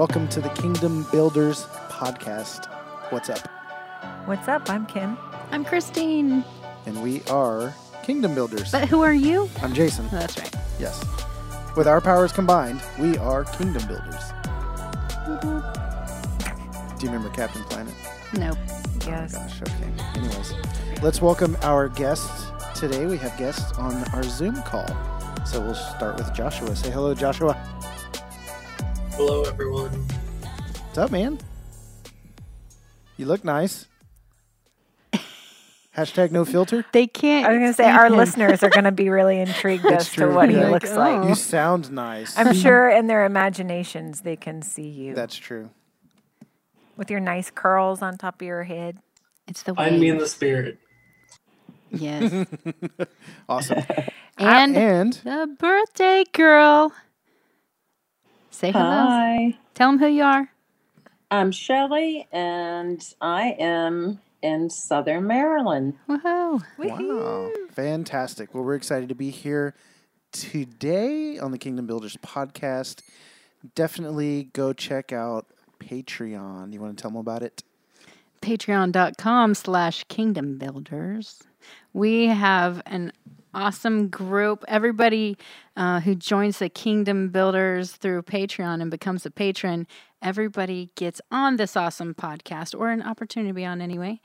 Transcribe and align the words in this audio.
Welcome 0.00 0.28
to 0.28 0.40
the 0.40 0.48
Kingdom 0.48 1.04
Builders 1.12 1.66
podcast. 1.90 2.72
What's 3.12 3.28
up? 3.28 3.46
What's 4.24 4.48
up? 4.48 4.70
I'm 4.70 4.86
Kim. 4.86 5.18
I'm 5.50 5.62
Christine. 5.62 6.42
And 6.86 7.02
we 7.02 7.20
are 7.24 7.74
Kingdom 8.02 8.34
Builders. 8.34 8.72
But 8.72 8.88
who 8.88 9.02
are 9.02 9.12
you? 9.12 9.50
I'm 9.60 9.74
Jason. 9.74 10.06
Oh, 10.06 10.18
that's 10.20 10.38
right. 10.38 10.54
Yes. 10.78 11.04
With 11.76 11.86
our 11.86 12.00
powers 12.00 12.32
combined, 12.32 12.80
we 12.98 13.18
are 13.18 13.44
Kingdom 13.44 13.86
Builders. 13.88 14.22
Mm-hmm. 15.28 16.96
Do 16.96 17.04
you 17.04 17.12
remember 17.12 17.28
Captain 17.36 17.62
Planet? 17.64 17.92
No. 18.32 18.56
Yes. 19.06 19.34
Oh 19.36 19.40
Gosh, 19.40 19.60
okay. 19.60 19.92
Anyways, 20.14 20.54
let's 21.02 21.20
welcome 21.20 21.58
our 21.60 21.90
guests 21.90 22.46
today. 22.74 23.04
We 23.04 23.18
have 23.18 23.36
guests 23.36 23.76
on 23.76 24.02
our 24.14 24.22
Zoom 24.22 24.62
call. 24.62 24.88
So 25.44 25.60
we'll 25.60 25.74
start 25.74 26.16
with 26.16 26.32
Joshua. 26.32 26.74
Say 26.74 26.90
hello, 26.90 27.14
Joshua. 27.14 27.54
Hello, 29.22 29.42
everyone. 29.42 29.90
What's 30.86 30.96
up, 30.96 31.10
man? 31.10 31.38
You 33.18 33.26
look 33.26 33.44
nice. 33.44 33.86
Hashtag 35.94 36.30
no 36.30 36.46
filter. 36.46 36.86
They 36.92 37.06
can't. 37.06 37.44
I 37.44 37.50
was 37.50 37.58
going 37.58 37.70
to 37.70 37.74
say 37.74 37.90
our 37.90 38.06
him. 38.06 38.16
listeners 38.16 38.62
are 38.62 38.70
going 38.70 38.84
to 38.84 38.92
be 38.92 39.10
really 39.10 39.38
intrigued 39.46 39.84
It's 39.84 40.06
as 40.08 40.10
true. 40.14 40.28
to 40.30 40.34
what 40.34 40.48
he 40.48 40.56
Like, 40.56 40.70
looks 40.70 40.90
oh. 40.92 40.96
like. 40.98 41.28
You 41.28 41.34
sound 41.34 41.92
nice. 41.92 42.38
I'm 42.38 42.54
sure 42.54 42.88
in 42.88 43.08
their 43.08 43.26
imaginations 43.26 44.22
they 44.22 44.36
can 44.36 44.62
see 44.62 44.88
you 44.88 45.14
That's 45.14 45.36
true. 45.36 45.68
with 46.96 47.10
your 47.10 47.20
nice 47.20 47.50
curls 47.50 48.00
on 48.00 48.16
top 48.16 48.40
of 48.40 48.46
your 48.46 48.62
head. 48.64 49.00
It's 49.46 49.62
the 49.62 49.74
Find 49.74 50.00
me 50.00 50.08
in 50.08 50.14
way. 50.16 50.22
the 50.22 50.28
spirit. 50.30 50.78
Yes. 51.90 52.46
Awesome. 53.50 53.82
and 54.38 54.74
and 54.78 55.12
the 55.12 55.54
birthday 55.58 56.24
girl. 56.32 56.94
Say 58.50 58.72
hello. 58.72 58.84
Hi, 58.84 59.56
Tell 59.74 59.90
them 59.90 59.98
who 59.98 60.06
you 60.06 60.22
are. 60.24 60.50
I'm 61.30 61.52
Shelley, 61.52 62.26
and 62.32 63.02
I 63.20 63.54
am 63.58 64.20
in 64.42 64.68
Southern 64.68 65.26
Maryland. 65.26 65.94
Woohoo. 66.08 66.62
wow, 66.78 67.50
fantastic. 67.70 68.52
Well, 68.54 68.64
we're 68.64 68.74
excited 68.74 69.08
to 69.10 69.14
be 69.14 69.30
here 69.30 69.74
today 70.32 71.38
on 71.38 71.52
the 71.52 71.58
Kingdom 71.58 71.86
Builders 71.86 72.16
podcast. 72.18 73.02
Definitely 73.74 74.50
go 74.52 74.72
check 74.72 75.12
out 75.12 75.46
Patreon. 75.78 76.72
You 76.72 76.80
want 76.80 76.96
to 76.96 77.00
tell 77.00 77.10
them 77.10 77.20
about 77.20 77.42
it? 77.42 77.62
Patreon.com 78.42 79.54
slash 79.54 80.04
kingdom 80.04 80.58
builders. 80.58 81.42
We 81.92 82.26
have 82.26 82.82
an 82.86 83.12
awesome 83.54 84.08
group. 84.08 84.64
Everybody 84.68 85.36
uh, 85.76 86.00
who 86.00 86.14
joins 86.14 86.58
the 86.58 86.68
Kingdom 86.68 87.28
Builders 87.28 87.92
through 87.92 88.22
Patreon 88.22 88.80
and 88.82 88.90
becomes 88.90 89.24
a 89.26 89.30
patron, 89.30 89.86
everybody 90.22 90.90
gets 90.94 91.20
on 91.30 91.56
this 91.56 91.76
awesome 91.76 92.14
podcast 92.14 92.78
or 92.78 92.90
an 92.90 93.02
opportunity 93.02 93.50
to 93.50 93.54
be 93.54 93.64
on 93.64 93.80
anyway. 93.80 94.20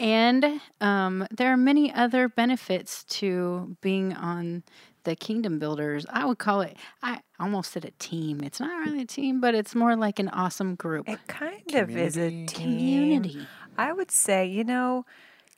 And 0.00 0.60
um, 0.80 1.26
there 1.30 1.52
are 1.52 1.56
many 1.56 1.92
other 1.92 2.28
benefits 2.28 3.04
to 3.04 3.76
being 3.80 4.12
on 4.14 4.62
the 5.04 5.16
Kingdom 5.16 5.58
Builders. 5.58 6.04
I 6.10 6.24
would 6.24 6.38
call 6.38 6.60
it, 6.60 6.76
I 7.02 7.20
almost 7.40 7.72
said 7.72 7.84
a 7.84 7.92
team. 7.92 8.42
It's 8.42 8.60
not 8.60 8.86
really 8.86 9.02
a 9.02 9.06
team, 9.06 9.40
but 9.40 9.54
it's 9.54 9.74
more 9.74 9.96
like 9.96 10.18
an 10.18 10.28
awesome 10.28 10.74
group. 10.74 11.08
It 11.08 11.18
kind 11.26 11.74
of 11.74 11.96
is 11.96 12.16
a 12.16 12.30
team. 12.30 12.46
Community. 12.46 13.46
I 13.76 13.92
would 13.92 14.10
say, 14.10 14.46
you 14.46 14.64
know, 14.64 15.04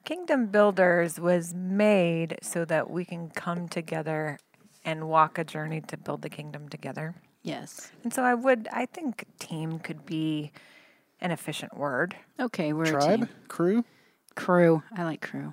Kingdom 0.05 0.47
Builders 0.47 1.21
was 1.21 1.55
made 1.55 2.39
so 2.43 2.65
that 2.65 2.91
we 2.91 3.05
can 3.05 3.31
come 3.31 3.69
together 3.69 4.39
and 4.85 5.09
walk 5.09 5.39
a 5.39 5.45
journey 5.45 5.81
to 5.83 5.97
build 5.97 6.23
the 6.23 6.31
kingdom 6.31 6.69
together. 6.69 7.15
Yes. 7.43 7.93
And 8.03 8.13
so 8.13 8.23
I 8.23 8.35
would, 8.35 8.69
I 8.73 8.87
think 8.87 9.25
team 9.39 9.79
could 9.79 10.05
be 10.07 10.53
an 11.21 11.31
efficient 11.31 11.77
word. 11.77 12.17
Okay, 12.41 12.73
we're 12.73 12.85
a 12.85 12.91
Tribe, 12.91 13.19
team. 13.21 13.29
crew, 13.49 13.85
Crew. 14.37 14.83
I 14.97 15.05
like 15.05 15.21
crew. 15.21 15.53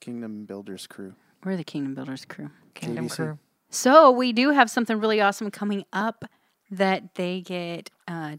Kingdom 0.00 0.44
Builders 0.46 0.86
crew. 0.86 1.14
We're 1.44 1.56
the 1.56 1.64
Kingdom 1.64 1.94
Builders 1.94 2.24
crew. 2.24 2.50
Kingdom 2.74 3.08
KBC. 3.08 3.16
crew. 3.16 3.38
So 3.70 4.10
we 4.10 4.32
do 4.32 4.50
have 4.50 4.70
something 4.70 4.98
really 4.98 5.20
awesome 5.20 5.50
coming 5.50 5.84
up 5.92 6.24
that 6.70 7.14
they 7.16 7.40
get 7.42 7.90
uh, 8.08 8.36
a 8.36 8.38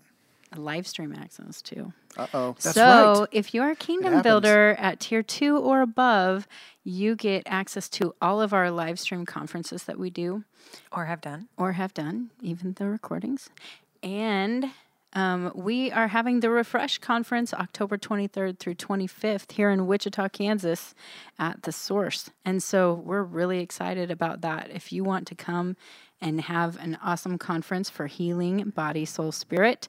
live 0.58 0.88
stream 0.88 1.14
access 1.14 1.62
too. 1.62 1.94
Uh 2.18 2.28
oh. 2.34 2.56
So 2.60 3.20
right. 3.22 3.28
if 3.32 3.54
you're 3.54 3.72
a 3.72 3.76
Kingdom. 3.76 4.22
Builder 4.22 4.76
at 4.80 5.00
tier 5.00 5.24
two 5.24 5.58
or 5.58 5.82
above, 5.82 6.48
you 6.84 7.16
get 7.16 7.44
access 7.46 7.90
to 7.90 8.16
all 8.22 8.42
of 8.42 8.54
our 8.54 8.72
live 8.72 9.00
stream 9.00 9.26
conferences 9.26 9.84
that 9.84 9.98
we 10.00 10.10
do 10.10 10.44
Or 10.92 11.06
have 11.06 11.22
done. 11.22 11.48
or 11.58 11.74
have 11.74 11.94
done, 11.94 12.30
even 12.42 12.74
the 12.74 12.88
recordings. 12.88 13.50
And 14.04 14.72
um, 15.14 15.52
we 15.56 15.92
are 15.92 16.10
having 16.10 16.42
the 16.42 16.50
Refresh 16.50 16.98
Conference 16.98 17.54
October 17.54 17.98
23rd 17.98 18.60
through 18.60 18.76
25th 18.76 19.54
here 19.54 19.70
in 19.70 19.88
Wichita, 19.88 20.28
Kansas 20.30 20.94
at 21.40 21.64
The 21.64 21.72
Source. 21.72 22.30
And 22.44 22.62
so 22.62 22.94
we're 22.94 23.24
really 23.24 23.60
excited 23.60 24.12
about 24.12 24.42
that. 24.42 24.70
If 24.72 24.92
you 24.92 25.04
want 25.06 25.26
to 25.28 25.36
come 25.36 25.78
and 26.20 26.42
have 26.42 26.78
an 26.82 26.98
awesome 27.02 27.38
conference 27.38 27.90
for 27.90 28.08
healing 28.08 28.72
body, 28.76 29.06
soul, 29.06 29.32
spirit, 29.32 29.88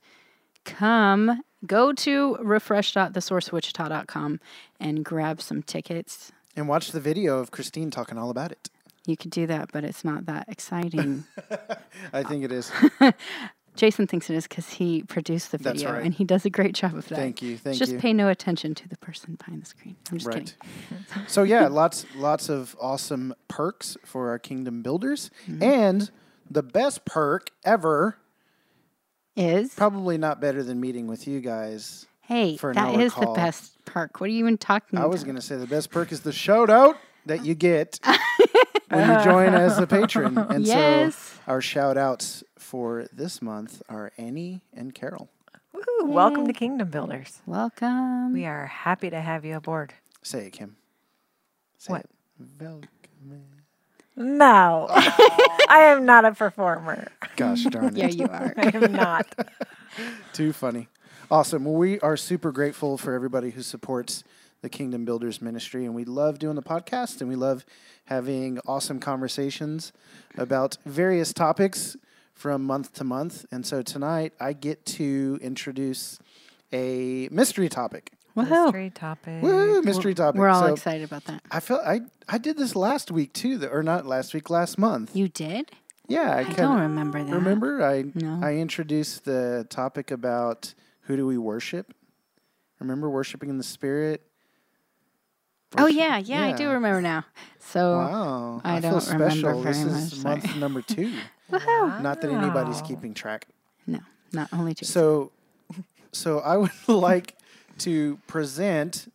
come 0.67 1.41
go 1.67 1.93
to 1.93 2.37
refresh.thesourcewichita.com 2.41 4.41
and 4.79 5.05
grab 5.05 5.41
some 5.41 5.63
tickets. 5.63 6.33
And 6.55 6.69
watch 6.69 6.93
the 6.93 7.01
video 7.01 7.39
of 7.39 7.51
Christine 7.51 7.91
talking 7.91 8.19
all 8.19 8.29
about 8.31 8.53
it. 8.53 8.69
You 9.07 9.17
could 9.17 9.31
do 9.31 9.47
that, 9.47 9.71
but 9.73 9.85
it's 9.85 10.05
not 10.05 10.27
that 10.27 10.49
exciting. 10.49 11.25
I 12.13 12.23
think 12.25 12.45
it 12.45 12.53
is. 12.53 12.71
Jason 13.77 14.07
thinks 14.07 14.31
it 14.31 14.37
is 14.37 14.49
because 14.49 14.71
he 14.71 15.03
produced 15.03 15.53
the 15.53 15.59
video 15.59 15.93
right. 15.93 16.03
and 16.03 16.15
he 16.15 16.25
does 16.25 16.47
a 16.47 16.51
great 16.51 16.75
job 16.75 16.95
of 16.95 17.07
that. 17.09 17.17
Thank 17.17 17.43
you. 17.43 17.59
Thank 17.59 17.77
Just 17.77 17.93
you. 17.93 17.97
Just 17.99 18.03
pay 18.03 18.15
no 18.15 18.29
attention 18.29 18.75
to 18.75 18.89
the 18.89 18.97
person 18.97 19.35
behind 19.35 19.61
the 19.63 19.67
screen. 19.67 19.97
I'm 20.11 20.17
just 20.19 20.27
Right. 20.27 20.55
kidding. 20.91 21.05
so 21.27 21.43
yeah, 21.43 21.69
lots 21.69 22.07
lots 22.17 22.49
of 22.49 22.75
awesome 22.81 23.35
perks 23.49 23.97
for 24.05 24.31
our 24.31 24.39
kingdom 24.39 24.83
builders, 24.83 25.31
Mm-hmm. 25.47 25.63
and 25.63 26.11
the 26.51 26.63
best 26.63 27.05
perk 27.05 27.51
ever, 27.65 28.17
Is 29.37 29.75
probably 29.75 30.17
not 30.19 30.41
better 30.41 30.63
than 30.63 30.81
meeting 30.81 31.07
with 31.07 31.29
you 31.29 31.41
guys. 31.41 32.07
hey, 32.23 32.57
for 32.57 32.71
an 32.71 32.77
that 32.77 32.95
hour 32.95 33.01
is 33.01 33.15
the 33.15 33.27
best 33.37 33.73
perk. 33.85 34.19
What 34.21 34.29
are 34.29 34.33
you 34.33 34.39
even 34.41 34.57
talking 34.59 34.99
I 34.99 35.03
about? 35.03 35.09
I 35.09 35.11
was 35.13 35.25
gonna 35.25 35.43
say 35.43 35.57
the 35.57 35.67
best 35.67 35.91
perk 35.91 36.11
is 36.11 36.21
the 36.23 36.33
shout 36.33 36.71
out 36.71 36.97
that 37.27 37.45
you 37.45 37.55
get 37.55 38.01
when 38.89 39.11
you 39.19 39.25
join 39.25 39.55
as 39.55 39.79
a 39.79 39.87
patron, 39.87 40.39
and 40.51 40.65
Yes. 40.65 41.15
so 41.17 41.41
our 41.47 41.61
shout 41.61 41.97
outs 41.99 42.43
for 42.59 43.07
this 43.13 43.43
month 43.43 43.83
are 43.89 44.11
Annie 44.17 44.63
and 44.73 44.95
Carol. 44.95 45.29
Woohoo, 45.75 46.09
welcome 46.09 46.47
to 46.47 46.53
Kingdom 46.55 46.89
Builders. 46.89 47.43
Welcome. 47.45 48.33
We 48.33 48.47
are 48.47 48.65
happy 48.67 49.11
to 49.11 49.21
have 49.21 49.45
you 49.45 49.57
aboard. 49.57 49.93
Say 50.23 50.47
it, 50.47 50.53
Kim. 50.55 50.77
Say 51.77 51.93
What? 51.93 52.01
it. 52.03 52.11
Welcome. 52.59 52.89
No, 54.17 54.87
I 54.91 55.89
am 55.91 56.07
not 56.07 56.25
a 56.25 56.33
performer. 56.33 57.09
Gosh 57.37 57.65
darn 57.65 57.89
it. 57.89 57.97
yeah, 57.97 58.09
you 58.09 58.25
are. 58.25 58.55
I 58.57 58.71
am 58.75 58.93
not. 58.93 59.27
Too 60.33 60.53
funny. 60.53 60.89
Awesome. 61.31 61.65
Well, 61.65 61.75
we 61.75 62.01
are 62.01 62.17
super 62.17 62.51
grateful 62.53 62.97
for 62.97 63.13
everybody 63.13 63.51
who 63.51 63.63
supports 63.63 64.25
the 64.63 64.69
Kingdom 64.71 65.05
Builders 65.05 65.43
ministry, 65.43 65.85
and 65.85 65.95
we 65.95 66.05
love 66.05 66.39
doing 66.39 66.55
the 66.57 66.63
podcast, 66.63 67.21
and 67.21 67.29
we 67.29 67.37
love 67.37 67.67
having 68.07 68.59
awesome 68.67 69.01
conversations 69.01 69.93
about 70.39 70.79
various 70.87 71.33
topics 71.33 71.97
from 72.33 72.65
month 72.65 72.93
to 72.95 73.05
month. 73.05 73.45
And 73.53 73.67
so 73.67 73.83
tonight, 73.83 74.33
I 74.41 74.53
get 74.55 74.87
to 74.87 75.39
introduce 75.43 76.19
a 76.73 77.29
mystery 77.31 77.69
topic. 77.69 78.13
Woohoo. 78.37 78.65
Mystery 78.67 78.91
topic. 78.91 79.43
Woo, 79.43 79.81
mystery 79.83 80.15
topic. 80.15 80.39
We're 80.39 80.49
all 80.49 80.67
so 80.67 80.73
excited 80.75 81.05
about 81.05 81.25
that. 81.25 81.43
I 81.51 81.61
felt 81.61 81.81
I 81.87 82.03
I 82.29 82.39
did 82.39 82.57
this 82.59 82.77
last 82.77 83.11
week 83.11 83.33
too, 83.33 83.67
or 83.73 83.83
not 83.83 84.05
last 84.07 84.35
week, 84.35 84.51
last 84.51 84.79
month. 84.79 85.15
You 85.17 85.29
did? 85.29 85.71
yeah, 86.09 86.35
I, 86.37 86.41
I 86.41 86.45
kind 86.45 86.57
don't 86.57 86.81
remember 86.81 87.25
that. 87.25 87.33
Remember, 87.33 87.83
I 87.83 88.05
No. 88.15 88.41
I 88.43 88.55
introduced 88.57 89.25
the 89.25 89.67
topic 89.71 90.11
about 90.11 90.75
who 91.03 91.17
do 91.17 91.27
we 91.27 91.39
worship. 91.39 91.95
Remember 92.79 93.09
worshiping 93.09 93.49
in 93.49 93.57
the 93.59 93.65
spirit. 93.65 94.23
Oh 95.79 95.85
Worship- 95.85 95.97
yeah, 95.99 96.19
yeah, 96.19 96.43
I 96.45 96.53
do 96.53 96.69
remember 96.71 97.01
now. 97.01 97.25
So 97.59 97.97
Wow, 97.99 98.61
I 98.65 98.81
feel 98.81 98.93
don't 98.93 99.07
remember 99.09 99.31
special. 99.31 99.63
This 99.63 99.79
very 99.79 99.93
is 99.97 100.25
much, 100.25 100.45
month 100.45 100.57
number 100.57 100.83
two. 100.87 101.13
Wow. 101.51 101.99
Not 102.03 102.21
that 102.21 102.31
anybody's 102.31 102.83
keeping 102.83 103.15
track. 103.15 103.47
no, 103.87 104.01
not 104.33 104.49
only 104.53 104.75
two. 104.75 104.85
So, 104.85 105.33
so 106.13 106.39
I 106.41 106.57
would 106.57 106.71
like 106.87 107.35
to 107.79 108.19
present 108.27 109.13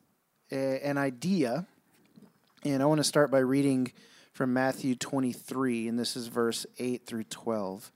a, 0.52 0.86
an 0.86 0.98
idea, 0.98 1.66
and 2.64 2.84
I 2.84 2.86
want 2.86 3.00
to 3.00 3.04
start 3.04 3.32
by 3.32 3.40
reading 3.40 3.92
from 4.34 4.54
Matthew 4.54 4.96
23, 4.96 5.88
and 5.88 5.98
this 5.98 6.16
is 6.16 6.28
verse 6.28 6.66
8 6.78 7.06
through 7.06 7.24
12. 7.26 7.92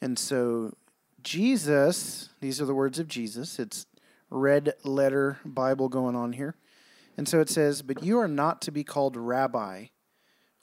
And 0.00 0.18
so, 0.18 0.74
Jesus, 1.22 2.28
these 2.40 2.60
are 2.60 2.66
the 2.66 2.74
words 2.74 2.98
of 2.98 3.08
Jesus. 3.08 3.58
It's 3.58 3.86
red 4.30 4.74
letter 4.84 5.38
Bible 5.44 5.88
going 5.88 6.14
on 6.14 6.34
here. 6.34 6.54
And 7.16 7.26
so 7.26 7.40
it 7.40 7.48
says, 7.48 7.82
But 7.82 8.02
you 8.02 8.18
are 8.18 8.28
not 8.28 8.60
to 8.62 8.70
be 8.70 8.84
called 8.84 9.16
rabbi 9.16 9.86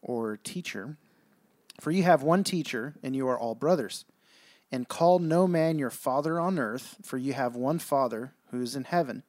or 0.02 0.38
teacher, 0.38 0.98
for 1.82 1.92
you 1.92 2.04
have 2.04 2.24
one 2.24 2.44
teacher, 2.44 2.96
and 3.04 3.16
you 3.16 3.28
are 3.28 3.38
all 3.38 3.56
brothers. 3.56 4.06
And 4.72 4.88
call 4.88 5.20
no 5.20 5.48
man 5.48 5.80
your 5.80 5.90
father 5.90 6.40
on 6.40 6.60
earth, 6.60 6.98
for 7.04 7.18
you 7.18 7.34
have 7.34 7.56
one 7.56 7.80
Father 7.80 8.34
who 8.52 8.62
is 8.62 8.76
in 8.76 8.86
heaven. 8.86 9.24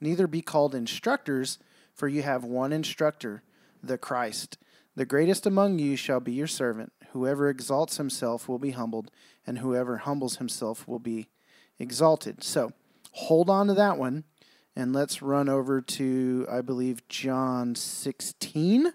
Neither 0.00 0.26
be 0.26 0.42
called 0.42 0.74
instructors, 0.74 1.58
for 1.94 2.08
you 2.08 2.22
have 2.22 2.44
one 2.44 2.72
instructor, 2.72 3.42
the 3.82 3.98
Christ. 3.98 4.58
The 4.96 5.06
greatest 5.06 5.46
among 5.46 5.78
you 5.78 5.96
shall 5.96 6.20
be 6.20 6.32
your 6.32 6.46
servant. 6.46 6.92
Whoever 7.12 7.48
exalts 7.48 7.96
himself 7.96 8.48
will 8.48 8.58
be 8.58 8.72
humbled, 8.72 9.10
and 9.46 9.58
whoever 9.58 9.98
humbles 9.98 10.36
himself 10.36 10.86
will 10.86 10.98
be 10.98 11.28
exalted. 11.78 12.42
So 12.42 12.72
hold 13.12 13.48
on 13.48 13.66
to 13.68 13.74
that 13.74 13.98
one, 13.98 14.24
and 14.76 14.92
let's 14.92 15.22
run 15.22 15.48
over 15.48 15.80
to, 15.80 16.46
I 16.50 16.60
believe, 16.60 17.06
John 17.08 17.74
16. 17.74 18.92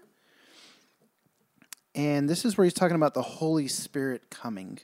And 1.94 2.28
this 2.28 2.44
is 2.44 2.56
where 2.56 2.64
he's 2.64 2.74
talking 2.74 2.96
about 2.96 3.14
the 3.14 3.22
Holy 3.22 3.68
Spirit 3.68 4.30
coming. 4.30 4.78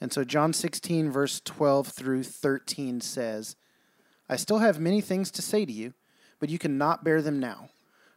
And 0.00 0.12
so 0.12 0.24
John 0.24 0.52
16, 0.52 1.10
verse 1.10 1.40
12 1.44 1.88
through 1.88 2.24
13 2.24 3.00
says, 3.00 3.56
I 4.28 4.36
still 4.36 4.58
have 4.58 4.80
many 4.80 5.00
things 5.00 5.30
to 5.32 5.42
say 5.42 5.64
to 5.64 5.72
you, 5.72 5.94
but 6.40 6.48
you 6.48 6.58
cannot 6.58 7.04
bear 7.04 7.22
them 7.22 7.38
now. 7.38 7.68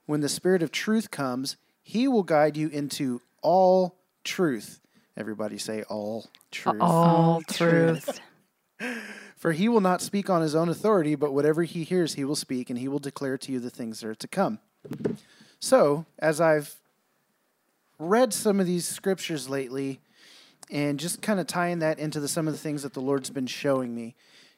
When 0.05 0.21
the 0.21 0.29
Spirit 0.29 0.61
of 0.61 0.71
truth 0.71 1.11
comes, 1.11 1.57
he 1.81 2.07
will 2.07 2.23
guide 2.23 2.57
you 2.57 2.67
into 2.69 3.21
all 3.41 3.95
truth. 4.23 4.79
Everybody 5.17 5.57
say 5.57 5.83
all 5.83 6.27
truth. 6.51 6.81
All 6.81 7.41
truth. 7.41 8.19
For 9.37 9.51
he 9.51 9.69
will 9.69 9.81
not 9.81 10.01
speak 10.01 10.29
on 10.29 10.41
his 10.41 10.55
own 10.55 10.69
authority, 10.69 11.15
but 11.15 11.33
whatever 11.33 11.63
he 11.63 11.83
hears, 11.83 12.15
he 12.15 12.25
will 12.25 12.35
speak, 12.35 12.69
and 12.69 12.79
he 12.79 12.87
will 12.87 12.99
declare 12.99 13.37
to 13.37 13.51
you 13.51 13.59
the 13.59 13.69
things 13.69 13.99
that 13.99 14.07
are 14.07 14.15
to 14.15 14.27
come. 14.27 14.59
So, 15.59 16.05
as 16.19 16.41
I've 16.41 16.75
read 17.99 18.33
some 18.33 18.59
of 18.59 18.65
these 18.65 18.87
scriptures 18.87 19.47
lately, 19.47 19.99
and 20.71 20.99
just 20.99 21.21
kind 21.21 21.39
of 21.39 21.47
tying 21.47 21.79
that 21.79 21.99
into 21.99 22.19
the, 22.19 22.27
some 22.27 22.47
of 22.47 22.53
the 22.53 22.59
things 22.59 22.83
that 22.83 22.93
the 22.93 23.01
Lord's 23.01 23.29
been 23.29 23.47
showing 23.47 23.93
me, 23.93 24.15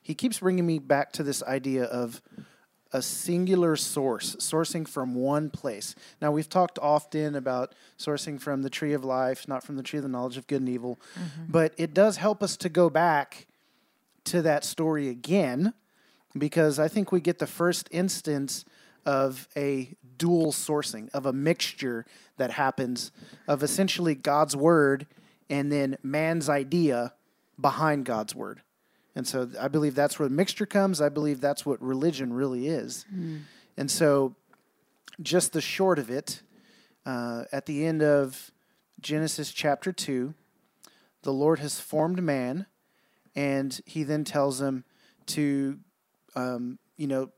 he 0.07 0.15
keeps 0.15 0.39
bringing 0.39 0.65
me 0.65 0.79
back 0.79 1.11
to 1.11 1.21
this 1.21 1.43
idea 1.43 1.83
of 1.83 2.21
a 2.93 3.01
singular 3.01 3.75
source, 3.75 4.37
sourcing 4.37 4.87
from 4.87 5.15
one 5.15 5.49
place. 5.49 5.95
Now, 6.21 6.31
we've 6.31 6.47
talked 6.47 6.79
often 6.79 7.35
about 7.35 7.75
sourcing 7.99 8.39
from 8.39 8.61
the 8.61 8.69
tree 8.69 8.93
of 8.93 9.03
life, 9.03 9.49
not 9.49 9.65
from 9.65 9.75
the 9.75 9.83
tree 9.83 9.97
of 9.97 10.03
the 10.03 10.09
knowledge 10.09 10.37
of 10.37 10.47
good 10.47 10.61
and 10.61 10.69
evil, 10.69 10.97
mm-hmm. 11.13 11.51
but 11.51 11.73
it 11.75 11.93
does 11.93 12.15
help 12.15 12.41
us 12.41 12.55
to 12.55 12.69
go 12.69 12.89
back 12.89 13.47
to 14.23 14.41
that 14.43 14.63
story 14.63 15.09
again 15.09 15.73
because 16.37 16.79
I 16.79 16.87
think 16.87 17.11
we 17.11 17.19
get 17.19 17.39
the 17.39 17.45
first 17.45 17.89
instance 17.91 18.63
of 19.05 19.49
a 19.57 19.93
dual 20.17 20.53
sourcing, 20.53 21.09
of 21.13 21.25
a 21.25 21.33
mixture 21.33 22.05
that 22.37 22.51
happens 22.51 23.11
of 23.45 23.61
essentially 23.61 24.15
God's 24.15 24.55
word 24.55 25.05
and 25.49 25.69
then 25.69 25.97
man's 26.01 26.47
idea 26.47 27.11
behind 27.59 28.05
God's 28.05 28.33
word. 28.33 28.61
And 29.17 29.25
so 29.27 29.49
I 29.59 29.67
believe 29.67 29.95
that's 29.95 30.19
where 30.19 30.29
the 30.29 30.35
mixture 30.35 30.67
comes. 30.67 31.01
I 31.01 31.09
believe 31.09 31.41
that's 31.41 31.65
what 31.65 31.81
religion 31.81 32.33
really 32.33 32.67
is. 32.67 33.03
And 33.75 33.89
so, 33.89 34.35
just 35.23 35.53
the 35.53 35.61
short 35.61 35.97
of 35.97 36.11
it, 36.11 36.43
uh, 37.03 37.45
at 37.51 37.65
the 37.65 37.83
end 37.83 38.03
of 38.03 38.51
Genesis 39.01 39.51
chapter 39.51 39.91
2, 39.91 40.35
the 41.23 41.33
Lord 41.33 41.57
has 41.57 41.79
formed 41.79 42.21
man, 42.21 42.67
and 43.35 43.81
he 43.87 44.03
then 44.03 44.23
tells 44.23 44.61
him 44.61 44.83
to, 45.27 45.79
um, 46.35 46.77
you 46.95 47.07
know, 47.07 47.31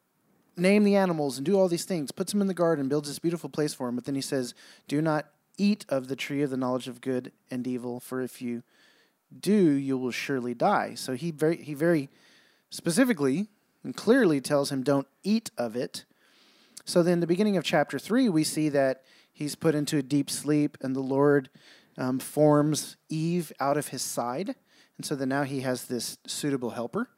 name 0.58 0.84
the 0.84 0.98
animals 0.98 1.38
and 1.38 1.46
do 1.46 1.58
all 1.58 1.70
these 1.70 1.86
things, 1.86 2.12
puts 2.12 2.34
them 2.34 2.42
in 2.42 2.48
the 2.48 2.54
garden, 2.54 2.90
builds 2.90 3.08
this 3.08 3.20
beautiful 3.20 3.50
place 3.50 3.74
for 3.74 3.88
him. 3.88 3.96
But 3.96 4.04
then 4.04 4.16
he 4.16 4.22
says, 4.22 4.54
Do 4.90 5.02
not 5.02 5.28
eat 5.58 5.86
of 5.88 6.10
the 6.10 6.18
tree 6.18 6.42
of 6.42 6.50
the 6.50 6.58
knowledge 6.58 6.90
of 6.90 7.00
good 7.00 7.31
and 7.50 7.66
evil, 7.66 8.02
for 8.02 8.20
if 8.20 8.42
you 8.42 8.64
do, 9.38 9.54
you 9.54 9.98
will 9.98 10.12
surely 10.12 10.54
die. 10.54 10.94
So 10.96 11.14
he 11.14 11.31
very 11.31 11.58
he 11.58 11.74
very 11.74 12.10
specifically 12.70 13.48
and 13.84 13.96
clearly 13.96 14.42
tells 14.42 14.72
him, 14.72 14.84
Don't 14.84 15.08
eat 15.24 15.52
of 15.58 15.76
it. 15.76 16.06
So 16.86 17.04
then, 17.04 17.20
the 17.20 17.28
beginning 17.28 17.58
of 17.58 17.64
chapter 17.64 18.00
three, 18.00 18.30
we 18.30 18.44
see 18.44 18.70
that 18.70 19.04
he's 19.31 19.56
put 19.56 19.76
into 19.76 19.98
a 19.98 20.04
deep 20.04 20.30
sleep, 20.30 20.78
and 20.81 20.96
the 20.96 21.02
Lord 21.02 21.50
um, 21.98 22.20
forms 22.20 22.98
Eve 23.10 23.52
out 23.60 23.78
of 23.78 23.90
his 23.90 24.02
side. 24.02 24.56
And 24.98 25.06
so 25.06 25.16
then 25.16 25.30
now 25.30 25.44
he 25.44 25.62
has 25.62 25.86
this 25.86 26.18
suitable 26.28 26.72
helper. 26.72 27.10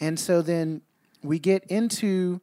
And 0.00 0.18
so 0.18 0.40
then 0.40 0.82
we 1.22 1.38
get 1.38 1.64
into 1.64 2.40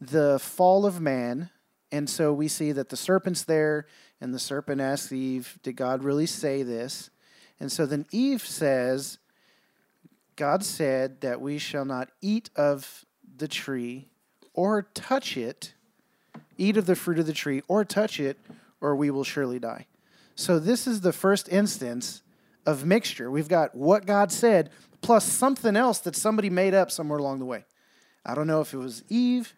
the 0.00 0.38
fall 0.38 0.86
of 0.86 1.00
man. 1.00 1.50
And 1.90 2.08
so 2.08 2.32
we 2.32 2.48
see 2.48 2.72
that 2.72 2.90
the 2.90 2.96
serpent's 2.96 3.44
there, 3.44 3.86
and 4.20 4.34
the 4.34 4.38
serpent 4.38 4.80
asks 4.80 5.12
Eve, 5.12 5.58
Did 5.62 5.76
God 5.76 6.04
really 6.04 6.26
say 6.26 6.62
this? 6.62 7.10
And 7.60 7.70
so 7.70 7.86
then 7.86 8.06
Eve 8.10 8.42
says, 8.42 9.18
God 10.36 10.64
said 10.64 11.20
that 11.20 11.40
we 11.40 11.58
shall 11.58 11.84
not 11.84 12.10
eat 12.20 12.50
of 12.56 13.04
the 13.36 13.48
tree 13.48 14.08
or 14.52 14.82
touch 14.82 15.36
it, 15.36 15.74
eat 16.58 16.76
of 16.76 16.86
the 16.86 16.96
fruit 16.96 17.18
of 17.18 17.26
the 17.26 17.32
tree 17.32 17.62
or 17.68 17.84
touch 17.84 18.20
it, 18.20 18.38
or 18.80 18.96
we 18.96 19.10
will 19.10 19.24
surely 19.24 19.58
die. 19.58 19.86
So 20.34 20.58
this 20.58 20.86
is 20.86 21.00
the 21.00 21.12
first 21.12 21.48
instance 21.48 22.22
of 22.66 22.84
mixture. 22.84 23.30
We've 23.30 23.48
got 23.48 23.74
what 23.74 24.06
God 24.06 24.32
said 24.32 24.70
plus 25.00 25.24
something 25.24 25.76
else 25.76 25.98
that 26.00 26.16
somebody 26.16 26.50
made 26.50 26.74
up 26.74 26.90
somewhere 26.90 27.18
along 27.18 27.38
the 27.38 27.44
way. 27.44 27.64
I 28.24 28.34
don't 28.34 28.46
know 28.46 28.60
if 28.60 28.72
it 28.72 28.78
was 28.78 29.04
Eve. 29.08 29.54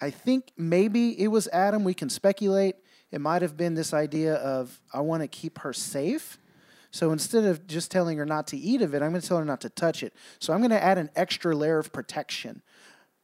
I 0.00 0.10
think 0.10 0.52
maybe 0.56 1.18
it 1.18 1.28
was 1.28 1.48
Adam. 1.48 1.84
We 1.84 1.94
can 1.94 2.10
speculate. 2.10 2.76
It 3.10 3.20
might 3.20 3.42
have 3.42 3.56
been 3.56 3.74
this 3.74 3.94
idea 3.94 4.34
of, 4.34 4.80
I 4.92 5.00
want 5.00 5.22
to 5.22 5.28
keep 5.28 5.58
her 5.60 5.72
safe. 5.72 6.38
So 6.94 7.10
instead 7.10 7.42
of 7.42 7.66
just 7.66 7.90
telling 7.90 8.18
her 8.18 8.24
not 8.24 8.46
to 8.46 8.56
eat 8.56 8.80
of 8.80 8.94
it, 8.94 9.02
I'm 9.02 9.10
going 9.10 9.20
to 9.20 9.26
tell 9.26 9.38
her 9.38 9.44
not 9.44 9.60
to 9.62 9.68
touch 9.68 10.04
it. 10.04 10.14
So 10.38 10.52
I'm 10.52 10.60
going 10.60 10.70
to 10.70 10.80
add 10.80 10.96
an 10.96 11.10
extra 11.16 11.52
layer 11.52 11.80
of 11.80 11.92
protection. 11.92 12.62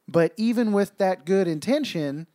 But 0.09 0.33
even 0.35 0.73
with 0.73 0.97
that 0.97 1.25
good 1.25 1.47
intention, 1.47 2.27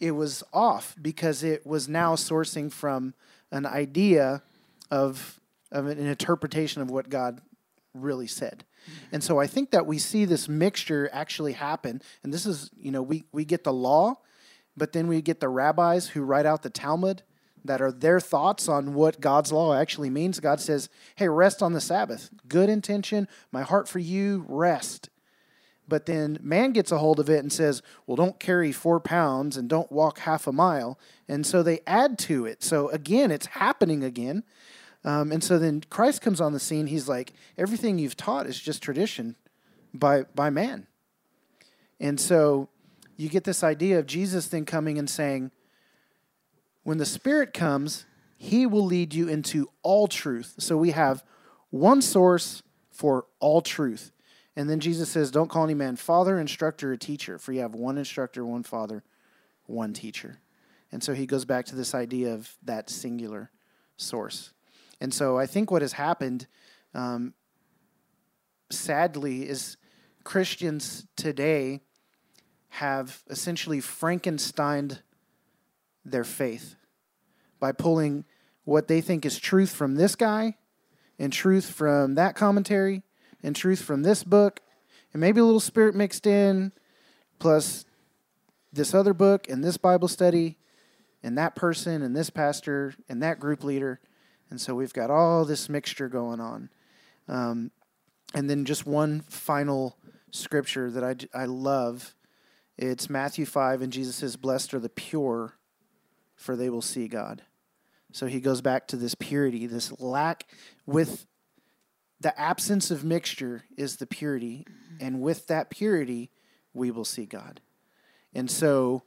it 0.00 0.12
was 0.12 0.42
off 0.54 0.96
because 1.02 1.42
it 1.42 1.66
was 1.66 1.86
now 1.86 2.14
sourcing 2.14 2.72
from 2.72 3.12
an 3.50 3.66
idea 3.66 4.42
of, 4.90 5.38
of 5.70 5.84
an 5.86 5.98
interpretation 5.98 6.80
of 6.80 6.90
what 6.90 7.10
God 7.10 7.42
really 7.92 8.26
said. 8.26 8.64
And 9.12 9.22
so 9.22 9.38
I 9.38 9.46
think 9.46 9.70
that 9.72 9.84
we 9.84 9.98
see 9.98 10.24
this 10.24 10.48
mixture 10.48 11.10
actually 11.12 11.52
happen. 11.52 12.00
And 12.22 12.32
this 12.32 12.46
is, 12.46 12.70
you 12.74 12.90
know, 12.90 13.02
we, 13.02 13.24
we 13.32 13.44
get 13.44 13.64
the 13.64 13.72
law, 13.74 14.14
but 14.78 14.94
then 14.94 15.08
we 15.08 15.20
get 15.20 15.40
the 15.40 15.48
rabbis 15.50 16.08
who 16.08 16.22
write 16.22 16.46
out 16.46 16.62
the 16.62 16.70
Talmud 16.70 17.22
that 17.64 17.80
are 17.80 17.90
their 17.90 18.20
thoughts 18.20 18.68
on 18.68 18.94
what 18.94 19.20
God's 19.20 19.50
law 19.50 19.74
actually 19.74 20.10
means. 20.10 20.38
God 20.38 20.60
says, 20.60 20.88
hey, 21.16 21.28
rest 21.28 21.62
on 21.62 21.72
the 21.72 21.80
Sabbath. 21.80 22.30
Good 22.46 22.68
intention, 22.68 23.26
my 23.50 23.62
heart 23.62 23.88
for 23.88 23.98
you, 23.98 24.44
rest. 24.48 25.08
But 25.88 26.06
then 26.06 26.38
man 26.42 26.72
gets 26.72 26.92
a 26.92 26.98
hold 26.98 27.20
of 27.20 27.28
it 27.28 27.40
and 27.40 27.52
says, 27.52 27.82
well, 28.06 28.16
don't 28.16 28.40
carry 28.40 28.72
four 28.72 29.00
pounds 29.00 29.56
and 29.56 29.68
don't 29.68 29.90
walk 29.92 30.20
half 30.20 30.46
a 30.46 30.52
mile. 30.52 30.98
And 31.28 31.46
so 31.46 31.62
they 31.62 31.80
add 31.86 32.18
to 32.20 32.46
it. 32.46 32.62
So 32.62 32.88
again, 32.88 33.30
it's 33.30 33.46
happening 33.46 34.02
again. 34.02 34.44
Um, 35.04 35.30
and 35.30 35.44
so 35.44 35.58
then 35.58 35.82
Christ 35.90 36.22
comes 36.22 36.40
on 36.40 36.52
the 36.54 36.60
scene. 36.60 36.86
He's 36.86 37.08
like, 37.08 37.34
everything 37.58 37.98
you've 37.98 38.16
taught 38.16 38.46
is 38.46 38.58
just 38.58 38.82
tradition 38.82 39.36
by, 39.92 40.22
by 40.34 40.48
man. 40.48 40.86
And 42.00 42.18
so 42.18 42.68
you 43.16 43.28
get 43.28 43.44
this 43.44 43.62
idea 43.62 43.98
of 43.98 44.06
Jesus 44.06 44.48
then 44.48 44.64
coming 44.64 44.98
and 44.98 45.08
saying, 45.08 45.50
when 46.84 46.98
the 46.98 47.06
Spirit 47.06 47.52
comes, 47.52 48.06
he 48.36 48.66
will 48.66 48.84
lead 48.84 49.14
you 49.14 49.28
into 49.28 49.70
all 49.82 50.06
truth. 50.06 50.54
So 50.58 50.76
we 50.76 50.92
have 50.92 51.24
one 51.70 52.00
source 52.00 52.62
for 52.90 53.26
all 53.40 53.60
truth. 53.60 54.12
And 54.54 54.70
then 54.70 54.80
Jesus 54.80 55.08
says, 55.08 55.30
Don't 55.30 55.50
call 55.50 55.64
any 55.64 55.74
man 55.74 55.96
father, 55.96 56.38
instructor, 56.38 56.92
or 56.92 56.96
teacher, 56.96 57.38
for 57.38 57.52
you 57.52 57.60
have 57.60 57.74
one 57.74 57.98
instructor, 57.98 58.44
one 58.46 58.62
father, 58.62 59.02
one 59.66 59.92
teacher. 59.92 60.38
And 60.92 61.02
so 61.02 61.12
he 61.12 61.26
goes 61.26 61.44
back 61.44 61.64
to 61.66 61.74
this 61.74 61.94
idea 61.94 62.32
of 62.34 62.54
that 62.62 62.88
singular 62.88 63.50
source. 63.96 64.52
And 65.00 65.12
so 65.12 65.36
I 65.36 65.46
think 65.46 65.70
what 65.70 65.82
has 65.82 65.94
happened, 65.94 66.46
um, 66.94 67.34
sadly, 68.70 69.48
is 69.48 69.76
Christians 70.22 71.06
today 71.16 71.80
have 72.68 73.22
essentially 73.28 73.80
Frankensteined 73.80 75.00
their 76.04 76.24
faith 76.24 76.76
by 77.60 77.72
pulling 77.72 78.24
what 78.64 78.88
they 78.88 79.00
think 79.00 79.24
is 79.24 79.38
truth 79.38 79.70
from 79.70 79.94
this 79.94 80.16
guy 80.16 80.56
and 81.18 81.32
truth 81.32 81.70
from 81.70 82.14
that 82.14 82.34
commentary 82.34 83.02
and 83.42 83.54
truth 83.54 83.82
from 83.82 84.02
this 84.02 84.24
book 84.24 84.60
and 85.12 85.20
maybe 85.20 85.40
a 85.40 85.44
little 85.44 85.60
spirit 85.60 85.94
mixed 85.94 86.26
in 86.26 86.72
plus 87.38 87.84
this 88.72 88.94
other 88.94 89.14
book 89.14 89.48
and 89.48 89.62
this 89.62 89.76
Bible 89.76 90.08
study 90.08 90.58
and 91.22 91.38
that 91.38 91.54
person 91.54 92.02
and 92.02 92.14
this 92.14 92.30
pastor 92.30 92.94
and 93.08 93.22
that 93.22 93.40
group 93.40 93.64
leader. 93.64 94.00
And 94.50 94.60
so 94.60 94.74
we've 94.74 94.92
got 94.92 95.10
all 95.10 95.44
this 95.44 95.68
mixture 95.68 96.08
going 96.08 96.40
on. 96.40 96.68
Um, 97.28 97.70
and 98.34 98.50
then 98.50 98.64
just 98.64 98.84
one 98.84 99.20
final 99.28 99.96
scripture 100.30 100.90
that 100.90 101.04
I, 101.04 101.42
I 101.42 101.46
love. 101.46 102.14
It's 102.76 103.08
Matthew 103.08 103.46
5, 103.46 103.82
and 103.82 103.92
Jesus 103.92 104.16
says, 104.16 104.36
Blessed 104.36 104.74
are 104.74 104.80
the 104.80 104.88
pure, 104.88 105.54
for 106.36 106.56
they 106.56 106.70
will 106.70 106.82
see 106.82 107.08
God. 107.08 107.42
So 108.12 108.26
he 108.26 108.40
goes 108.40 108.60
back 108.60 108.86
to 108.88 108.96
this 108.96 109.14
purity, 109.14 109.66
this 109.66 109.92
lack 110.00 110.46
with 110.86 111.26
the 112.20 112.38
absence 112.40 112.90
of 112.90 113.04
mixture 113.04 113.64
is 113.76 113.96
the 113.96 114.06
purity, 114.06 114.66
and 115.00 115.20
with 115.20 115.48
that 115.48 115.68
purity, 115.68 116.30
we 116.72 116.90
will 116.90 117.04
see 117.04 117.26
God. 117.26 117.60
And 118.34 118.50
so, 118.50 119.02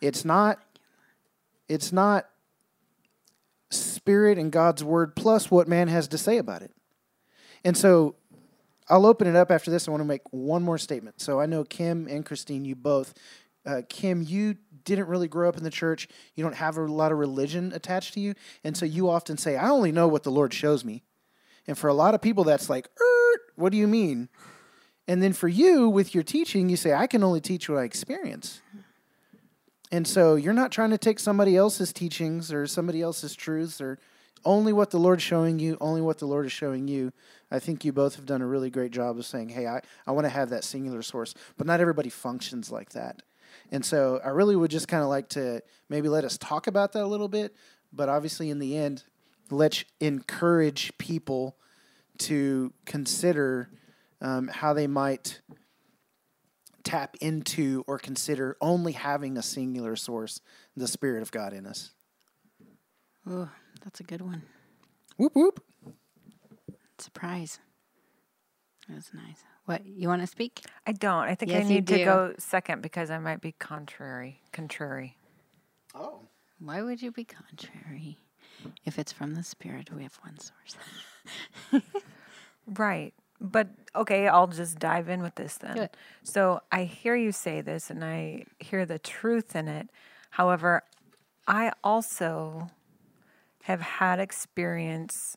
it's 0.00 0.24
not 0.24 0.58
it's 1.68 1.92
not 1.92 2.28
spirit 3.70 4.38
and 4.38 4.52
God's 4.52 4.84
word 4.84 5.16
plus 5.16 5.50
what 5.50 5.68
man 5.68 5.88
has 5.88 6.08
to 6.08 6.18
say 6.18 6.38
about 6.38 6.62
it. 6.62 6.72
And 7.64 7.76
so, 7.76 8.16
I'll 8.88 9.06
open 9.06 9.26
it 9.26 9.36
up 9.36 9.50
after 9.50 9.70
this. 9.70 9.88
I 9.88 9.90
want 9.90 10.02
to 10.02 10.06
make 10.06 10.22
one 10.32 10.62
more 10.62 10.78
statement. 10.78 11.20
So 11.20 11.40
I 11.40 11.46
know 11.46 11.64
Kim 11.64 12.06
and 12.08 12.26
Christine, 12.26 12.64
you 12.64 12.74
both. 12.74 13.14
Uh, 13.64 13.82
Kim, 13.88 14.22
you 14.22 14.56
didn't 14.84 15.08
really 15.08 15.28
grow 15.28 15.48
up 15.48 15.56
in 15.56 15.64
the 15.64 15.70
church. 15.70 16.08
You 16.34 16.44
don't 16.44 16.56
have 16.56 16.76
a 16.76 16.82
lot 16.82 17.12
of 17.12 17.18
religion 17.18 17.72
attached 17.74 18.14
to 18.14 18.20
you, 18.20 18.34
and 18.64 18.76
so 18.76 18.84
you 18.84 19.08
often 19.08 19.36
say, 19.36 19.56
"I 19.56 19.68
only 19.68 19.92
know 19.92 20.08
what 20.08 20.22
the 20.22 20.30
Lord 20.30 20.52
shows 20.52 20.84
me." 20.84 21.02
And 21.66 21.78
for 21.78 21.88
a 21.88 21.94
lot 21.94 22.14
of 22.14 22.20
people, 22.20 22.44
that's 22.44 22.68
like, 22.68 22.88
"Er, 23.00 23.38
"What 23.56 23.72
do 23.72 23.78
you 23.78 23.86
mean?" 23.86 24.28
And 25.06 25.22
then 25.22 25.32
for 25.32 25.48
you, 25.48 25.88
with 25.88 26.14
your 26.14 26.24
teaching, 26.24 26.68
you 26.68 26.76
say, 26.76 26.92
"I 26.94 27.06
can 27.06 27.22
only 27.22 27.40
teach 27.40 27.68
what 27.68 27.78
I 27.78 27.84
experience." 27.84 28.60
And 29.90 30.08
so 30.08 30.36
you're 30.36 30.54
not 30.54 30.72
trying 30.72 30.90
to 30.90 30.98
take 30.98 31.18
somebody 31.18 31.54
else's 31.54 31.92
teachings 31.92 32.50
or 32.50 32.66
somebody 32.66 33.02
else's 33.02 33.34
truths 33.34 33.78
or 33.80 33.98
only 34.44 34.72
what 34.72 34.90
the 34.90 34.98
Lord's 34.98 35.22
showing 35.22 35.58
you, 35.58 35.76
only 35.80 36.00
what 36.00 36.18
the 36.18 36.26
Lord 36.26 36.46
is 36.46 36.52
showing 36.52 36.88
you. 36.88 37.12
I 37.50 37.58
think 37.58 37.84
you 37.84 37.92
both 37.92 38.16
have 38.16 38.26
done 38.26 38.42
a 38.42 38.46
really 38.46 38.70
great 38.70 38.90
job 38.90 39.18
of 39.18 39.26
saying, 39.26 39.50
hey, 39.50 39.66
I, 39.66 39.82
I 40.06 40.12
want 40.12 40.24
to 40.24 40.30
have 40.30 40.50
that 40.50 40.64
singular 40.64 41.02
source, 41.02 41.34
but 41.58 41.66
not 41.66 41.80
everybody 41.80 42.08
functions 42.08 42.72
like 42.72 42.90
that. 42.90 43.22
And 43.72 43.84
so 43.84 44.20
I 44.22 44.28
really 44.28 44.54
would 44.54 44.70
just 44.70 44.86
kind 44.86 45.02
of 45.02 45.08
like 45.08 45.30
to 45.30 45.62
maybe 45.88 46.08
let 46.08 46.24
us 46.24 46.36
talk 46.36 46.66
about 46.66 46.92
that 46.92 47.02
a 47.02 47.06
little 47.06 47.26
bit, 47.26 47.56
but 47.90 48.08
obviously 48.10 48.50
in 48.50 48.58
the 48.58 48.76
end, 48.76 49.02
let's 49.50 49.84
encourage 49.98 50.96
people 50.98 51.56
to 52.18 52.72
consider 52.84 53.70
um, 54.20 54.48
how 54.48 54.74
they 54.74 54.86
might 54.86 55.40
tap 56.84 57.16
into 57.22 57.82
or 57.86 57.98
consider 57.98 58.58
only 58.60 58.92
having 58.92 59.38
a 59.38 59.42
singular 59.42 59.96
source, 59.96 60.42
the 60.76 60.86
Spirit 60.86 61.22
of 61.22 61.32
God 61.32 61.54
in 61.54 61.66
us. 61.66 61.92
Oh, 63.26 63.48
that's 63.82 64.00
a 64.00 64.04
good 64.04 64.20
one. 64.20 64.42
Whoop 65.16 65.34
whoop. 65.34 65.64
Surprise. 66.98 67.58
That 68.88 68.96
was 68.96 69.10
nice. 69.14 69.42
What 69.64 69.86
you 69.86 70.08
want 70.08 70.22
to 70.22 70.26
speak? 70.26 70.64
I 70.86 70.92
don't. 70.92 71.24
I 71.24 71.34
think 71.34 71.52
Yes, 71.52 71.64
I 71.64 71.68
need 71.68 71.86
to 71.88 72.04
go 72.04 72.34
second 72.38 72.82
because 72.82 73.10
I 73.10 73.18
might 73.18 73.40
be 73.40 73.52
contrary. 73.52 74.40
Contrary. 74.52 75.16
Oh. 75.94 76.20
Why 76.58 76.82
would 76.82 77.00
you 77.02 77.12
be 77.12 77.24
contrary? 77.24 78.18
If 78.84 78.98
it's 78.98 79.12
from 79.12 79.34
the 79.34 79.42
Spirit, 79.42 79.90
we 79.94 80.02
have 80.02 80.18
one 80.22 80.38
source. 80.38 81.82
Right. 82.66 83.12
But 83.40 83.68
okay, 83.96 84.28
I'll 84.28 84.46
just 84.46 84.78
dive 84.78 85.08
in 85.08 85.20
with 85.20 85.34
this 85.34 85.56
then. 85.58 85.76
Do. 85.76 85.88
So 86.22 86.60
I 86.70 86.84
hear 86.84 87.16
you 87.16 87.32
say 87.32 87.60
this 87.60 87.90
and 87.90 88.04
I 88.04 88.44
hear 88.60 88.86
the 88.86 88.98
truth 88.98 89.56
in 89.56 89.66
it. 89.66 89.88
However, 90.30 90.84
I 91.46 91.72
also 91.82 92.70
have 93.64 93.80
had 93.80 94.20
experience 94.20 95.36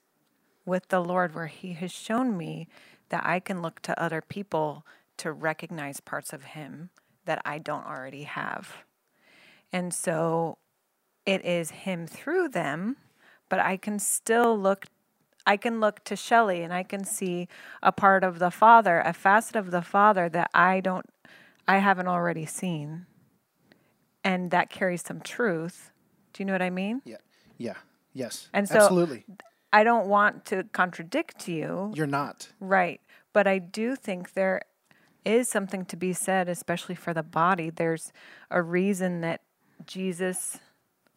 with 0.65 0.87
the 0.89 0.99
Lord 0.99 1.33
where 1.33 1.47
He 1.47 1.73
has 1.73 1.91
shown 1.91 2.37
me 2.37 2.67
that 3.09 3.25
I 3.25 3.39
can 3.39 3.61
look 3.61 3.81
to 3.83 4.01
other 4.01 4.21
people 4.21 4.85
to 5.17 5.31
recognize 5.31 5.99
parts 5.99 6.33
of 6.33 6.43
Him 6.43 6.89
that 7.25 7.41
I 7.45 7.57
don't 7.57 7.85
already 7.85 8.23
have. 8.23 8.83
And 9.71 9.93
so 9.93 10.57
it 11.25 11.43
is 11.45 11.71
Him 11.71 12.07
through 12.07 12.49
them, 12.49 12.97
but 13.49 13.59
I 13.59 13.77
can 13.77 13.99
still 13.99 14.57
look 14.57 14.85
I 15.47 15.57
can 15.57 15.79
look 15.79 16.03
to 16.05 16.15
Shelley 16.15 16.63
and 16.63 16.73
I 16.73 16.83
can 16.83 17.03
see 17.03 17.47
a 17.83 17.91
part 17.91 18.23
of 18.23 18.39
the 18.39 18.49
Father, 18.49 18.99
a 19.05 19.13
facet 19.13 19.55
of 19.55 19.69
the 19.71 19.83
Father 19.83 20.27
that 20.29 20.49
I 20.53 20.79
don't, 20.79 21.05
I 21.67 21.77
haven't 21.77 22.07
already 22.07 22.47
seen. 22.47 23.05
And 24.23 24.49
that 24.49 24.71
carries 24.71 25.03
some 25.03 25.21
truth. 25.21 25.91
Do 26.33 26.41
you 26.41 26.45
know 26.45 26.53
what 26.53 26.63
I 26.63 26.71
mean? 26.71 27.01
Yeah. 27.05 27.17
Yeah. 27.59 27.75
Yes. 28.13 28.49
And 28.53 28.67
so- 28.67 28.77
absolutely. 28.77 29.25
I 29.75 29.83
don't 29.83 30.07
want 30.07 30.45
to 30.45 30.63
contradict 30.71 31.49
you. 31.49 31.91
You're 31.93 32.07
not. 32.07 32.47
Right. 32.61 33.01
But 33.33 33.45
I 33.45 33.59
do 33.59 33.97
think 33.97 34.31
there 34.31 34.61
is 35.25 35.49
something 35.49 35.83
to 35.87 35.97
be 35.97 36.13
said, 36.13 36.47
especially 36.47 36.95
for 36.95 37.13
the 37.13 37.23
body. 37.23 37.69
There's 37.69 38.13
a 38.49 38.61
reason 38.61 39.19
that 39.19 39.41
Jesus 39.85 40.59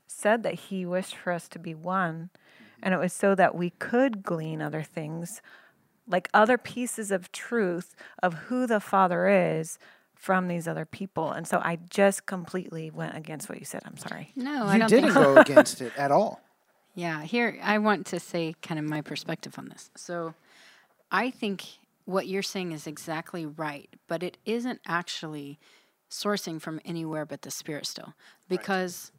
said 0.08 0.42
that 0.42 0.54
he 0.54 0.84
wished 0.84 1.14
for 1.14 1.32
us 1.32 1.46
to 1.50 1.60
be 1.60 1.72
one. 1.72 2.30
And 2.82 2.92
it 2.92 2.98
was 2.98 3.12
so 3.12 3.36
that 3.36 3.54
we 3.54 3.70
could 3.70 4.24
glean 4.24 4.60
other 4.60 4.82
things, 4.82 5.40
like 6.08 6.28
other 6.34 6.58
pieces 6.58 7.12
of 7.12 7.30
truth 7.30 7.94
of 8.24 8.34
who 8.34 8.66
the 8.66 8.80
Father 8.80 9.28
is 9.28 9.78
from 10.16 10.48
these 10.48 10.66
other 10.66 10.84
people. 10.84 11.30
And 11.30 11.46
so 11.46 11.60
I 11.62 11.78
just 11.88 12.26
completely 12.26 12.90
went 12.90 13.16
against 13.16 13.48
what 13.48 13.60
you 13.60 13.64
said. 13.64 13.82
I'm 13.84 13.98
sorry. 13.98 14.32
No, 14.34 14.66
I 14.66 14.78
don't 14.78 14.88
didn't 14.88 15.12
think 15.12 15.24
go 15.24 15.36
against 15.36 15.80
it 15.80 15.92
at 15.96 16.10
all. 16.10 16.40
Yeah, 16.98 17.22
here 17.22 17.56
I 17.62 17.78
want 17.78 18.06
to 18.06 18.18
say 18.18 18.56
kind 18.60 18.76
of 18.76 18.84
my 18.84 19.02
perspective 19.02 19.54
on 19.56 19.68
this. 19.68 19.88
So 19.96 20.34
I 21.12 21.30
think 21.30 21.64
what 22.06 22.26
you're 22.26 22.42
saying 22.42 22.72
is 22.72 22.88
exactly 22.88 23.46
right, 23.46 23.88
but 24.08 24.24
it 24.24 24.36
isn't 24.44 24.80
actually 24.84 25.60
sourcing 26.10 26.60
from 26.60 26.80
anywhere 26.84 27.24
but 27.24 27.42
the 27.42 27.52
spirit 27.52 27.86
still. 27.86 28.14
Because 28.48 29.12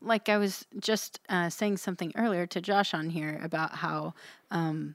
like 0.00 0.30
I 0.30 0.38
was 0.38 0.64
just 0.80 1.20
uh, 1.28 1.50
saying 1.50 1.76
something 1.76 2.10
earlier 2.16 2.46
to 2.46 2.60
Josh 2.62 2.94
on 2.94 3.10
here 3.10 3.38
about 3.42 3.74
how 3.74 4.14
um, 4.50 4.94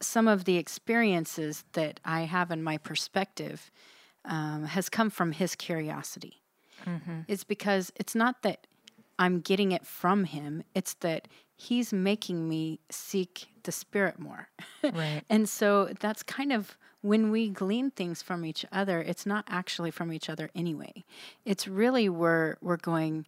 some 0.00 0.26
of 0.26 0.46
the 0.46 0.56
experiences 0.56 1.64
that 1.74 2.00
I 2.02 2.22
have 2.22 2.50
in 2.50 2.62
my 2.62 2.78
perspective 2.78 3.70
um, 4.24 4.64
has 4.64 4.88
come 4.88 5.10
from 5.10 5.32
his 5.32 5.54
curiosity. 5.54 6.40
It's 7.28 7.44
because 7.44 7.92
it's 7.96 8.14
not 8.14 8.40
that 8.40 8.66
I'm 9.18 9.40
getting 9.40 9.72
it 9.72 9.86
from 9.86 10.24
him, 10.24 10.64
it's 10.74 10.94
that 10.94 11.28
he's 11.56 11.92
making 11.92 12.48
me 12.48 12.80
seek 12.90 13.46
the 13.62 13.72
spirit 13.72 14.18
more. 14.18 14.48
Right. 14.82 15.22
and 15.30 15.48
so 15.48 15.90
that's 16.00 16.22
kind 16.22 16.52
of 16.52 16.76
when 17.00 17.30
we 17.30 17.48
glean 17.50 17.90
things 17.90 18.22
from 18.22 18.44
each 18.44 18.64
other, 18.72 19.00
it's 19.00 19.26
not 19.26 19.44
actually 19.48 19.90
from 19.90 20.12
each 20.12 20.28
other 20.30 20.50
anyway. 20.54 21.04
It's 21.44 21.68
really 21.68 22.08
where 22.08 22.56
we're 22.62 22.78
going, 22.78 23.26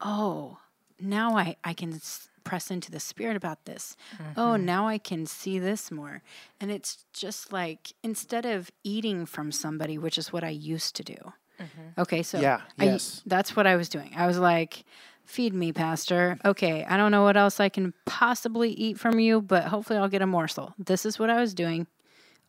oh, 0.00 0.58
now 0.98 1.36
I, 1.36 1.56
I 1.62 1.74
can 1.74 1.92
s- 1.94 2.28
press 2.44 2.70
into 2.70 2.90
the 2.90 3.00
spirit 3.00 3.36
about 3.36 3.66
this. 3.66 3.96
Oh, 4.36 4.52
mm-hmm. 4.54 4.64
now 4.64 4.88
I 4.88 4.96
can 4.96 5.26
see 5.26 5.58
this 5.58 5.90
more. 5.90 6.22
And 6.58 6.70
it's 6.70 7.04
just 7.12 7.52
like 7.52 7.92
instead 8.02 8.46
of 8.46 8.70
eating 8.82 9.26
from 9.26 9.52
somebody, 9.52 9.98
which 9.98 10.16
is 10.16 10.32
what 10.32 10.42
I 10.42 10.48
used 10.48 10.96
to 10.96 11.04
do. 11.04 11.32
Mm-hmm. 11.60 12.00
Okay, 12.00 12.22
so 12.22 12.40
Yeah, 12.40 12.62
I- 12.78 12.84
yes. 12.86 13.22
that's 13.26 13.54
what 13.54 13.66
I 13.66 13.76
was 13.76 13.88
doing. 13.90 14.12
I 14.16 14.26
was 14.26 14.38
like, 14.38 14.84
feed 15.28 15.52
me, 15.52 15.72
Pastor. 15.72 16.38
Okay, 16.44 16.84
I 16.84 16.96
don't 16.96 17.10
know 17.10 17.22
what 17.22 17.36
else 17.36 17.60
I 17.60 17.68
can 17.68 17.92
possibly 18.06 18.70
eat 18.70 18.98
from 18.98 19.20
you, 19.20 19.42
but 19.42 19.64
hopefully 19.64 19.98
I'll 19.98 20.08
get 20.08 20.22
a 20.22 20.26
morsel. 20.26 20.74
This 20.78 21.04
is 21.04 21.18
what 21.18 21.30
I 21.30 21.38
was 21.40 21.54
doing 21.54 21.86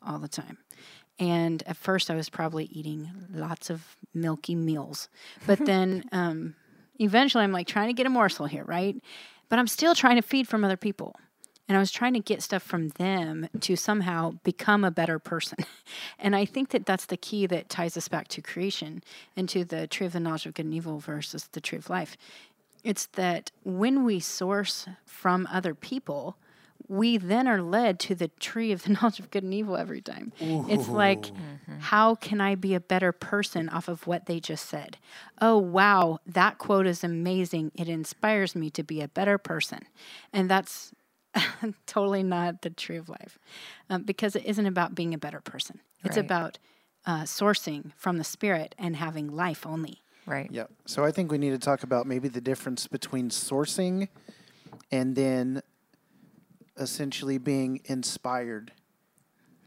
all 0.05 0.17
the 0.17 0.29
time. 0.29 0.57
And 1.19 1.61
at 1.67 1.75
first, 1.75 2.09
I 2.09 2.15
was 2.15 2.29
probably 2.29 2.65
eating 2.65 3.11
lots 3.33 3.69
of 3.69 3.97
milky 4.13 4.55
meals. 4.55 5.09
But 5.45 5.59
then 5.65 6.05
um, 6.13 6.55
eventually, 6.99 7.43
I'm 7.43 7.51
like 7.51 7.67
trying 7.67 7.87
to 7.87 7.93
get 7.93 8.07
a 8.07 8.09
morsel 8.09 8.45
here, 8.45 8.63
right? 8.63 8.95
But 9.49 9.59
I'm 9.59 9.67
still 9.67 9.93
trying 9.93 10.15
to 10.15 10.21
feed 10.21 10.47
from 10.47 10.63
other 10.63 10.77
people. 10.77 11.15
And 11.69 11.77
I 11.77 11.79
was 11.79 11.91
trying 11.91 12.13
to 12.13 12.19
get 12.19 12.41
stuff 12.41 12.63
from 12.63 12.89
them 12.89 13.47
to 13.59 13.75
somehow 13.75 14.31
become 14.43 14.83
a 14.83 14.89
better 14.89 15.19
person. 15.19 15.59
and 16.19 16.35
I 16.35 16.43
think 16.43 16.69
that 16.69 16.87
that's 16.87 17.05
the 17.05 17.15
key 17.15 17.45
that 17.45 17.69
ties 17.69 17.95
us 17.95 18.07
back 18.07 18.27
to 18.29 18.41
creation 18.41 19.03
and 19.37 19.47
to 19.49 19.63
the 19.63 19.85
tree 19.85 20.07
of 20.07 20.13
the 20.13 20.19
knowledge 20.19 20.47
of 20.47 20.55
good 20.55 20.65
and 20.65 20.73
evil 20.73 20.97
versus 20.97 21.47
the 21.51 21.61
tree 21.61 21.77
of 21.77 21.87
life. 21.87 22.17
It's 22.83 23.07
that 23.07 23.51
when 23.63 24.03
we 24.05 24.19
source 24.19 24.87
from 25.05 25.47
other 25.51 25.73
people, 25.75 26.37
we 26.87 27.17
then 27.17 27.47
are 27.47 27.61
led 27.61 27.99
to 27.99 28.15
the 28.15 28.29
tree 28.39 28.71
of 28.71 28.83
the 28.83 28.89
knowledge 28.93 29.19
of 29.19 29.31
good 29.31 29.43
and 29.43 29.53
evil 29.53 29.75
every 29.77 30.01
time. 30.01 30.31
It's 30.67 30.87
like, 30.89 31.31
how 31.79 32.15
can 32.15 32.41
I 32.41 32.55
be 32.55 32.73
a 32.73 32.79
better 32.79 33.11
person 33.11 33.69
off 33.69 33.87
of 33.87 34.07
what 34.07 34.25
they 34.25 34.39
just 34.39 34.67
said? 34.67 34.97
Oh, 35.41 35.57
wow, 35.57 36.19
that 36.25 36.57
quote 36.57 36.87
is 36.87 37.03
amazing. 37.03 37.71
It 37.75 37.87
inspires 37.89 38.55
me 38.55 38.69
to 38.71 38.83
be 38.83 39.01
a 39.01 39.07
better 39.07 39.37
person. 39.37 39.79
And 40.33 40.49
that's 40.49 40.91
totally 41.85 42.23
not 42.23 42.61
the 42.63 42.69
tree 42.69 42.97
of 42.97 43.07
life 43.09 43.37
um, 43.89 44.03
because 44.03 44.35
it 44.35 44.45
isn't 44.45 44.65
about 44.65 44.95
being 44.95 45.13
a 45.13 45.17
better 45.17 45.41
person, 45.41 45.79
it's 46.03 46.17
Right. 46.17 46.25
about 46.25 46.57
uh, 47.05 47.21
sourcing 47.23 47.91
from 47.95 48.17
the 48.17 48.23
spirit 48.23 48.73
and 48.77 48.95
having 48.95 49.27
life 49.27 49.65
only. 49.65 50.01
Right. 50.29 50.49
Yep. 50.51 50.69
So 50.85 51.03
I 51.03 51.11
think 51.11 51.31
we 51.31 51.39
need 51.39 51.49
to 51.51 51.57
talk 51.57 51.81
about 51.83 52.05
maybe 52.05 52.27
the 52.27 52.39
difference 52.41 52.85
between 52.85 53.29
sourcing 53.29 54.09
and 54.91 55.15
then 55.15 55.61
essentially 56.77 57.39
being 57.39 57.81
inspired, 57.85 58.71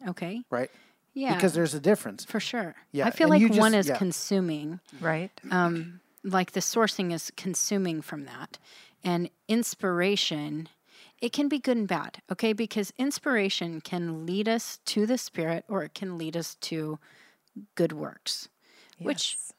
Okay. 0.07 0.43
right? 0.51 0.71
Yeah. 1.15 1.35
Because 1.35 1.53
there's 1.53 1.75
a 1.75 1.81
difference. 1.81 2.25
for 2.25 2.39
sure. 2.41 2.77
Yeah, 2.93 3.07
I 3.07 3.11
feel 3.11 3.33
and 3.33 3.43
like 3.43 3.53
you 3.55 3.61
one 3.61 3.73
just- 3.73 3.87
is 3.87 3.89
yeah. 3.89 3.99
consuming. 3.99 4.81
Right. 5.01 5.33
um, 5.51 6.01
like 6.25 6.53
the 6.53 6.61
sourcing 6.61 7.13
is 7.13 7.33
consuming 7.37 8.01
from 8.01 8.25
that 8.27 8.59
and 9.03 9.29
inspiration 9.49 10.69
it 11.21 11.33
can 11.33 11.49
be 11.49 11.59
good 11.61 11.77
and 11.77 11.87
bad, 11.87 12.21
okay? 12.33 12.53
Because 12.53 12.93
inspiration 12.99 13.81
can 13.81 14.27
lead 14.27 14.49
us 14.49 14.79
to 14.87 15.07
the 15.07 15.17
Spirit 15.17 15.65
or 15.69 15.85
it 15.85 15.95
can 15.95 16.19
lead 16.19 16.37
us 16.37 16.57
to 16.63 16.99
good 17.77 17.93
works, 17.93 18.49
which 18.99 19.37
Yes. 19.39 19.53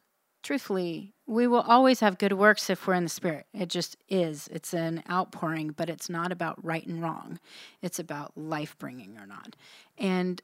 Truthfully, 0.43 1.13
we 1.25 1.47
will 1.47 1.61
always 1.61 2.01
have 2.01 2.17
good 2.17 2.33
works 2.33 2.69
if 2.69 2.85
we're 2.85 2.93
in 2.93 3.03
the 3.03 3.09
Spirit. 3.09 3.47
It 3.53 3.69
just 3.69 3.97
is. 4.09 4.47
It's 4.51 4.73
an 4.73 5.03
outpouring, 5.09 5.69
but 5.69 5.89
it's 5.89 6.09
not 6.09 6.31
about 6.31 6.63
right 6.63 6.85
and 6.85 7.01
wrong. 7.01 7.39
It's 7.81 7.97
about 7.97 8.37
life 8.37 8.77
bringing 8.77 9.17
or 9.17 9.25
not. 9.25 9.55
And 9.97 10.41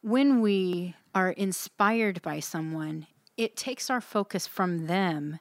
when 0.00 0.40
we 0.40 0.94
are 1.14 1.30
inspired 1.30 2.22
by 2.22 2.40
someone, 2.40 3.06
it 3.36 3.56
takes 3.56 3.90
our 3.90 4.00
focus 4.00 4.46
from 4.46 4.86
them 4.86 5.38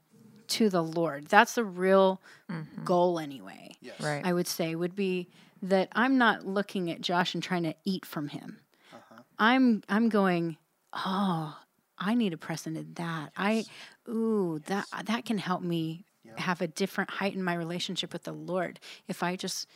to 0.48 0.70
the 0.70 0.84
Lord. 0.84 1.28
That's 1.28 1.56
the 1.56 1.64
real 1.64 2.22
mm-hmm. 2.50 2.84
goal, 2.84 3.20
anyway. 3.20 3.76
Right. 4.00 4.22
I 4.26 4.34
would 4.34 4.48
say 4.48 4.76
would 4.76 4.96
be 4.96 5.30
that 5.62 5.90
I'm 5.94 6.18
not 6.18 6.46
looking 6.46 6.90
at 6.92 7.02
Josh 7.02 7.34
and 7.34 7.44
trying 7.44 7.64
to 7.64 7.76
eat 7.86 8.06
from 8.06 8.28
him. 8.28 8.60
Uh-huh. 8.94 9.22
I'm 9.40 9.84
I'm 9.88 10.10
going, 10.10 10.58
oh, 10.94 11.58
I 12.02 12.16
need 12.16 12.32
to 12.32 12.38
press 12.38 12.66
into 12.66 12.86
that. 12.96 13.32
I 13.38 13.66
ooh, 14.10 14.60
that 14.66 14.86
that 15.06 15.26
can 15.26 15.38
help 15.38 15.62
me 15.62 16.04
have 16.38 16.62
a 16.62 16.68
different 16.68 17.12
height 17.12 17.36
in 17.36 17.44
my 17.44 17.54
relationship 17.54 18.12
with 18.12 18.24
the 18.24 18.34
Lord. 18.34 18.80
If 19.08 19.24
I 19.24 19.36
just 19.36 19.68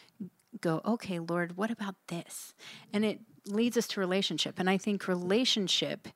go, 0.61 0.81
okay, 0.85 1.19
Lord, 1.19 1.57
what 1.57 1.71
about 1.71 1.95
this? 2.07 2.53
And 2.91 3.05
it 3.05 3.19
leads 3.45 3.77
us 3.77 3.87
to 3.89 3.99
relationship. 3.99 4.55
And 4.57 4.69
I 4.69 4.77
think 4.77 5.07
relationship 5.07 6.07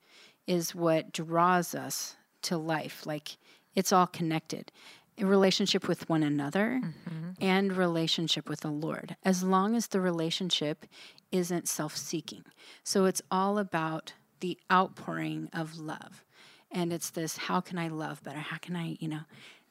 is 0.47 0.73
what 0.73 1.11
draws 1.11 1.75
us 1.75 2.15
to 2.43 2.57
life. 2.57 3.05
Like 3.05 3.37
it's 3.75 3.93
all 3.93 4.07
connected. 4.07 4.71
A 5.17 5.25
relationship 5.25 5.87
with 5.87 6.07
one 6.07 6.23
another 6.23 6.81
mm-hmm. 6.81 7.31
and 7.41 7.75
relationship 7.75 8.47
with 8.47 8.61
the 8.61 8.71
Lord, 8.71 9.17
as 9.25 9.43
long 9.43 9.75
as 9.75 9.87
the 9.87 9.99
relationship 9.99 10.85
isn't 11.29 11.67
self 11.67 11.97
seeking. 11.97 12.45
So 12.85 13.03
it's 13.03 13.21
all 13.29 13.57
about 13.57 14.13
the 14.39 14.57
outpouring 14.71 15.49
of 15.53 15.77
love. 15.77 16.23
And 16.71 16.93
it's 16.93 17.09
this 17.09 17.37
how 17.37 17.61
can 17.61 17.77
I 17.77 17.87
love 17.87 18.23
better? 18.23 18.39
How 18.39 18.57
can 18.57 18.75
I, 18.75 18.97
you 18.99 19.07
know, 19.07 19.21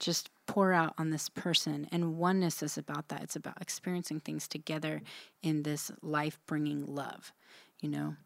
just 0.01 0.31
pour 0.47 0.73
out 0.73 0.95
on 0.99 1.11
this 1.11 1.29
person? 1.29 1.87
And 1.93 2.17
oneness 2.19 2.63
is 2.63 2.77
about 2.77 3.09
that. 3.09 3.23
It's 3.23 3.37
about 3.37 3.61
experiencing 3.61 4.21
things 4.21 4.49
together 4.49 5.03
in 5.43 5.63
this 5.63 5.93
life 6.03 6.39
bringing 6.47 6.87
love, 6.87 7.33
you 7.81 7.89
know? 7.89 8.17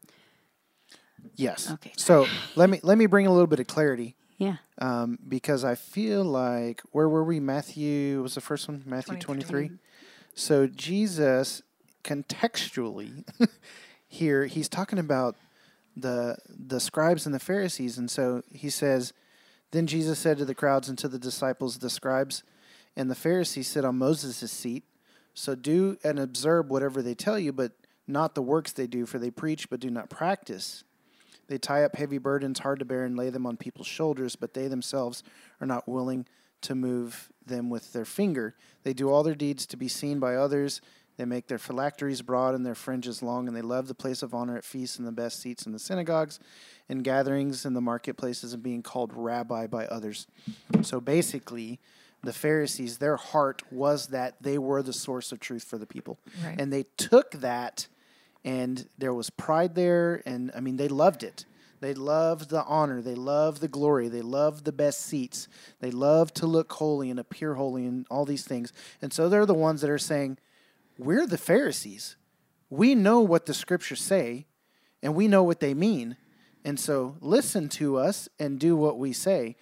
Yes. 1.37 1.71
Okay. 1.71 1.93
So 1.97 2.27
let 2.57 2.69
me 2.71 2.81
let 2.83 2.99
me 2.99 3.07
bring 3.07 3.27
a 3.27 3.31
little 3.33 3.47
bit 3.47 3.61
of 3.61 3.67
clarity 3.67 4.17
Yeah. 4.39 4.57
um, 4.79 5.19
because 5.29 5.65
I 5.65 5.75
feel 5.77 6.25
like 6.25 6.83
where 6.91 7.09
were 7.09 7.23
we? 7.25 7.39
Matthew 7.41 8.23
was 8.23 8.35
the 8.35 8.41
first 8.41 8.69
one. 8.69 8.83
Matthew 8.87 9.19
23. 9.19 9.69
23. 9.69 9.79
So 10.35 10.67
Jesus 10.67 11.63
contextually 12.03 13.25
here 14.09 14.47
he's 14.47 14.69
talking 14.69 14.99
about 14.99 15.37
the 15.97 16.37
the 16.49 16.81
scribes 16.81 17.27
and 17.27 17.35
the 17.35 17.41
Pharisees 17.41 17.99
and 17.99 18.11
so 18.11 18.43
he 18.51 18.71
says 18.71 19.13
then 19.71 19.87
Jesus 19.87 20.19
said 20.19 20.39
to 20.39 20.45
the 20.45 20.55
crowds 20.55 20.89
and 20.89 20.99
to 20.99 21.09
the 21.09 21.19
disciples 21.19 21.79
the 21.79 21.91
scribes 21.91 22.43
and 22.97 23.11
the 23.11 23.15
Pharisees 23.15 23.69
sit 23.69 23.85
on 23.85 23.99
Moses' 23.99 24.51
seat 24.51 24.85
so 25.35 25.55
do 25.55 25.99
and 26.03 26.19
observe 26.19 26.71
whatever 26.71 27.03
they 27.03 27.15
tell 27.15 27.39
you 27.39 27.53
but 27.53 27.73
not 28.07 28.35
the 28.35 28.43
works 28.43 28.73
they 28.73 28.87
do 28.87 29.07
for 29.07 29.19
they 29.19 29.31
preach 29.31 29.69
but 29.69 29.81
do 29.81 29.91
not 29.91 30.09
practice 30.09 30.85
they 31.53 31.59
tie 31.59 31.85
up 31.85 31.97
heavy 31.97 32.17
burdens 32.17 32.61
hard 32.61 32.79
to 32.79 32.85
bear 32.87 33.05
and 33.05 33.15
lay 33.15 33.29
them 33.29 33.47
on 33.47 33.59
people's 33.59 33.87
shoulders, 33.87 34.37
but 34.37 34.55
they 34.55 34.69
themselves 34.69 35.23
are 35.61 35.67
not 35.67 35.89
willing 35.89 36.27
to 36.63 36.75
move 36.75 37.31
them 37.45 37.69
with 37.69 37.93
their 37.93 38.07
finger. 38.07 38.55
They 38.85 38.95
do 38.95 39.11
all 39.11 39.23
their 39.23 39.35
deeds 39.35 39.67
to 39.67 39.77
be 39.77 39.89
seen 39.89 40.19
by 40.19 40.37
others. 40.37 40.81
They 41.23 41.27
make 41.27 41.47
their 41.47 41.59
phylacteries 41.59 42.21
broad 42.21 42.57
and 42.57 42.67
their 42.67 42.75
fringes 42.75 43.23
long, 43.23 43.47
and 43.47 43.57
they 43.57 43.63
love 43.63 43.87
the 43.87 43.95
place 43.95 44.25
of 44.25 44.35
honor 44.35 44.57
at 44.57 44.65
feasts 44.65 44.99
and 44.99 45.07
the 45.07 45.13
best 45.13 45.39
seats 45.41 45.67
in 45.67 45.71
the 45.71 45.79
synagogues 45.79 46.41
and 46.89 47.05
gatherings 47.05 47.65
in 47.65 47.75
the 47.75 47.81
marketplaces 47.81 48.53
and 48.53 48.61
being 48.61 48.83
called 48.83 49.13
rabbi 49.15 49.69
by 49.69 49.87
others. 49.87 50.27
So 50.81 51.01
basically, 51.01 51.79
the 52.25 52.33
Pharisees, 52.33 52.99
their 52.99 53.15
heart 53.15 53.63
was 53.71 54.09
that 54.09 54.35
they 54.41 54.59
were 54.59 54.83
the 54.83 54.93
source 54.93 55.31
of 55.31 55.39
truth 55.39 55.63
for 55.63 55.79
the 55.79 55.87
people. 55.87 56.19
Right. 56.45 56.61
And 56.61 56.73
they 56.73 56.87
took 56.97 57.31
that 57.35 57.87
and 58.45 58.89
there 58.99 59.15
was 59.15 59.31
pride 59.31 59.77
there 59.77 60.21
and 60.27 60.51
i 60.57 60.59
mean 60.59 60.77
they 60.77 60.89
loved 60.89 61.23
it 61.23 61.45
they 61.79 61.95
loved 61.95 62.51
the 62.51 62.65
honor 62.65 63.01
they 63.01 63.15
loved 63.15 63.61
the 63.61 63.69
glory 63.69 64.09
they 64.09 64.21
loved 64.21 64.65
the 64.65 64.73
best 64.73 65.01
seats 65.01 65.47
they 65.79 65.93
loved 65.93 66.35
to 66.35 66.45
look 66.45 66.73
holy 66.73 67.09
and 67.09 67.21
appear 67.21 67.55
holy 67.55 67.87
and 67.87 68.05
all 68.11 68.25
these 68.25 68.45
things 68.45 68.73
and 69.01 69.13
so 69.13 69.29
they're 69.29 69.47
the 69.47 69.55
ones 69.55 69.81
that 69.81 69.91
are 69.91 69.97
saying 69.97 70.37
we're 70.98 71.26
the 71.26 71.38
pharisees 71.38 72.16
we 72.70 72.94
know 72.94 73.20
what 73.20 73.46
the 73.46 73.55
scriptures 73.55 74.00
say 74.00 74.46
and 75.02 75.14
we 75.14 75.28
know 75.28 75.42
what 75.42 75.61
they 75.61 75.74
mean 75.74 76.16
and 76.64 76.78
so 76.78 77.16
listen 77.20 77.68
to 77.68 77.96
us 77.96 78.28
and 78.38 78.59
do 78.59 78.76
what 78.76 78.98
we 78.98 79.12
say 79.12 79.57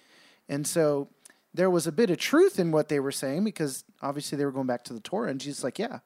and 0.47 0.65
so 0.67 1.07
there 1.53 1.69
was 1.69 1.85
a 1.85 1.91
bit 1.91 2.09
of 2.09 2.17
truth 2.17 2.59
in 2.59 2.71
what 2.71 2.87
they 2.87 2.99
were 2.99 3.11
saying 3.11 3.43
because 3.43 3.83
obviously 4.01 4.37
they 4.37 4.45
were 4.45 4.51
going 4.51 4.67
back 4.67 4.83
to 4.83 4.93
the 4.93 4.99
torah 4.99 5.29
and 5.29 5.41
jesus 5.41 5.63
like 5.63 5.79
yeah 5.79 5.99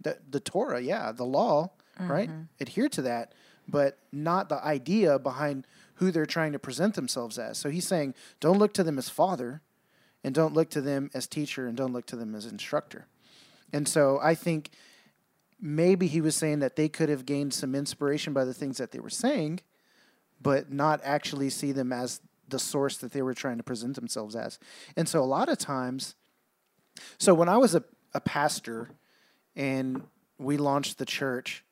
the, 0.00 0.18
the 0.30 0.40
Torah, 0.40 0.80
yeah, 0.80 1.10
the 1.12 1.24
law, 1.24 1.70
right? 1.98 2.28
Mm-hmm. 2.28 2.42
Adhere 2.60 2.88
to 2.90 3.02
that, 3.02 3.32
but 3.68 3.98
not 4.12 4.48
the 4.48 4.62
idea 4.64 5.18
behind 5.18 5.66
who 5.94 6.10
they're 6.10 6.26
trying 6.26 6.52
to 6.52 6.58
present 6.58 6.94
themselves 6.94 7.38
as. 7.38 7.58
So 7.58 7.70
he's 7.70 7.86
saying, 7.86 8.14
don't 8.40 8.58
look 8.58 8.74
to 8.74 8.84
them 8.84 8.98
as 8.98 9.08
father, 9.08 9.62
and 10.22 10.34
don't 10.34 10.54
look 10.54 10.70
to 10.70 10.80
them 10.80 11.10
as 11.14 11.26
teacher, 11.26 11.66
and 11.66 11.76
don't 11.76 11.92
look 11.92 12.06
to 12.06 12.16
them 12.16 12.34
as 12.34 12.46
instructor. 12.46 13.06
And 13.74 13.88
so 13.88 14.20
I 14.22 14.36
think 14.36 14.70
maybe 15.60 16.06
he 16.06 16.20
was 16.20 16.36
saying 16.36 16.60
that 16.60 16.76
they 16.76 16.88
could 16.88 17.08
have 17.08 17.26
gained 17.26 17.52
some 17.52 17.74
inspiration 17.74 18.32
by 18.32 18.44
the 18.44 18.54
things 18.54 18.78
that 18.78 18.92
they 18.92 19.00
were 19.00 19.10
saying, 19.10 19.60
but 20.40 20.70
not 20.72 21.00
actually 21.02 21.50
see 21.50 21.72
them 21.72 21.92
as 21.92 22.20
the 22.48 22.60
source 22.60 22.98
that 22.98 23.12
they 23.12 23.20
were 23.20 23.34
trying 23.34 23.56
to 23.56 23.64
present 23.64 23.96
themselves 23.96 24.36
as. 24.36 24.60
And 24.96 25.08
so 25.08 25.20
a 25.20 25.26
lot 25.26 25.48
of 25.48 25.58
times, 25.58 26.14
so 27.18 27.34
when 27.34 27.48
I 27.48 27.56
was 27.56 27.74
a, 27.74 27.82
a 28.14 28.20
pastor 28.20 28.90
and 29.56 30.04
we 30.38 30.56
launched 30.56 30.98
the 30.98 31.06
church, 31.06 31.64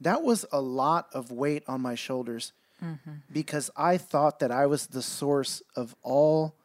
that 0.00 0.22
was 0.22 0.46
a 0.50 0.62
lot 0.62 1.08
of 1.12 1.30
weight 1.30 1.62
on 1.68 1.82
my 1.82 1.94
shoulders 1.94 2.54
mm-hmm. 2.82 3.10
because 3.30 3.70
I 3.76 3.98
thought 3.98 4.38
that 4.38 4.50
I 4.50 4.64
was 4.64 4.86
the 4.86 5.02
source 5.02 5.62
of 5.76 5.94
all 6.02 6.56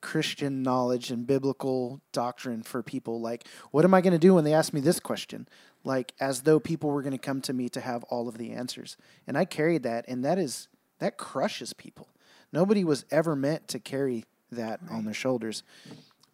Christian 0.00 0.62
knowledge 0.62 1.10
and 1.10 1.26
biblical 1.26 2.00
doctrine 2.12 2.62
for 2.62 2.82
people. 2.82 3.20
Like, 3.20 3.46
what 3.70 3.84
am 3.84 3.94
I 3.94 4.00
going 4.00 4.12
to 4.12 4.18
do 4.18 4.34
when 4.34 4.44
they 4.44 4.54
ask 4.54 4.72
me 4.72 4.80
this 4.80 5.00
question? 5.00 5.48
Like, 5.84 6.12
as 6.20 6.42
though 6.42 6.60
people 6.60 6.90
were 6.90 7.02
going 7.02 7.12
to 7.12 7.18
come 7.18 7.40
to 7.42 7.52
me 7.52 7.68
to 7.70 7.80
have 7.80 8.04
all 8.04 8.28
of 8.28 8.38
the 8.38 8.52
answers. 8.52 8.96
And 9.26 9.36
I 9.36 9.44
carried 9.44 9.82
that, 9.84 10.04
and 10.08 10.24
that 10.24 10.38
is, 10.38 10.68
that 10.98 11.16
crushes 11.16 11.72
people. 11.72 12.08
Nobody 12.52 12.84
was 12.84 13.04
ever 13.10 13.36
meant 13.36 13.68
to 13.68 13.78
carry 13.78 14.24
that 14.50 14.80
on 14.90 15.04
their 15.04 15.14
shoulders. 15.14 15.62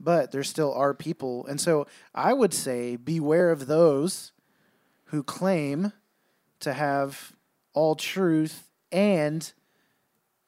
But 0.01 0.33
there 0.33 0.45
still 0.45 0.73
are 0.75 0.95
people. 0.95 1.47
And 1.47 1.61
so 1.61 1.87
I 2.15 2.33
would 2.33 2.55
say, 2.55 2.97
beware 2.97 3.51
of 3.51 3.67
those 3.67 4.33
who 5.07 5.23
claim 5.23 5.93
to 6.61 6.73
have 6.73 7.33
all 7.73 7.95
truth 7.95 8.69
and 8.91 9.53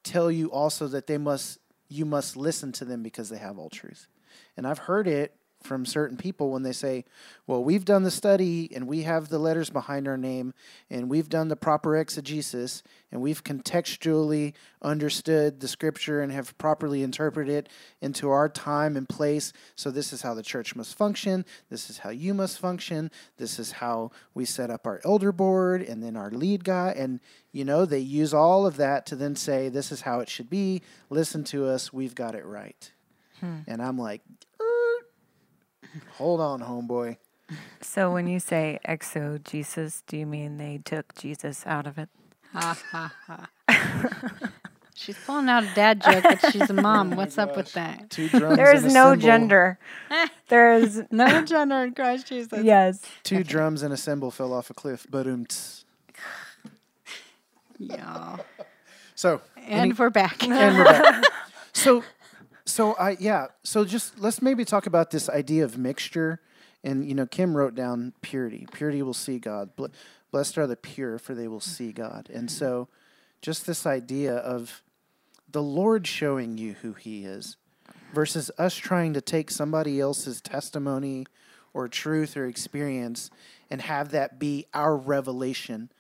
tell 0.02 0.31
you 0.31 0.50
also 0.50 0.87
that 0.88 1.07
they 1.07 1.18
must 1.18 1.59
you 1.88 2.05
must 2.05 2.37
listen 2.37 2.72
to 2.72 2.85
them 2.85 3.03
because 3.03 3.29
they 3.29 3.38
have 3.38 3.59
all 3.59 3.70
truth. 3.70 4.07
And 4.57 4.66
I've 4.66 4.79
heard 4.79 5.07
it 5.07 5.35
from 5.62 5.85
certain 5.85 6.16
people 6.16 6.51
when 6.51 6.62
they 6.62 6.73
say, 6.73 7.05
"Well, 7.47 7.62
we've 7.62 7.85
done 7.85 8.03
the 8.03 8.11
study 8.11 8.71
and 8.75 8.87
we 8.87 9.03
have 9.03 9.29
the 9.29 9.38
letters 9.38 9.71
behind 9.71 10.07
our 10.07 10.16
name 10.16 10.55
and 10.90 11.09
we've 11.11 11.29
done 11.29 11.49
the 11.49 11.57
proper 11.57 11.97
exegesis 11.97 12.83
and 13.11 13.21
we've 13.21 13.42
contextually 13.42 14.55
understood 14.83 15.61
the 15.61 15.69
scripture 15.69 16.21
and 16.21 16.31
have 16.33 16.57
properly 16.59 17.03
interpreted 17.03 17.53
it 17.53 17.69
into 18.01 18.31
our 18.31 18.49
time 18.49 18.97
and 18.97 19.09
place. 19.09 19.53
So 19.75 19.90
this 19.90 20.12
is 20.12 20.23
how 20.23 20.35
the 20.35 20.42
church 20.42 20.77
must 20.77 20.97
function. 20.97 21.45
This 21.71 21.90
is 21.90 21.99
how 21.99 22.11
you 22.11 22.35
must 22.35 22.59
function. 22.59 23.11
This 23.37 23.59
is 23.59 23.73
how 23.73 24.11
we 24.35 24.45
set 24.45 24.71
up 24.71 24.87
our 24.87 25.01
elder 25.05 25.33
board 25.33 25.83
and 25.83 26.03
then 26.03 26.16
our 26.16 26.31
lead 26.31 26.64
guy 26.64 26.95
and 26.97 27.21
you 27.53 27.64
know, 27.64 27.87
they 27.87 28.01
use 28.01 28.35
all 28.35 28.66
of 28.66 28.77
that 28.77 29.07
to 29.07 29.16
then 29.16 29.35
say 29.35 29.71
this 29.71 29.90
is 29.90 30.03
how 30.03 30.21
it 30.21 30.29
should 30.29 30.51
be. 30.51 30.83
Listen 31.09 31.42
to 31.45 31.66
us. 31.66 31.90
We've 31.90 32.14
got 32.14 32.35
it 32.35 32.45
right. 32.45 32.92
And 33.66 33.81
I'm 33.83 33.97
like, 33.99 34.21
"Er, 34.29 34.45
hold 36.14 36.40
on, 36.40 36.61
homeboy. 36.61 37.16
So 37.80 38.12
when 38.12 38.26
you 38.26 38.40
say 38.40 38.78
exogesis, 38.88 40.02
do 40.06 40.16
you 40.16 40.26
mean 40.26 40.56
they 40.59 40.80
took 40.85 41.14
Jesus 41.14 41.64
out 41.66 41.87
of 41.87 41.96
it? 41.98 42.09
Ha 42.52 42.76
ha 42.90 43.12
ha. 43.26 43.48
she's 44.94 45.16
pulling 45.24 45.48
out 45.48 45.62
a 45.62 45.68
dad 45.74 46.02
joke, 46.02 46.24
but 46.24 46.50
she's 46.52 46.68
a 46.70 46.72
mom. 46.88 47.12
What's 47.12 47.38
up 47.38 47.56
with 47.56 47.72
that? 47.74 48.11
Two 48.11 48.28
drums. 48.28 48.56
There 48.56 48.74
is 48.74 48.82
and 48.82 48.90
a 48.90 48.94
no 48.94 49.11
cymbal- 49.12 49.22
gender. 49.22 49.78
There 50.48 50.74
is 50.74 51.02
No 51.11 51.42
gender 51.44 51.82
in 51.85 51.94
Christ 51.94 52.28
Jesus. 52.28 52.62
yes. 52.64 53.02
Two 53.24 53.42
drums 53.44 53.82
and 53.82 53.92
a 53.92 53.96
cymbal 53.96 54.30
fell 54.30 54.52
off 54.52 54.70
a 54.70 54.74
cliff. 54.74 55.06
But 55.11 55.26
um. 55.26 55.46
Yeah. 57.78 58.37
So 59.14 59.40
And 59.56 59.96
we're 59.98 60.11
back. 60.11 60.42
and 60.42 60.52
we're 60.78 60.85
back. 60.85 61.24
So, 61.72 62.02
so 62.66 62.94
I 62.94 63.16
yeah. 63.20 63.46
So 63.62 63.85
just 63.85 64.18
let's 64.18 64.42
maybe 64.42 64.64
talk 64.64 64.87
about 64.87 65.11
this 65.11 65.29
idea 65.29 65.64
of 65.64 65.79
mixture 65.79 66.40
And 66.85 67.07
you 67.07 67.14
know, 67.14 67.26
Kim 67.26 67.57
wrote 67.57 67.74
down 67.74 68.12
purity. 68.22 68.66
Purity 68.72 69.02
will 69.02 69.14
see 69.14 69.38
God. 69.38 69.70
Blessed 70.31 70.59
are 70.59 70.66
the 70.66 70.76
pure, 70.76 71.18
for 71.18 71.35
they 71.35 71.48
will 71.48 71.61
see 71.61 71.92
God. 71.92 72.29
And 72.33 72.50
so, 72.50 72.88
just 73.42 73.66
this 73.66 73.87
idea 73.87 74.35
of 74.37 74.83
the 75.50 75.62
Lord 75.62 76.07
showing 76.07 76.59
you 76.59 76.74
who 76.74 76.92
He 76.92 77.24
is 77.24 77.57
versus 78.14 78.50
us 78.59 78.74
trying 78.76 79.14
to 79.14 79.20
take 79.20 79.50
somebody 79.50 80.00
else's 80.00 80.40
testimony 80.40 81.26
or 81.74 81.88
truth 81.88 82.37
or 82.37 82.46
experience 82.46 83.31
and 83.70 83.83
have 83.83 84.11
that 84.11 84.38
be 84.38 84.66
our 84.72 84.96
revelation 84.96 85.90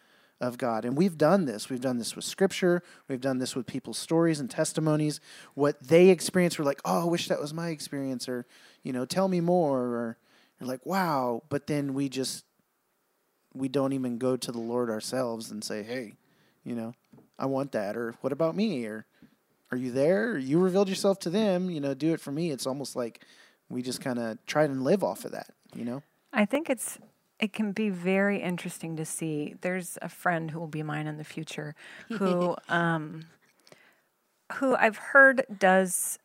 of 0.40 0.58
God. 0.58 0.84
And 0.84 0.96
we've 0.96 1.16
done 1.16 1.46
this. 1.46 1.70
We've 1.70 1.80
done 1.80 1.98
this 1.98 2.14
with 2.14 2.24
scripture. 2.24 2.82
We've 3.08 3.20
done 3.20 3.38
this 3.38 3.56
with 3.56 3.66
people's 3.66 3.98
stories 3.98 4.38
and 4.38 4.50
testimonies. 4.50 5.20
What 5.54 5.82
they 5.82 6.10
experience, 6.10 6.58
we're 6.58 6.64
like, 6.64 6.80
oh, 6.84 7.02
I 7.02 7.04
wish 7.04 7.28
that 7.28 7.40
was 7.40 7.54
my 7.54 7.70
experience, 7.70 8.28
or, 8.28 8.46
you 8.82 8.92
know, 8.92 9.04
tell 9.06 9.28
me 9.28 9.40
more, 9.40 9.80
or 9.80 10.18
you're 10.60 10.68
like, 10.68 10.84
wow. 10.84 11.42
But 11.48 11.66
then 11.66 11.94
we 11.94 12.08
just, 12.08 12.44
we 13.54 13.68
don't 13.68 13.94
even 13.94 14.18
go 14.18 14.36
to 14.36 14.52
the 14.52 14.58
Lord 14.58 14.90
ourselves 14.90 15.50
and 15.50 15.64
say, 15.64 15.82
hey, 15.82 16.16
you 16.64 16.74
know, 16.74 16.92
I 17.38 17.46
want 17.46 17.72
that, 17.72 17.96
or 17.96 18.14
what 18.20 18.32
about 18.32 18.56
me, 18.56 18.84
or 18.86 19.06
are 19.70 19.78
you 19.78 19.90
there? 19.90 20.36
You 20.36 20.58
revealed 20.58 20.88
yourself 20.88 21.18
to 21.20 21.30
them, 21.30 21.70
you 21.70 21.80
know, 21.80 21.94
do 21.94 22.12
it 22.12 22.20
for 22.20 22.32
me. 22.32 22.50
It's 22.50 22.66
almost 22.66 22.94
like 22.94 23.24
we 23.68 23.82
just 23.82 24.00
kind 24.00 24.18
of 24.18 24.38
try 24.46 24.64
and 24.64 24.84
live 24.84 25.02
off 25.02 25.24
of 25.24 25.32
that, 25.32 25.50
you 25.74 25.84
know? 25.84 26.02
I 26.32 26.44
think 26.44 26.68
it's 26.68 26.98
it 27.38 27.52
can 27.52 27.72
be 27.72 27.90
very 27.90 28.40
interesting 28.42 28.96
to 28.96 29.04
see. 29.04 29.54
There's 29.60 29.98
a 30.02 30.08
friend 30.08 30.50
who 30.50 30.60
will 30.60 30.66
be 30.66 30.82
mine 30.82 31.06
in 31.06 31.18
the 31.18 31.24
future 31.24 31.74
who 32.08 32.56
um 32.68 33.26
who 34.54 34.76
I've 34.76 34.96
heard 34.96 35.44
does 35.58 36.18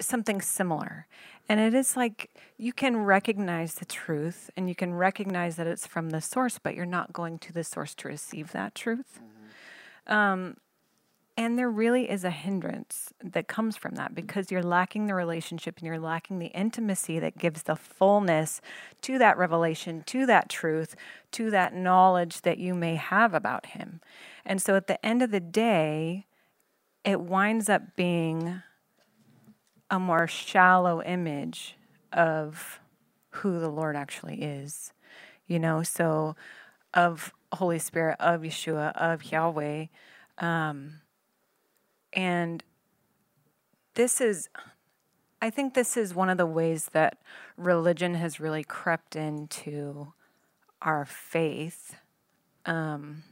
something 0.00 0.40
similar. 0.40 1.06
And 1.48 1.60
it 1.60 1.74
is 1.74 1.96
like 1.96 2.30
you 2.56 2.72
can 2.72 2.96
recognize 2.96 3.74
the 3.74 3.84
truth 3.84 4.50
and 4.56 4.68
you 4.68 4.74
can 4.74 4.94
recognize 4.94 5.56
that 5.56 5.66
it's 5.66 5.86
from 5.86 6.10
the 6.10 6.20
source, 6.20 6.58
but 6.58 6.74
you're 6.74 6.86
not 6.86 7.12
going 7.12 7.38
to 7.40 7.52
the 7.52 7.64
source 7.64 7.94
to 7.96 8.08
receive 8.08 8.52
that 8.52 8.74
truth. 8.74 9.20
Um, 10.06 10.56
and 11.36 11.58
there 11.58 11.70
really 11.70 12.08
is 12.08 12.22
a 12.22 12.30
hindrance 12.30 13.12
that 13.22 13.48
comes 13.48 13.76
from 13.76 13.96
that 13.96 14.14
because 14.14 14.52
you're 14.52 14.62
lacking 14.62 15.06
the 15.06 15.14
relationship 15.14 15.78
and 15.78 15.86
you're 15.86 15.98
lacking 15.98 16.38
the 16.38 16.46
intimacy 16.46 17.18
that 17.18 17.36
gives 17.36 17.64
the 17.64 17.74
fullness 17.74 18.60
to 19.02 19.18
that 19.18 19.36
revelation, 19.36 20.04
to 20.06 20.26
that 20.26 20.48
truth, 20.48 20.94
to 21.32 21.50
that 21.50 21.74
knowledge 21.74 22.42
that 22.42 22.58
you 22.58 22.72
may 22.72 22.94
have 22.94 23.34
about 23.34 23.66
Him. 23.66 24.00
And 24.44 24.62
so 24.62 24.76
at 24.76 24.86
the 24.86 25.04
end 25.04 25.22
of 25.22 25.32
the 25.32 25.40
day, 25.40 26.26
it 27.04 27.20
winds 27.20 27.68
up 27.68 27.96
being 27.96 28.62
a 29.90 29.98
more 29.98 30.28
shallow 30.28 31.02
image 31.02 31.76
of 32.12 32.78
who 33.30 33.58
the 33.58 33.68
Lord 33.68 33.96
actually 33.96 34.42
is. 34.42 34.92
You 35.48 35.58
know, 35.58 35.82
so 35.82 36.36
of 36.94 37.32
Holy 37.52 37.80
Spirit, 37.80 38.16
of 38.20 38.42
Yeshua, 38.42 38.92
of 38.96 39.32
Yahweh. 39.32 39.86
Um, 40.38 41.00
and 42.14 42.62
this 43.94 44.20
is, 44.20 44.48
I 45.42 45.50
think 45.50 45.74
this 45.74 45.96
is 45.96 46.14
one 46.14 46.30
of 46.30 46.38
the 46.38 46.46
ways 46.46 46.86
that 46.92 47.18
religion 47.56 48.14
has 48.14 48.40
really 48.40 48.64
crept 48.64 49.16
into 49.16 50.12
our 50.80 51.04
faith, 51.04 51.96
um, 52.66 53.24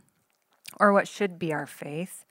or 0.78 0.92
what 0.92 1.08
should 1.08 1.38
be 1.38 1.52
our 1.52 1.66
faith 1.66 2.24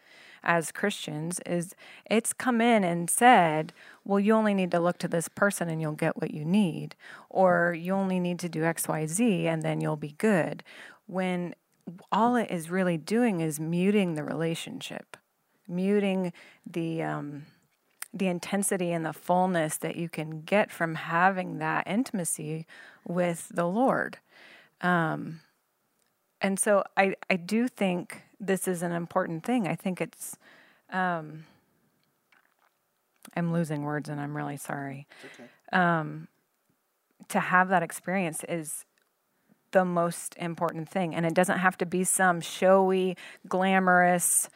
as 0.43 0.71
Christians, 0.71 1.39
is 1.45 1.75
it's 2.09 2.33
come 2.33 2.61
in 2.61 2.83
and 2.83 3.09
said, 3.09 3.73
well, 4.03 4.19
you 4.19 4.33
only 4.33 4.53
need 4.53 4.71
to 4.71 4.79
look 4.79 4.97
to 4.99 5.07
this 5.07 5.27
person 5.27 5.69
and 5.69 5.79
you'll 5.79 5.91
get 5.93 6.19
what 6.19 6.31
you 6.31 6.43
need, 6.43 6.95
or 7.29 7.73
you 7.73 7.93
only 7.93 8.19
need 8.19 8.39
to 8.39 8.49
do 8.49 8.63
X, 8.63 8.87
Y, 8.87 9.05
Z 9.05 9.47
and 9.47 9.61
then 9.61 9.81
you'll 9.81 9.95
be 9.95 10.15
good. 10.17 10.63
When 11.05 11.53
all 12.11 12.35
it 12.35 12.49
is 12.49 12.69
really 12.69 12.97
doing 12.97 13.41
is 13.41 13.59
muting 13.59 14.15
the 14.15 14.23
relationship 14.23 15.17
muting 15.67 16.33
the 16.65 17.03
um, 17.03 17.45
the 18.13 18.27
intensity 18.27 18.91
and 18.91 19.05
the 19.05 19.13
fullness 19.13 19.77
that 19.77 19.95
you 19.95 20.09
can 20.09 20.41
get 20.41 20.71
from 20.71 20.95
having 20.95 21.59
that 21.59 21.87
intimacy 21.87 22.65
with 23.07 23.47
the 23.53 23.65
Lord. 23.65 24.17
Um, 24.81 25.41
and 26.41 26.59
so 26.59 26.83
I, 26.97 27.15
I 27.29 27.35
do 27.37 27.67
think 27.67 28.23
this 28.39 28.67
is 28.67 28.81
an 28.81 28.91
important 28.91 29.43
thing. 29.45 29.67
I 29.67 29.75
think 29.75 30.01
it's, 30.01 30.35
um, 30.91 31.45
I'm 33.35 33.53
losing 33.53 33.83
words 33.83 34.09
and 34.09 34.19
I'm 34.19 34.35
really 34.35 34.57
sorry. 34.57 35.07
Okay. 35.25 35.49
Um, 35.71 36.27
to 37.29 37.39
have 37.39 37.69
that 37.69 37.83
experience 37.83 38.43
is 38.49 38.85
the 39.71 39.85
most 39.85 40.35
important 40.37 40.89
thing. 40.89 41.15
And 41.15 41.25
it 41.25 41.33
doesn't 41.33 41.59
have 41.59 41.77
to 41.77 41.85
be 41.85 42.03
some 42.03 42.41
showy, 42.41 43.15
glamorous, 43.47 44.49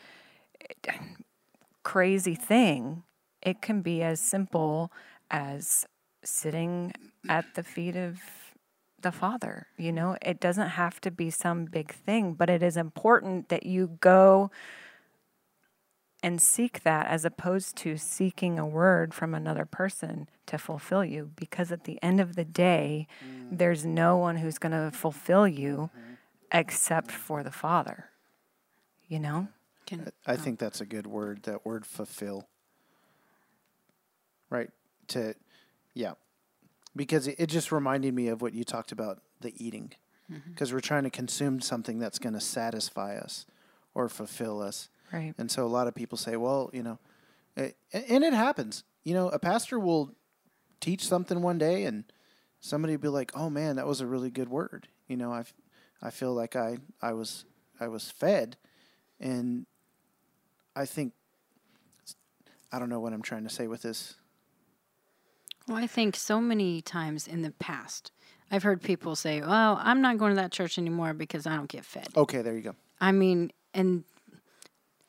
crazy 1.83 2.35
thing. 2.35 3.03
It 3.41 3.61
can 3.61 3.81
be 3.81 4.01
as 4.01 4.19
simple 4.19 4.91
as 5.29 5.85
sitting 6.23 6.93
at 7.29 7.45
the 7.55 7.63
feet 7.63 7.95
of 7.95 8.19
the 9.01 9.11
Father. 9.11 9.67
You 9.77 9.91
know, 9.91 10.17
it 10.21 10.39
doesn't 10.39 10.69
have 10.69 10.99
to 11.01 11.11
be 11.11 11.29
some 11.29 11.65
big 11.65 11.93
thing, 11.93 12.33
but 12.33 12.49
it 12.49 12.63
is 12.63 12.75
important 12.75 13.49
that 13.49 13.65
you 13.65 13.97
go 13.99 14.49
and 16.23 16.41
seek 16.41 16.81
that 16.81 17.05
as 17.05 17.23
opposed 17.23 17.75
to 17.75 17.97
seeking 17.97 18.57
a 18.57 18.65
word 18.65 19.13
from 19.13 19.35
another 19.35 19.63
person 19.63 20.27
to 20.47 20.57
fulfill 20.57 21.05
you. 21.05 21.29
Because 21.35 21.71
at 21.71 21.83
the 21.83 22.01
end 22.01 22.19
of 22.19 22.35
the 22.35 22.43
day, 22.45 23.07
mm. 23.23 23.57
there's 23.57 23.85
no 23.85 24.17
one 24.17 24.37
who's 24.37 24.57
going 24.57 24.71
to 24.71 24.89
fulfill 24.91 25.47
you 25.47 25.91
mm-hmm. 25.95 26.13
except 26.51 27.11
for 27.11 27.43
the 27.43 27.51
Father. 27.51 28.09
You 29.07 29.19
know? 29.19 29.49
Can, 29.85 30.11
I 30.25 30.33
oh. 30.33 30.35
think 30.35 30.59
that's 30.59 30.81
a 30.81 30.85
good 30.85 31.07
word. 31.07 31.43
That 31.43 31.65
word 31.65 31.85
fulfill. 31.85 32.47
Right. 34.49 34.69
To, 35.09 35.35
yeah, 35.93 36.13
because 36.95 37.27
it, 37.27 37.35
it 37.37 37.47
just 37.47 37.71
reminded 37.71 38.13
me 38.13 38.27
of 38.29 38.41
what 38.41 38.53
you 38.53 38.63
talked 38.63 38.91
about 38.91 39.21
the 39.41 39.53
eating, 39.63 39.91
because 40.27 40.69
mm-hmm. 40.69 40.75
we're 40.75 40.81
trying 40.81 41.03
to 41.03 41.09
consume 41.09 41.61
something 41.61 41.99
that's 41.99 42.17
going 42.17 42.33
to 42.33 42.39
satisfy 42.39 43.17
us 43.17 43.45
or 43.93 44.09
fulfill 44.09 44.61
us. 44.61 44.89
Right. 45.13 45.33
And 45.37 45.51
so 45.51 45.65
a 45.65 45.67
lot 45.67 45.87
of 45.87 45.93
people 45.93 46.17
say, 46.17 46.35
well, 46.35 46.71
you 46.73 46.81
know, 46.81 46.99
it, 47.55 47.77
and 47.91 48.23
it 48.23 48.33
happens. 48.33 48.83
You 49.03 49.13
know, 49.13 49.29
a 49.29 49.39
pastor 49.39 49.79
will 49.79 50.15
teach 50.79 51.07
something 51.07 51.41
one 51.41 51.57
day 51.57 51.85
and 51.85 52.03
somebody 52.59 52.95
will 52.95 53.01
be 53.01 53.07
like, 53.07 53.31
"Oh 53.35 53.49
man, 53.49 53.75
that 53.77 53.87
was 53.87 54.01
a 54.01 54.07
really 54.07 54.29
good 54.29 54.49
word." 54.49 54.87
You 55.07 55.17
know, 55.17 55.31
I 55.31 55.43
I 56.01 56.09
feel 56.09 56.33
like 56.33 56.55
I 56.55 56.77
I 57.01 57.13
was 57.13 57.45
I 57.79 57.87
was 57.87 58.09
fed 58.09 58.57
and 59.19 59.65
I 60.75 60.85
think 60.85 61.13
I 62.71 62.79
don't 62.79 62.89
know 62.89 62.99
what 62.99 63.13
I'm 63.13 63.21
trying 63.21 63.43
to 63.43 63.49
say 63.49 63.67
with 63.67 63.81
this. 63.81 64.15
Well, 65.67 65.77
I 65.77 65.87
think 65.87 66.15
so 66.15 66.39
many 66.41 66.81
times 66.81 67.27
in 67.27 67.41
the 67.41 67.51
past, 67.51 68.11
I've 68.51 68.63
heard 68.63 68.81
people 68.81 69.15
say, 69.15 69.41
"Well, 69.41 69.79
I'm 69.81 70.01
not 70.01 70.17
going 70.17 70.31
to 70.31 70.41
that 70.41 70.51
church 70.51 70.77
anymore 70.77 71.13
because 71.13 71.47
I 71.47 71.55
don't 71.55 71.69
get 71.69 71.85
fed." 71.85 72.09
Okay, 72.15 72.41
there 72.41 72.53
you 72.53 72.61
go. 72.61 72.75
I 72.99 73.11
mean, 73.11 73.51
and 73.73 74.03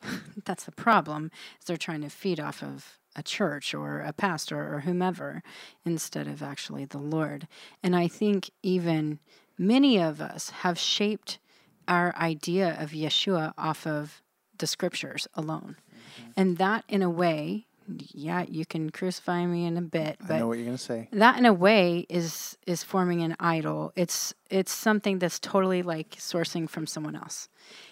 that's 0.45 0.63
the 0.63 0.71
problem. 0.71 1.31
Is 1.59 1.65
they're 1.65 1.77
trying 1.77 2.01
to 2.01 2.09
feed 2.09 2.39
off 2.39 2.63
of 2.63 2.99
a 3.15 3.23
church 3.23 3.73
or 3.73 3.99
a 3.99 4.13
pastor 4.13 4.73
or 4.73 4.81
whomever 4.81 5.41
instead 5.83 6.27
of 6.27 6.43
actually 6.43 6.85
the 6.85 6.99
Lord. 6.99 7.47
And 7.81 7.95
I 7.95 8.07
think 8.07 8.51
even 8.61 9.19
many 9.57 9.99
of 9.99 10.21
us 10.21 10.51
have 10.61 10.77
shaped 10.77 11.39
our 11.87 12.15
idea 12.15 12.77
of 12.79 12.91
Yeshua 12.91 13.53
off 13.57 13.87
of 13.87 14.21
the 14.59 14.67
scriptures 14.67 15.27
alone. 15.33 15.77
Mm-hmm. 16.19 16.31
And 16.35 16.57
that, 16.57 16.83
in 16.87 17.01
a 17.01 17.09
way, 17.09 17.67
yeah, 18.13 18.45
you 18.47 18.65
can 18.65 18.89
crucify 18.89 19.45
me 19.45 19.65
in 19.65 19.77
a 19.77 19.81
bit, 19.81 20.17
but 20.19 20.35
I 20.35 20.39
know 20.39 20.47
what 20.47 20.57
you're 20.57 20.71
to 20.71 20.77
say. 20.77 21.07
That, 21.13 21.37
in 21.37 21.45
a 21.45 21.53
way, 21.53 22.05
is 22.09 22.57
is 22.65 22.83
forming 22.83 23.21
an 23.21 23.35
idol. 23.39 23.93
It's 23.95 24.33
it's 24.49 24.71
something 24.71 25.19
that's 25.19 25.39
totally 25.39 25.83
like 25.83 26.11
sourcing 26.11 26.69
from 26.69 26.85
someone 26.85 27.15
else. 27.15 27.49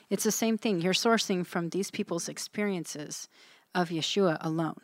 It's 0.09 0.23
the 0.23 0.31
same 0.31 0.57
thing. 0.57 0.81
You're 0.81 0.93
sourcing 0.93 1.45
from 1.45 1.69
these 1.69 1.91
people's 1.91 2.27
experiences 2.27 3.29
of 3.73 3.89
Yeshua 3.89 4.37
alone, 4.41 4.81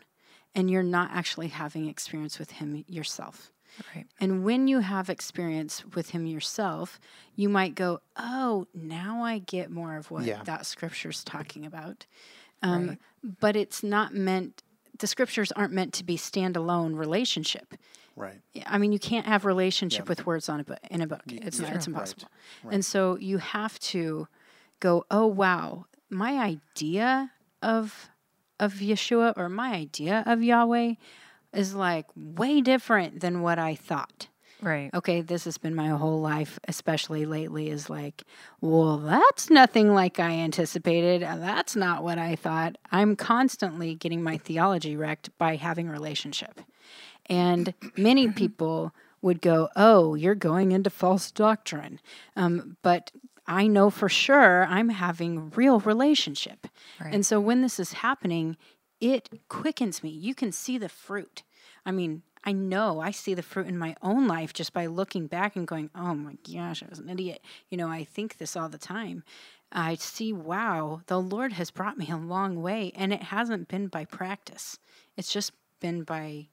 and 0.56 0.70
you're 0.72 0.84
not 0.84 1.10
actually 1.12 1.50
having 1.50 1.88
experience 1.88 2.40
with 2.40 2.52
Him 2.52 2.86
yourself. 2.88 3.52
Right. 3.96 4.06
And 4.20 4.44
when 4.44 4.68
you 4.68 4.80
have 4.80 5.10
experience 5.10 5.84
with 5.96 6.10
him 6.12 6.26
yourself, 6.26 7.00
you 7.36 7.50
might 7.50 7.76
go, 7.76 8.02
"Oh, 8.18 8.68
now 8.74 9.24
I 9.24 9.40
get 9.40 9.72
more 9.72 9.96
of 9.96 10.12
what 10.12 10.26
yeah. 10.26 10.44
that 10.44 10.66
scripture's 10.66 11.24
talking 11.24 11.66
about." 11.66 12.06
Um, 12.62 12.90
right. 12.90 13.00
But 13.40 13.56
it's 13.56 13.84
not 13.84 14.14
meant. 14.14 14.64
The 15.00 15.08
scriptures 15.08 15.52
aren't 15.54 15.74
meant 15.74 15.94
to 15.96 16.04
be 16.04 16.18
standalone 16.18 16.98
relationship. 16.98 17.74
Right. 18.16 18.42
I 18.66 18.78
mean, 18.78 18.92
you 18.92 19.00
can't 19.00 19.26
have 19.26 19.46
relationship 19.46 20.06
yeah. 20.06 20.10
with 20.10 20.26
words 20.26 20.50
on 20.50 20.60
a 20.60 20.64
book 20.64 20.80
in 20.90 21.02
a 21.02 21.08
book. 21.08 21.24
It's 21.28 21.60
yeah. 21.60 21.74
it's 21.74 21.88
impossible. 21.88 22.24
Right. 22.24 22.68
Right. 22.68 22.74
And 22.76 22.86
so 22.86 23.18
you 23.18 23.38
have 23.38 23.80
to 23.80 24.28
go, 24.80 25.06
"Oh 25.10 25.26
wow, 25.28 25.86
my 26.10 26.38
idea 26.38 27.32
of 27.62 28.10
of 28.60 28.76
Yeshua 28.76 29.34
or 29.38 29.50
my 29.50 29.74
idea 29.74 30.24
of 30.26 30.44
Yahweh." 30.44 30.96
Is 31.54 31.76
like 31.76 32.06
way 32.16 32.62
different 32.62 33.20
than 33.20 33.42
what 33.42 33.60
I 33.60 33.76
thought. 33.76 34.28
Right. 34.62 34.92
Okay, 34.94 35.22
this 35.22 35.46
has 35.46 35.58
been 35.58 35.74
my 35.74 35.88
whole 35.90 36.22
life, 36.22 36.60
especially 36.68 37.26
lately, 37.26 37.70
is 37.70 37.90
like, 37.90 38.24
well, 38.62 38.98
that's 38.98 39.50
nothing 39.50 39.94
like 39.94 40.20
I 40.20 40.32
anticipated. 40.32 41.24
That's 41.24 41.76
not 41.76 42.04
what 42.04 42.20
I 42.20 42.36
thought. 42.36 42.78
I'm 42.92 43.16
constantly 43.16 43.96
getting 43.96 44.22
my 44.22 44.38
theology 44.38 44.96
wrecked 44.96 45.36
by 45.40 45.56
having 45.56 45.90
a 45.90 45.92
relationship. 45.92 46.62
And 47.26 47.74
many 47.98 48.28
people 48.32 48.94
would 49.24 49.42
go, 49.42 49.70
oh, 49.76 50.14
you're 50.14 50.36
going 50.36 50.72
into 50.72 50.90
false 50.92 51.32
doctrine. 51.32 52.00
Um, 52.36 52.78
but 52.84 53.12
I 53.48 53.68
know 53.68 53.90
for 53.90 54.10
sure 54.10 54.66
I'm 54.66 54.90
having 54.90 55.50
real 55.52 55.80
relationship. 55.80 56.68
Right. 57.00 57.14
And 57.14 57.26
so 57.26 57.40
when 57.40 57.62
this 57.62 57.80
is 57.80 57.94
happening, 57.94 58.58
it 59.02 59.30
quickens 59.50 60.04
me. 60.04 60.10
You 60.10 60.34
can 60.34 60.52
see 60.52 60.78
the 60.78 60.88
fruit. 60.88 61.44
I 61.86 61.92
mean, 61.92 62.22
I 62.44 62.54
know 62.54 63.02
I 63.02 63.12
see 63.12 63.34
the 63.34 63.44
fruit 63.44 63.68
in 63.68 63.78
my 63.78 63.96
own 64.02 64.28
life 64.28 64.54
just 64.54 64.74
by 64.74 64.86
looking 64.86 65.28
back 65.28 65.56
and 65.56 65.68
going, 65.68 65.90
oh 65.94 66.16
my 66.16 66.38
gosh, 66.52 66.82
I 66.84 66.88
was 66.90 67.00
an 67.00 67.10
idiot. 67.10 67.42
You 67.70 67.78
know, 67.78 67.90
I 67.90 68.04
think 68.04 68.38
this 68.38 68.56
all 68.56 68.70
the 68.70 68.78
time. 68.78 69.24
I 69.72 69.96
see, 69.96 70.34
wow, 70.34 71.02
the 71.08 71.20
Lord 71.20 71.54
has 71.54 71.72
brought 71.72 71.98
me 71.98 72.10
a 72.10 72.18
long 72.18 72.62
way. 72.62 72.92
And 72.96 73.14
it 73.14 73.24
hasn't 73.24 73.68
been 73.68 73.88
by 73.88 74.06
practice, 74.06 74.80
it's 75.18 75.34
just 75.34 75.52
been 75.80 76.04
by 76.04 76.48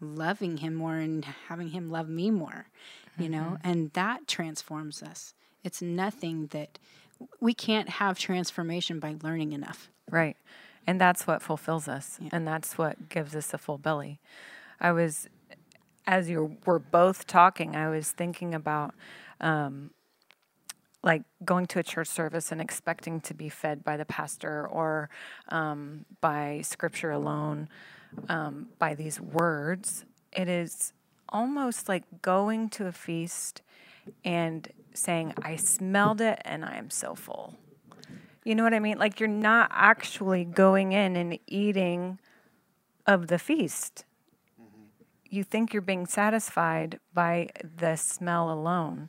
loving 0.00 0.58
Him 0.58 0.74
more 0.74 0.96
and 0.96 1.24
having 1.48 1.68
Him 1.68 1.90
love 1.90 2.08
me 2.08 2.30
more, 2.30 2.66
you 3.18 3.28
know, 3.28 3.56
mm-hmm. 3.56 3.68
and 3.68 3.92
that 3.92 4.26
transforms 4.26 5.02
us. 5.02 5.34
It's 5.62 5.80
nothing 5.80 6.48
that 6.48 6.78
we 7.40 7.54
can't 7.54 7.88
have 7.88 8.18
transformation 8.18 8.98
by 8.98 9.16
learning 9.22 9.52
enough. 9.52 9.88
Right. 10.10 10.36
And 10.86 11.00
that's 11.00 11.26
what 11.26 11.42
fulfills 11.42 11.88
us. 11.88 12.18
And 12.32 12.46
that's 12.46 12.76
what 12.76 13.08
gives 13.08 13.34
us 13.34 13.54
a 13.54 13.58
full 13.58 13.78
belly. 13.78 14.20
I 14.80 14.92
was, 14.92 15.28
as 16.06 16.28
you 16.28 16.58
were 16.66 16.78
both 16.78 17.26
talking, 17.26 17.74
I 17.74 17.88
was 17.88 18.10
thinking 18.12 18.54
about 18.54 18.94
um, 19.40 19.90
like 21.02 21.22
going 21.44 21.66
to 21.66 21.78
a 21.78 21.82
church 21.82 22.08
service 22.08 22.50
and 22.50 22.60
expecting 22.60 23.20
to 23.20 23.34
be 23.34 23.48
fed 23.48 23.84
by 23.84 23.96
the 23.96 24.04
pastor 24.04 24.66
or 24.66 25.10
um, 25.48 26.04
by 26.20 26.60
scripture 26.62 27.10
alone, 27.10 27.68
um, 28.28 28.68
by 28.78 28.94
these 28.94 29.20
words. 29.20 30.04
It 30.32 30.48
is 30.48 30.92
almost 31.28 31.88
like 31.88 32.04
going 32.22 32.68
to 32.70 32.86
a 32.86 32.92
feast 32.92 33.62
and 34.24 34.68
saying, 34.94 35.34
I 35.42 35.56
smelled 35.56 36.20
it 36.20 36.40
and 36.44 36.64
I 36.64 36.76
am 36.76 36.90
so 36.90 37.14
full. 37.14 37.58
You 38.44 38.54
know 38.54 38.62
what 38.62 38.74
I 38.74 38.78
mean? 38.78 38.98
Like 38.98 39.20
you're 39.20 39.28
not 39.28 39.70
actually 39.72 40.44
going 40.44 40.92
in 40.92 41.16
and 41.16 41.38
eating 41.46 42.20
of 43.06 43.28
the 43.28 43.38
feast. 43.38 44.04
You 45.28 45.42
think 45.42 45.72
you're 45.72 45.82
being 45.82 46.06
satisfied 46.06 47.00
by 47.12 47.48
the 47.76 47.96
smell 47.96 48.52
alone. 48.52 49.08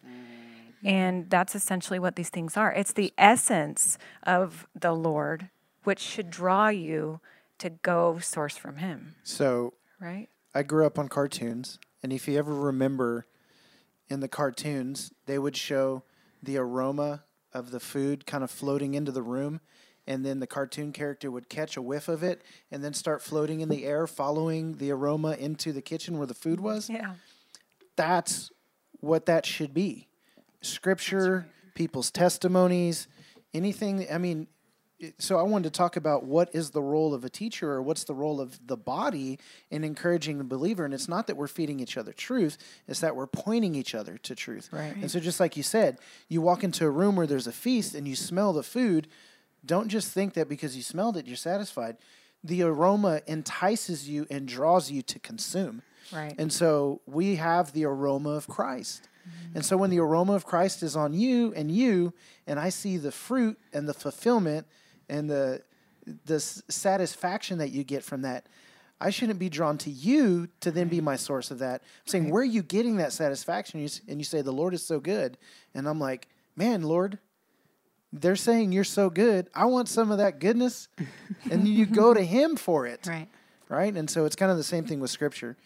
And 0.83 1.29
that's 1.29 1.55
essentially 1.55 1.99
what 1.99 2.15
these 2.15 2.29
things 2.29 2.55
are. 2.55 2.71
It's 2.71 2.93
the 2.93 3.13
essence 3.17 3.97
of 4.23 4.67
the 4.75 4.93
Lord, 4.93 5.49
which 5.83 5.99
should 5.99 6.29
draw 6.29 6.69
you 6.69 7.19
to 7.57 7.69
go 7.69 8.19
source 8.19 8.57
from 8.57 8.77
Him, 8.77 9.15
So 9.23 9.73
right? 9.99 10.29
I 10.53 10.63
grew 10.63 10.85
up 10.85 10.99
on 10.99 11.07
cartoons, 11.07 11.79
and 12.03 12.13
if 12.13 12.27
you 12.27 12.37
ever 12.37 12.53
remember 12.53 13.25
in 14.09 14.19
the 14.19 14.27
cartoons, 14.27 15.11
they 15.25 15.39
would 15.39 15.55
show 15.55 16.03
the 16.43 16.57
aroma 16.57 17.23
of 17.55 17.71
the 17.71 17.79
food 17.79 18.25
kind 18.25 18.43
of 18.43 18.51
floating 18.51 18.93
into 18.93 19.11
the 19.11 19.23
room, 19.23 19.61
and 20.05 20.23
then 20.23 20.39
the 20.39 20.45
cartoon 20.45 20.91
character 20.91 21.31
would 21.31 21.49
catch 21.49 21.77
a 21.77 21.81
whiff 21.81 22.07
of 22.07 22.21
it 22.21 22.43
and 22.69 22.83
then 22.83 22.93
start 22.93 23.23
floating 23.23 23.61
in 23.61 23.69
the 23.69 23.85
air, 23.85 24.05
following 24.05 24.73
the 24.73 24.91
aroma 24.91 25.31
into 25.39 25.71
the 25.71 25.81
kitchen 25.81 26.17
where 26.17 26.27
the 26.27 26.35
food 26.35 26.59
was. 26.59 26.89
Yeah. 26.89 27.13
That's 27.95 28.51
what 28.99 29.25
that 29.25 29.45
should 29.45 29.73
be. 29.73 30.07
Scripture, 30.61 31.47
people's 31.73 32.11
testimonies, 32.11 33.07
anything. 33.53 34.05
I 34.11 34.17
mean, 34.17 34.47
so 35.19 35.37
I 35.37 35.43
wanted 35.43 35.73
to 35.73 35.77
talk 35.77 35.97
about 35.97 36.23
what 36.23 36.49
is 36.53 36.71
the 36.71 36.81
role 36.81 37.13
of 37.13 37.25
a 37.25 37.29
teacher 37.29 37.71
or 37.71 37.81
what's 37.81 38.05
the 38.05 38.13
role 38.13 38.39
of 38.39 38.65
the 38.65 38.77
body 38.77 39.39
in 39.69 39.83
encouraging 39.83 40.37
the 40.37 40.43
believer. 40.43 40.85
And 40.85 40.93
it's 40.93 41.09
not 41.09 41.27
that 41.27 41.35
we're 41.35 41.47
feeding 41.47 41.79
each 41.79 41.97
other 41.97 42.13
truth, 42.13 42.57
it's 42.87 43.01
that 43.01 43.15
we're 43.15 43.27
pointing 43.27 43.75
each 43.75 43.93
other 43.93 44.17
to 44.19 44.35
truth. 44.35 44.69
Right. 44.71 44.95
And 44.95 45.11
so, 45.11 45.19
just 45.19 45.39
like 45.39 45.57
you 45.57 45.63
said, 45.63 45.97
you 46.29 46.41
walk 46.41 46.63
into 46.63 46.85
a 46.85 46.89
room 46.89 47.15
where 47.15 47.27
there's 47.27 47.47
a 47.47 47.51
feast 47.51 47.93
and 47.93 48.07
you 48.07 48.15
smell 48.15 48.53
the 48.53 48.63
food, 48.63 49.07
don't 49.65 49.89
just 49.89 50.11
think 50.11 50.33
that 50.35 50.47
because 50.47 50.75
you 50.77 50.83
smelled 50.83 51.17
it, 51.17 51.27
you're 51.27 51.35
satisfied. 51.35 51.97
The 52.43 52.63
aroma 52.63 53.21
entices 53.27 54.07
you 54.07 54.27
and 54.29 54.47
draws 54.47 54.91
you 54.91 55.01
to 55.01 55.19
consume. 55.19 55.81
Right. 56.13 56.35
And 56.37 56.53
so 56.53 57.01
we 57.05 57.35
have 57.35 57.73
the 57.73 57.85
aroma 57.85 58.29
of 58.29 58.47
Christ. 58.47 59.09
And 59.55 59.65
so 59.65 59.75
when 59.77 59.89
the 59.89 59.99
aroma 59.99 60.33
of 60.33 60.45
Christ 60.45 60.83
is 60.83 60.95
on 60.95 61.13
you 61.13 61.53
and 61.55 61.71
you, 61.71 62.13
and 62.45 62.59
I 62.59 62.69
see 62.69 62.97
the 62.97 63.11
fruit 63.11 63.57
and 63.73 63.87
the 63.87 63.93
fulfillment 63.93 64.67
and 65.09 65.29
the 65.29 65.61
the 66.25 66.39
satisfaction 66.39 67.57
that 67.57 67.69
you 67.71 67.83
get 67.83 68.03
from 68.03 68.21
that, 68.21 68.47
I 69.01 69.09
shouldn't 69.09 69.39
be 69.39 69.49
drawn 69.49 69.77
to 69.79 69.89
you 69.89 70.47
to 70.61 70.71
then 70.71 70.87
be 70.87 71.01
my 71.01 71.15
source 71.15 71.51
of 71.51 71.59
that. 71.59 71.81
I'm 71.81 72.07
saying, 72.07 72.29
where 72.29 72.41
are 72.43 72.45
you 72.45 72.61
getting 72.61 72.97
that 72.97 73.11
satisfaction? 73.11 73.79
And 74.07 74.19
you 74.19 74.23
say, 74.23 74.41
the 74.41 74.51
Lord 74.51 74.73
is 74.73 74.85
so 74.85 74.99
good. 74.99 75.37
And 75.73 75.87
I'm 75.87 75.99
like, 75.99 76.27
man, 76.55 76.83
Lord, 76.83 77.17
they're 78.13 78.35
saying 78.35 78.71
you're 78.71 78.83
so 78.83 79.09
good. 79.09 79.49
I 79.53 79.65
want 79.65 79.89
some 79.89 80.11
of 80.11 80.19
that 80.19 80.39
goodness. 80.39 80.87
and 81.51 81.67
you 81.67 81.85
go 81.85 82.13
to 82.13 82.23
Him 82.23 82.55
for 82.55 82.85
it 82.85 83.05
Right. 83.07 83.27
right? 83.67 83.93
And 83.95 84.09
so 84.09 84.25
it's 84.25 84.35
kind 84.35 84.51
of 84.51 84.57
the 84.57 84.63
same 84.63 84.85
thing 84.85 84.99
with 84.99 85.11
scripture. 85.11 85.57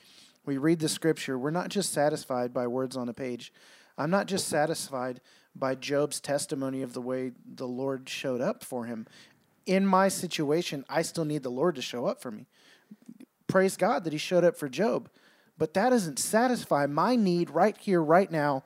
We 0.45 0.58
read 0.58 0.80
the 0.80 0.89
scripture, 0.89 1.38
we're 1.38 1.52
not 1.52 1.69
just 1.69 1.93
satisfied 1.93 2.54
by 2.54 2.65
words 2.65 2.97
on 2.97 3.10
a 3.10 3.13
page. 3.13 3.54
I'm 3.97 4.10
not 4.10 4.25
just 4.28 4.47
satisfied 4.47 5.19
by 5.56 5.75
Job's 5.75 6.19
testimony 6.19 6.82
of 6.82 6.93
the 6.93 7.02
way 7.02 7.34
the 7.45 7.67
Lord 7.67 8.08
showed 8.08 8.39
up 8.41 8.63
for 8.63 8.86
him. 8.86 9.06
In 9.69 9.86
my 9.86 10.08
situation, 10.08 10.84
I 10.89 11.03
still 11.03 11.25
need 11.25 11.43
the 11.43 11.51
Lord 11.51 11.75
to 11.75 11.82
show 11.84 12.08
up 12.08 12.23
for 12.23 12.32
me. 12.32 12.47
Praise 13.45 13.77
God 13.77 14.03
that 14.03 14.13
he 14.13 14.17
showed 14.17 14.43
up 14.43 14.58
for 14.58 14.67
Job. 14.67 15.12
But 15.60 15.75
that 15.75 15.91
doesn't 15.91 16.17
satisfy 16.17 16.88
my 16.88 17.15
need 17.15 17.51
right 17.51 17.77
here, 17.77 18.01
right 18.01 18.32
now, 18.32 18.63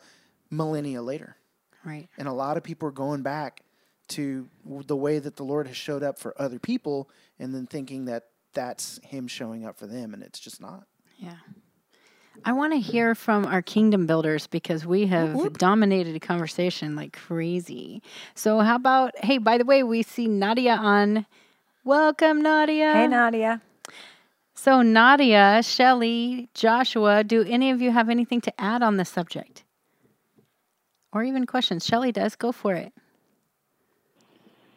millennia 0.50 1.02
later. 1.02 1.36
Right. 1.84 2.08
And 2.18 2.30
a 2.30 2.32
lot 2.32 2.56
of 2.56 2.64
people 2.64 2.88
are 2.88 2.94
going 2.94 3.22
back 3.22 3.64
to 4.10 4.48
the 4.66 4.96
way 4.96 5.20
that 5.20 5.36
the 5.36 5.44
Lord 5.44 5.68
has 5.68 5.76
showed 5.76 6.04
up 6.04 6.18
for 6.18 6.40
other 6.42 6.58
people 6.58 7.10
and 7.38 7.54
then 7.54 7.68
thinking 7.68 8.06
that 8.06 8.28
that's 8.54 9.02
him 9.04 9.28
showing 9.28 9.66
up 9.66 9.78
for 9.78 9.88
them 9.88 10.14
and 10.14 10.24
it's 10.24 10.40
just 10.40 10.62
not. 10.62 10.88
Yeah. 11.18 11.36
I 12.46 12.52
want 12.52 12.74
to 12.74 12.80
hear 12.80 13.16
from 13.16 13.46
our 13.46 13.62
kingdom 13.62 14.06
builders 14.06 14.48
because 14.48 14.86
we 14.86 15.08
have 15.08 15.54
dominated 15.54 16.16
a 16.16 16.20
conversation 16.20 16.96
like 16.96 17.14
crazy. 17.14 18.02
So, 18.36 18.60
how 18.60 18.76
about, 18.76 19.14
hey, 19.24 19.38
by 19.38 19.58
the 19.58 19.66
way, 19.66 19.84
we 19.84 20.04
see 20.04 20.28
Nadia 20.28 20.76
on. 20.76 21.26
Welcome, 21.86 22.42
Nadia. 22.42 22.94
Hey, 22.94 23.08
Nadia. 23.08 23.62
So, 24.56 24.82
Nadia, 24.82 25.62
Shelly, 25.64 26.50
Joshua, 26.54 27.24
do 27.24 27.44
any 27.44 27.72
of 27.72 27.82
you 27.82 27.92
have 27.92 28.10
anything 28.10 28.42
to 28.42 28.62
add 28.62 28.84
on 28.84 28.98
this 28.98 29.10
subject? 29.10 29.64
Or 31.12 31.24
even 31.24 31.46
questions? 31.46 31.86
Shelly 31.86 32.12
does. 32.12 32.36
Go 32.36 32.52
for 32.52 32.74
it. 32.74 32.94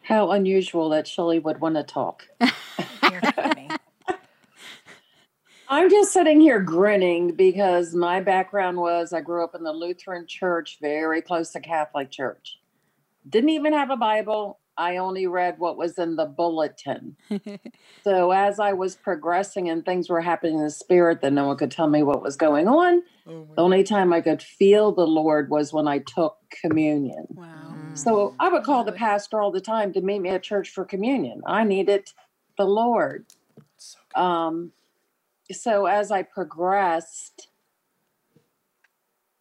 How 0.03 0.31
unusual 0.31 0.89
that 0.89 1.07
Shelly 1.07 1.39
would 1.39 1.59
want 1.59 1.75
to 1.75 1.83
talk. 1.83 2.27
You're 5.69 5.77
funny. 5.77 5.83
I'm 5.83 5.89
just 5.89 6.13
sitting 6.13 6.41
here 6.41 6.59
grinning 6.59 7.31
because 7.33 7.93
my 7.93 8.21
background 8.21 8.77
was 8.77 9.13
I 9.13 9.21
grew 9.21 9.43
up 9.43 9.55
in 9.55 9.63
the 9.63 9.73
Lutheran 9.73 10.27
church, 10.27 10.77
very 10.81 11.21
close 11.21 11.51
to 11.51 11.59
Catholic 11.59 12.11
church. 12.11 12.59
Didn't 13.29 13.49
even 13.49 13.73
have 13.73 13.89
a 13.89 13.97
Bible. 13.97 14.59
I 14.77 14.97
only 14.97 15.25
read 15.27 15.57
what 15.57 15.77
was 15.77 15.97
in 15.97 16.15
the 16.15 16.25
bulletin. 16.25 17.17
so 18.03 18.31
as 18.31 18.59
I 18.59 18.73
was 18.73 18.95
progressing 18.95 19.69
and 19.69 19.83
things 19.83 20.07
were 20.07 20.21
happening 20.21 20.57
in 20.57 20.63
the 20.63 20.69
spirit 20.69 21.21
that 21.21 21.33
no 21.33 21.47
one 21.47 21.57
could 21.57 21.71
tell 21.71 21.87
me 21.87 22.03
what 22.03 22.21
was 22.21 22.35
going 22.35 22.67
on, 22.67 23.01
the 23.55 23.61
only 23.61 23.83
time 23.83 24.13
I 24.13 24.21
could 24.21 24.41
feel 24.41 24.91
the 24.91 25.07
Lord 25.07 25.49
was 25.49 25.73
when 25.73 25.87
I 25.87 25.99
took 25.99 26.37
communion. 26.61 27.25
Wow. 27.29 27.75
So 27.95 28.35
I 28.39 28.49
would 28.49 28.63
call 28.63 28.83
the 28.83 28.91
pastor 28.91 29.41
all 29.41 29.51
the 29.51 29.59
time 29.61 29.91
to 29.93 30.01
meet 30.01 30.19
me 30.19 30.29
at 30.29 30.43
church 30.43 30.69
for 30.69 30.85
communion. 30.85 31.41
I 31.45 31.63
needed 31.63 32.11
the 32.57 32.65
Lord. 32.65 33.25
Um, 34.15 34.71
so 35.51 35.85
as 35.85 36.11
I 36.11 36.23
progressed, 36.23 37.49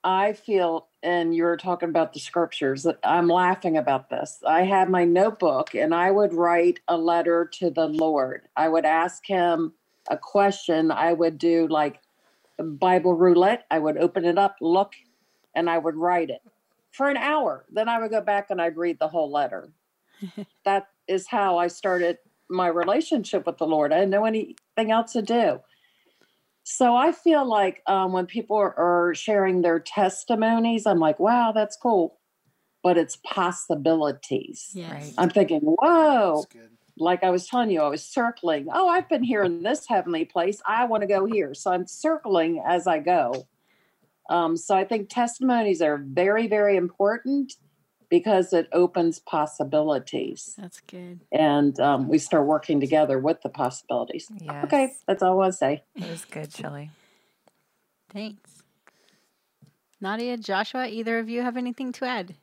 I 0.05 0.35
feel, 0.35 0.89
and 1.03 1.35
you're 1.35 1.57
talking 1.57 1.89
about 1.89 2.13
the 2.13 2.21
scriptures, 2.21 2.85
that 2.85 2.99
I'm 3.03 3.29
laughing 3.29 3.77
about 3.77 4.09
this. 4.09 4.41
I 4.47 4.63
had 4.63 4.89
my 4.89 5.05
notebook 5.05 5.75
and 5.75 5.95
I 5.95 6.13
would 6.13 6.33
write 6.33 6.81
a 6.87 6.97
letter 6.97 7.51
to 7.55 7.71
the 7.71 7.89
Lord. 7.89 8.43
I 8.57 8.69
would 8.69 8.85
ask 8.85 9.27
him 9.27 9.73
a 10.09 10.17
question. 10.17 10.93
I 10.93 11.13
would 11.13 11.39
do 11.39 11.67
like 11.69 12.01
Bible 12.59 13.15
roulette. 13.15 13.67
I 13.71 13.81
would 13.81 13.97
open 13.99 14.25
it 14.25 14.39
up, 14.39 14.57
look, 14.61 14.95
and 15.55 15.69
I 15.69 15.79
would 15.79 15.97
write 15.97 16.31
it 16.31 16.43
for 16.93 17.09
an 17.11 17.17
hour. 17.17 17.67
Then 17.71 17.89
I 17.89 18.01
would 18.01 18.11
go 18.13 18.21
back 18.21 18.49
and 18.51 18.63
I'd 18.63 18.77
read 18.77 18.99
the 19.01 19.09
whole 19.09 19.31
letter. 19.31 19.71
that 20.65 20.89
is 21.09 21.27
how 21.27 21.59
I 21.59 21.69
started 21.69 22.19
my 22.49 22.69
relationship 22.69 23.47
with 23.47 23.59
the 23.59 23.67
Lord. 23.67 23.93
I 23.93 23.97
didn't 23.97 24.11
know 24.11 24.25
anything 24.25 24.91
else 24.91 25.13
to 25.13 25.23
do. 25.23 25.61
So 26.69 26.97
I 26.97 27.13
feel 27.13 27.49
like 27.49 27.81
um, 27.87 28.11
when 28.11 28.27
people 28.27 28.57
are, 28.57 28.77
are 28.77 29.15
sharing 29.15 29.63
their 29.63 29.79
testimonies, 29.79 30.85
I'm 30.85 30.99
like, 30.99 31.21
wow, 31.21 31.53
that's 31.53 31.77
cool. 31.77 32.19
But 32.83 32.99
it's 32.99 33.19
possibilities. 33.25 34.73
Yes. 34.75 34.93
Right. 34.93 35.15
I'm 35.17 35.31
thinking, 35.31 35.61
whoa, 35.61 36.35
That's 36.35 36.47
good. 36.47 36.71
like 36.99 37.23
I 37.23 37.31
was 37.31 37.47
telling 37.47 37.71
you, 37.71 37.83
I 37.83 37.89
was 37.89 38.03
circling. 38.03 38.67
Oh, 38.73 38.89
I've 38.89 39.09
been 39.09 39.23
here 39.23 39.45
in 39.45 39.63
this 39.63 39.87
heavenly 39.87 40.25
place. 40.25 40.61
I 40.67 40.87
want 40.87 41.03
to 41.03 41.07
go 41.07 41.25
here. 41.25 41.55
So 41.55 41.71
I'm 41.71 41.87
circling 41.87 42.61
as 42.67 42.89
I 42.89 42.99
go. 42.99 43.47
Um, 44.29 44.57
so 44.57 44.75
I 44.75 44.83
think 44.83 45.09
testimonies 45.09 45.81
are 45.81 45.99
very, 45.99 46.49
very 46.49 46.77
important 46.77 47.53
because 48.09 48.53
it 48.53 48.69
opens 48.73 49.19
possibilities 49.19 50.55
That's 50.59 50.81
good. 50.81 51.21
and 51.33 51.79
um, 51.81 52.09
we 52.09 52.19
start 52.19 52.47
working 52.47 52.81
together 52.81 53.19
with 53.19 53.43
the 53.43 53.49
possibilities. 53.49 54.29
Yes. 54.41 54.65
Okay, 54.65 54.93
that's 55.07 55.23
all 55.23 55.33
I 55.33 55.35
want 55.35 55.53
to 55.53 55.57
say. 55.59 55.85
It 55.95 56.09
was 56.09 56.25
good, 56.25 56.53
Shelly. 56.53 56.91
Thanks. 58.11 58.63
Nadia, 60.01 60.37
Joshua, 60.37 60.87
either 60.87 61.19
of 61.19 61.29
you 61.29 61.43
have 61.43 61.57
anything 61.57 61.93
to 61.93 62.05
add? 62.05 62.35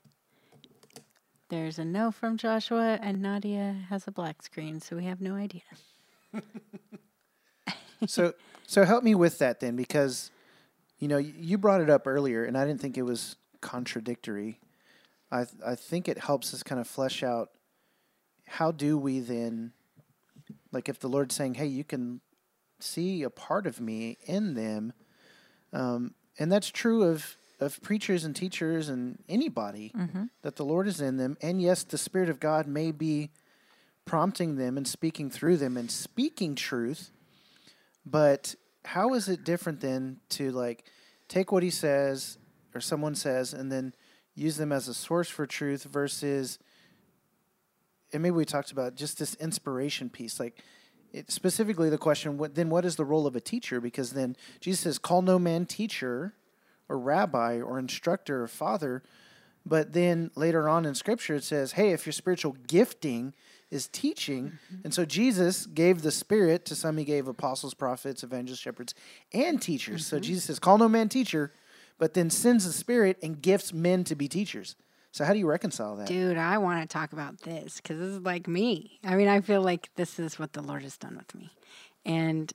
There's 1.49 1.77
a 1.77 1.85
no 1.85 2.11
from 2.11 2.37
Joshua, 2.37 2.97
and 3.01 3.21
Nadia 3.21 3.75
has 3.89 4.07
a 4.07 4.11
black 4.11 4.41
screen, 4.41 4.81
so 4.81 4.95
we 4.95 5.05
have 5.05 5.21
no 5.21 5.35
idea. 5.35 5.61
so 8.07 8.33
so 8.65 8.83
help 8.85 9.03
me 9.03 9.15
with 9.15 9.37
that 9.39 9.59
then 9.59 9.75
because 9.75 10.31
you 10.99 11.07
know 11.07 11.17
you 11.17 11.57
brought 11.57 11.81
it 11.81 11.89
up 11.89 12.07
earlier 12.07 12.43
and 12.43 12.57
i 12.57 12.65
didn't 12.65 12.81
think 12.81 12.97
it 12.97 13.03
was 13.03 13.35
contradictory 13.61 14.59
i 15.33 15.43
th- 15.43 15.61
i 15.65 15.75
think 15.75 16.07
it 16.07 16.17
helps 16.17 16.53
us 16.53 16.63
kind 16.63 16.79
of 16.79 16.87
flesh 16.87 17.23
out 17.23 17.49
how 18.45 18.71
do 18.71 18.97
we 18.97 19.19
then 19.19 19.73
like 20.71 20.87
if 20.89 20.99
the 20.99 21.09
lord's 21.09 21.35
saying 21.35 21.55
hey 21.55 21.65
you 21.65 21.83
can 21.83 22.21
see 22.79 23.23
a 23.23 23.29
part 23.29 23.65
of 23.65 23.79
me 23.79 24.17
in 24.25 24.53
them 24.53 24.93
um, 25.73 26.13
and 26.39 26.51
that's 26.51 26.69
true 26.69 27.03
of 27.03 27.37
of 27.59 27.81
preachers 27.81 28.25
and 28.25 28.35
teachers 28.35 28.89
and 28.89 29.17
anybody 29.29 29.91
that 30.41 30.55
the 30.57 30.65
lord 30.65 30.87
is 30.87 30.99
in 30.99 31.15
them. 31.17 31.37
And 31.41 31.61
yes 31.61 31.83
the 31.83 31.97
spirit 31.97 32.29
of 32.29 32.39
god 32.39 32.67
may 32.67 32.91
be 32.91 33.29
prompting 34.05 34.57
them 34.57 34.75
and 34.77 34.85
speaking 34.87 35.29
through 35.29 35.57
them 35.57 35.77
and 35.77 35.89
speaking 35.89 36.55
truth 36.55 37.11
but 38.05 38.55
how 38.85 39.13
is 39.13 39.29
it 39.29 39.45
different 39.45 39.79
then 39.79 40.17
to 40.29 40.51
like 40.51 40.83
take 41.29 41.53
what 41.53 41.63
he 41.63 41.69
says 41.69 42.37
or 42.75 42.81
someone 42.81 43.15
says 43.15 43.53
and 43.53 43.71
then 43.71 43.93
use 44.35 44.57
them 44.57 44.71
as 44.71 44.87
a 44.87 44.93
source 44.93 45.29
for 45.29 45.45
truth 45.45 45.83
versus 45.83 46.59
and 48.11 48.21
maybe 48.21 48.35
we 48.35 48.45
talked 48.45 48.71
about 48.71 48.95
just 48.95 49.17
this 49.17 49.35
inspiration 49.35 50.09
piece 50.09 50.39
like 50.39 50.61
it, 51.11 51.31
specifically 51.31 51.89
the 51.89 51.97
question 51.97 52.37
what 52.37 52.55
then 52.55 52.69
what 52.69 52.85
is 52.85 52.95
the 52.95 53.05
role 53.05 53.27
of 53.27 53.35
a 53.35 53.41
teacher? 53.41 53.79
Because 53.79 54.11
then 54.11 54.35
jesus 54.59 54.81
says 54.81 54.97
call 54.99 55.21
no 55.21 55.37
man 55.37 55.65
teacher 55.65 56.33
or 56.89 56.97
rabbi 56.97 57.61
or 57.61 57.79
instructor 57.79 58.43
or 58.43 58.47
father. 58.47 59.03
But 59.65 59.93
then 59.93 60.29
later 60.35 60.67
on 60.67 60.85
in 60.85 60.95
scripture 60.95 61.35
it 61.35 61.43
says 61.43 61.73
hey 61.73 61.91
if 61.91 62.05
your 62.05 62.13
spiritual 62.13 62.55
gifting 62.67 63.33
is 63.69 63.87
teaching 63.87 64.59
and 64.83 64.93
so 64.93 65.05
jesus 65.05 65.65
gave 65.65 66.01
the 66.01 66.11
spirit 66.11 66.65
to 66.65 66.75
some 66.75 66.97
he 66.97 67.03
gave 67.03 67.27
apostles 67.27 67.73
prophets 67.73 68.23
evangelists 68.23 68.59
shepherds 68.59 68.93
and 69.33 69.61
teachers. 69.61 70.05
So 70.05 70.17
mm-hmm. 70.17 70.23
jesus 70.23 70.45
says 70.45 70.59
call 70.59 70.77
no 70.77 70.89
man 70.89 71.09
teacher 71.09 71.51
but 72.03 72.15
then 72.15 72.29
sends 72.29 72.65
the 72.65 72.73
spirit 72.73 73.17
and 73.23 73.41
gifts 73.41 73.71
men 73.71 74.03
to 74.03 74.13
be 74.13 74.27
teachers 74.27 74.75
so 75.13 75.23
how 75.23 75.31
do 75.31 75.37
you 75.37 75.47
reconcile 75.47 75.95
that 75.95 76.07
Dude, 76.07 76.37
I 76.37 76.57
want 76.57 76.81
to 76.81 76.91
talk 76.91 77.13
about 77.13 77.41
this 77.41 77.77
because 77.77 77.99
this 77.99 78.09
is 78.09 78.19
like 78.21 78.47
me. 78.47 78.99
I 79.03 79.15
mean, 79.15 79.27
I 79.27 79.41
feel 79.41 79.61
like 79.61 79.89
this 79.95 80.17
is 80.17 80.39
what 80.39 80.53
the 80.53 80.61
Lord 80.63 80.81
has 80.81 80.97
done 80.97 81.15
with 81.15 81.35
me. 81.35 81.51
And 82.03 82.51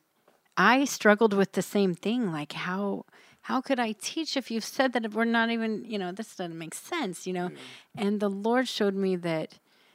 I 0.56 0.84
struggled 0.84 1.34
with 1.34 1.52
the 1.52 1.62
same 1.62 1.94
thing. 1.94 2.32
Like, 2.32 2.52
how. 2.52 3.06
How 3.42 3.62
could 3.62 3.80
I 3.80 3.92
teach 3.92 4.36
if 4.36 4.50
you've 4.50 4.64
said 4.64 4.92
that 4.92 5.14
we're 5.14 5.24
not 5.24 5.50
even, 5.50 5.82
you 5.86 5.98
know, 5.98 6.12
this 6.12 6.36
doesn't 6.36 6.58
make 6.58 6.74
sense, 6.74 7.26
you 7.26 7.32
know? 7.32 7.50
And 7.96 8.20
the 8.20 8.28
Lord 8.28 8.68
showed 8.68 8.94
me 8.94 9.16
that, 9.16 9.54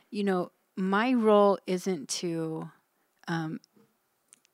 you 0.09 0.23
know, 0.23 0.51
my 0.75 1.13
role 1.13 1.59
isn't 1.67 2.09
to 2.21 2.71
um, 3.27 3.59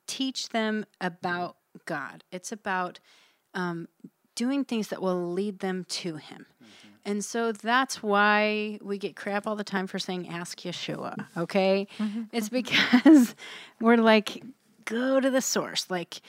teach 0.06 0.50
them 0.50 0.84
about 1.00 1.56
God. 1.86 2.24
It's 2.30 2.52
about 2.52 3.00
um, 3.54 3.88
doing 4.40 4.64
things 4.64 4.88
that 4.88 5.02
will 5.02 5.32
lead 5.32 5.58
them 5.58 5.84
to 5.84 6.16
Him. 6.16 6.46
And 7.04 7.22
so 7.22 7.52
that's 7.52 8.02
why 8.02 8.78
we 8.80 8.96
get 8.96 9.14
crap 9.14 9.46
all 9.46 9.54
the 9.54 9.62
time 9.62 9.86
for 9.86 9.98
saying, 9.98 10.30
ask 10.30 10.60
Yeshua, 10.60 11.26
okay? 11.36 11.86
It's 12.32 12.48
because 12.48 13.34
we're 13.82 13.98
like, 13.98 14.42
go 14.86 15.20
to 15.20 15.28
the 15.28 15.42
source, 15.42 15.90
like, 15.90 16.22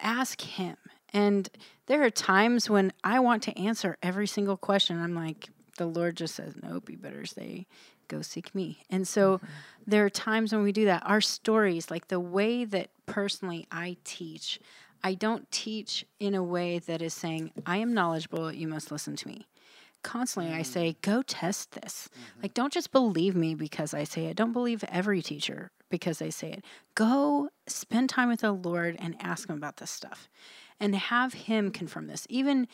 ask 0.00 0.40
Him. 0.40 0.78
And 1.12 1.50
there 1.88 2.02
are 2.04 2.10
times 2.10 2.70
when 2.70 2.90
I 3.04 3.20
want 3.20 3.42
to 3.42 3.58
answer 3.58 3.98
every 4.02 4.26
single 4.26 4.56
question. 4.56 4.98
I'm 4.98 5.14
like, 5.14 5.50
the 5.76 5.84
Lord 5.84 6.16
just 6.16 6.36
says, 6.36 6.54
nope, 6.62 6.88
you 6.88 6.96
better 6.96 7.26
say, 7.26 7.66
go 8.08 8.22
seek 8.22 8.54
me. 8.54 8.78
And 8.88 9.06
so 9.06 9.36
mm-hmm. 9.36 9.46
there 9.86 10.06
are 10.06 10.10
times 10.10 10.54
when 10.54 10.62
we 10.62 10.72
do 10.72 10.86
that. 10.86 11.02
Our 11.04 11.20
stories, 11.20 11.90
like 11.90 12.08
the 12.08 12.20
way 12.20 12.64
that 12.64 12.88
personally 13.04 13.66
I 13.70 13.98
teach, 14.04 14.58
I 15.02 15.14
don't 15.14 15.50
teach 15.50 16.04
in 16.18 16.34
a 16.34 16.42
way 16.42 16.78
that 16.80 17.02
is 17.02 17.14
saying, 17.14 17.52
I 17.64 17.78
am 17.78 17.94
knowledgeable, 17.94 18.52
you 18.52 18.68
must 18.68 18.90
listen 18.90 19.16
to 19.16 19.28
me. 19.28 19.46
Constantly, 20.02 20.52
I 20.52 20.62
say, 20.62 20.92
mm. 20.92 21.00
go 21.02 21.22
test 21.22 21.72
this. 21.72 22.08
Mm-hmm. 22.12 22.42
Like, 22.42 22.54
don't 22.54 22.72
just 22.72 22.92
believe 22.92 23.34
me 23.34 23.54
because 23.54 23.92
I 23.92 24.04
say 24.04 24.26
it. 24.26 24.36
Don't 24.36 24.52
believe 24.52 24.84
every 24.88 25.20
teacher 25.22 25.70
because 25.90 26.18
they 26.18 26.30
say 26.30 26.52
it. 26.52 26.64
Go 26.94 27.50
spend 27.66 28.10
time 28.10 28.28
with 28.28 28.40
the 28.40 28.52
Lord 28.52 28.96
and 28.98 29.16
ask 29.20 29.48
Him 29.48 29.56
about 29.56 29.78
this 29.78 29.90
stuff 29.90 30.28
and 30.78 30.94
have 30.94 31.34
Him 31.34 31.70
confirm 31.70 32.06
this. 32.06 32.26
Even 32.30 32.68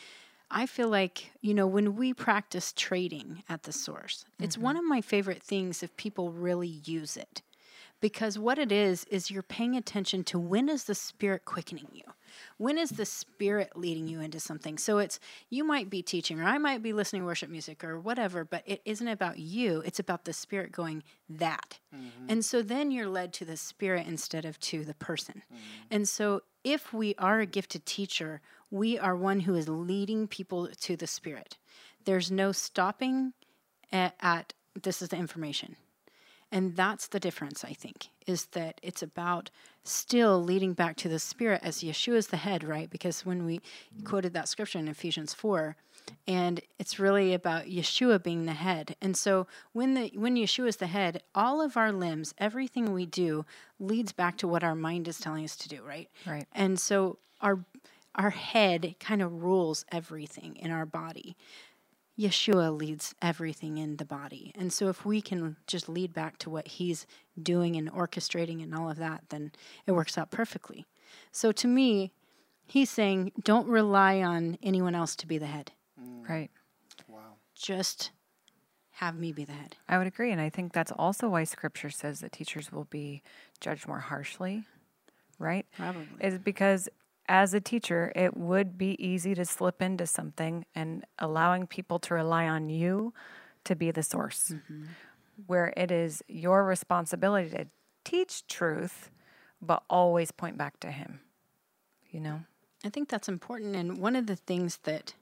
I 0.51 0.67
feel 0.67 0.89
like, 0.89 1.31
you 1.41 1.53
know, 1.53 1.65
when 1.65 1.95
we 1.95 2.13
practice 2.13 2.73
trading 2.73 3.43
at 3.49 3.63
the 3.63 3.71
source, 3.71 4.25
it's 4.39 4.55
mm-hmm. 4.55 4.65
one 4.65 4.77
of 4.77 4.83
my 4.83 5.01
favorite 5.01 5.41
things 5.41 5.81
if 5.81 5.95
people 5.97 6.31
really 6.31 6.81
use 6.85 7.17
it. 7.17 7.41
Because 8.03 8.37
what 8.37 8.59
it 8.59 8.69
is, 8.69 9.05
is 9.05 9.31
you're 9.31 9.41
paying 9.41 9.77
attention 9.77 10.25
to 10.25 10.37
when 10.37 10.67
is 10.67 10.83
the 10.83 10.93
spirit 10.93 11.45
quickening 11.45 11.87
you? 11.93 12.03
When 12.57 12.77
is 12.77 12.89
the 12.89 13.05
spirit 13.05 13.77
leading 13.77 14.09
you 14.09 14.19
into 14.19 14.41
something? 14.41 14.77
So 14.77 14.97
it's, 14.97 15.21
you 15.49 15.63
might 15.63 15.89
be 15.89 16.01
teaching, 16.01 16.41
or 16.41 16.43
I 16.43 16.57
might 16.57 16.83
be 16.83 16.91
listening 16.91 17.21
to 17.21 17.25
worship 17.25 17.49
music 17.49 17.81
or 17.81 17.97
whatever, 17.97 18.43
but 18.43 18.61
it 18.65 18.81
isn't 18.83 19.07
about 19.07 19.39
you. 19.39 19.81
It's 19.85 19.99
about 19.99 20.25
the 20.25 20.33
spirit 20.33 20.73
going 20.73 21.01
that. 21.29 21.79
Mm-hmm. 21.95 22.25
And 22.27 22.43
so 22.43 22.61
then 22.61 22.91
you're 22.91 23.07
led 23.07 23.31
to 23.35 23.45
the 23.45 23.55
spirit 23.55 24.05
instead 24.05 24.43
of 24.43 24.59
to 24.59 24.83
the 24.83 24.95
person. 24.95 25.41
Mm-hmm. 25.45 25.61
And 25.91 26.09
so 26.09 26.41
if 26.65 26.91
we 26.91 27.15
are 27.17 27.39
a 27.39 27.45
gifted 27.45 27.85
teacher, 27.85 28.41
we 28.69 28.99
are 28.99 29.15
one 29.15 29.39
who 29.39 29.55
is 29.55 29.69
leading 29.69 30.27
people 30.27 30.67
to 30.81 30.97
the 30.97 31.07
spirit. 31.07 31.57
There's 32.03 32.29
no 32.29 32.51
stopping 32.51 33.31
at, 33.93 34.17
at 34.19 34.51
this 34.81 35.01
is 35.01 35.07
the 35.07 35.15
information. 35.15 35.77
And 36.53 36.75
that's 36.75 37.07
the 37.07 37.19
difference, 37.19 37.65
I 37.65 37.73
think, 37.73 38.09
is 38.27 38.45
that 38.51 38.79
it's 38.83 39.01
about 39.01 39.49
still 39.83 40.41
leading 40.41 40.73
back 40.73 40.95
to 40.97 41.09
the 41.09 41.17
Spirit 41.17 41.61
as 41.63 41.79
Yeshua 41.79 42.17
is 42.17 42.27
the 42.27 42.37
head, 42.37 42.63
right? 42.63 42.87
Because 42.91 43.25
when 43.25 43.43
we 43.43 43.59
quoted 44.03 44.33
that 44.33 44.47
scripture 44.47 44.77
in 44.77 44.87
Ephesians 44.87 45.33
4, 45.33 45.75
and 46.27 46.61
it's 46.77 46.99
really 46.99 47.33
about 47.33 47.65
Yeshua 47.65 48.21
being 48.21 48.45
the 48.45 48.53
head. 48.53 48.95
And 49.01 49.17
so 49.17 49.47
when 49.71 49.95
the 49.95 50.11
when 50.13 50.35
Yeshua 50.35 50.67
is 50.67 50.75
the 50.75 50.85
head, 50.85 51.23
all 51.33 51.59
of 51.59 51.75
our 51.75 51.91
limbs, 51.91 52.35
everything 52.37 52.93
we 52.93 53.07
do 53.07 53.45
leads 53.79 54.11
back 54.11 54.37
to 54.37 54.47
what 54.47 54.63
our 54.63 54.75
mind 54.75 55.07
is 55.07 55.19
telling 55.19 55.43
us 55.43 55.55
to 55.55 55.69
do, 55.69 55.81
right? 55.81 56.07
Right. 56.27 56.45
And 56.53 56.79
so 56.79 57.17
our 57.41 57.65
our 58.13 58.29
head 58.29 58.93
kind 58.99 59.23
of 59.23 59.41
rules 59.41 59.85
everything 59.91 60.55
in 60.57 60.69
our 60.69 60.85
body. 60.85 61.35
Yeshua 62.17 62.75
leads 62.77 63.15
everything 63.21 63.77
in 63.77 63.97
the 63.97 64.05
body. 64.05 64.51
And 64.55 64.71
so 64.71 64.87
if 64.87 65.05
we 65.05 65.21
can 65.21 65.57
just 65.65 65.89
lead 65.89 66.13
back 66.13 66.37
to 66.39 66.49
what 66.49 66.67
he's 66.67 67.07
doing 67.41 67.75
and 67.75 67.91
orchestrating 67.91 68.61
and 68.61 68.75
all 68.75 68.89
of 68.89 68.97
that, 68.97 69.23
then 69.29 69.51
it 69.87 69.93
works 69.93 70.17
out 70.17 70.29
perfectly. 70.29 70.85
So 71.31 71.51
to 71.53 71.67
me, 71.67 72.11
he's 72.65 72.89
saying 72.89 73.31
don't 73.43 73.67
rely 73.67 74.21
on 74.21 74.57
anyone 74.61 74.95
else 74.95 75.15
to 75.17 75.27
be 75.27 75.37
the 75.37 75.47
head. 75.47 75.71
Mm. 75.99 76.29
Right. 76.29 76.51
wow 77.07 77.37
Just 77.55 78.11
have 78.97 79.17
me 79.17 79.31
be 79.31 79.43
the 79.43 79.53
head. 79.53 79.75
I 79.89 79.97
would 79.97 80.07
agree. 80.07 80.31
And 80.31 80.39
I 80.39 80.49
think 80.49 80.71
that's 80.71 80.91
also 80.91 81.29
why 81.29 81.45
scripture 81.45 81.89
says 81.89 82.19
that 82.19 82.31
teachers 82.31 82.71
will 82.71 82.85
be 82.85 83.23
judged 83.59 83.87
more 83.87 83.99
harshly, 83.99 84.65
right? 85.39 85.65
Probably. 85.75 86.05
Is 86.19 86.37
because 86.37 86.89
as 87.27 87.53
a 87.53 87.61
teacher, 87.61 88.11
it 88.15 88.35
would 88.35 88.77
be 88.77 89.03
easy 89.03 89.33
to 89.35 89.45
slip 89.45 89.81
into 89.81 90.05
something 90.05 90.65
and 90.75 91.05
allowing 91.19 91.67
people 91.67 91.99
to 91.99 92.13
rely 92.13 92.47
on 92.47 92.69
you 92.69 93.13
to 93.63 93.75
be 93.75 93.91
the 93.91 94.03
source, 94.03 94.53
mm-hmm. 94.53 94.85
where 95.47 95.73
it 95.77 95.91
is 95.91 96.21
your 96.27 96.65
responsibility 96.65 97.49
to 97.49 97.67
teach 98.03 98.45
truth, 98.47 99.09
but 99.61 99.83
always 99.89 100.31
point 100.31 100.57
back 100.57 100.79
to 100.81 100.91
Him. 100.91 101.21
You 102.11 102.19
know? 102.19 102.41
I 102.85 102.89
think 102.89 103.09
that's 103.09 103.29
important. 103.29 103.75
And 103.75 103.97
one 103.97 104.15
of 104.15 104.27
the 104.27 104.35
things 104.35 104.79
that 104.83 105.13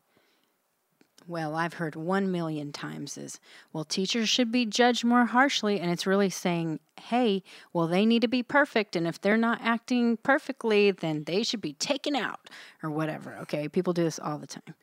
well, 1.27 1.55
I've 1.55 1.75
heard 1.75 1.95
one 1.95 2.31
million 2.31 2.71
times 2.71 3.17
is, 3.17 3.39
well, 3.73 3.83
teachers 3.83 4.29
should 4.29 4.51
be 4.51 4.65
judged 4.65 5.03
more 5.03 5.25
harshly. 5.25 5.79
And 5.79 5.91
it's 5.91 6.07
really 6.07 6.29
saying, 6.29 6.79
hey, 6.99 7.43
well, 7.73 7.87
they 7.87 8.05
need 8.05 8.21
to 8.21 8.27
be 8.27 8.43
perfect. 8.43 8.95
And 8.95 9.07
if 9.07 9.19
they're 9.21 9.37
not 9.37 9.59
acting 9.61 10.17
perfectly, 10.17 10.91
then 10.91 11.23
they 11.25 11.43
should 11.43 11.61
be 11.61 11.73
taken 11.73 12.15
out 12.15 12.49
or 12.83 12.89
whatever. 12.89 13.37
Okay. 13.41 13.67
People 13.67 13.93
do 13.93 14.03
this 14.03 14.19
all 14.19 14.37
the 14.37 14.47
time. 14.47 14.75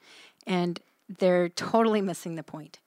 And 0.46 0.80
they're 1.18 1.48
totally 1.48 2.00
missing 2.00 2.36
the 2.36 2.42
point. 2.42 2.80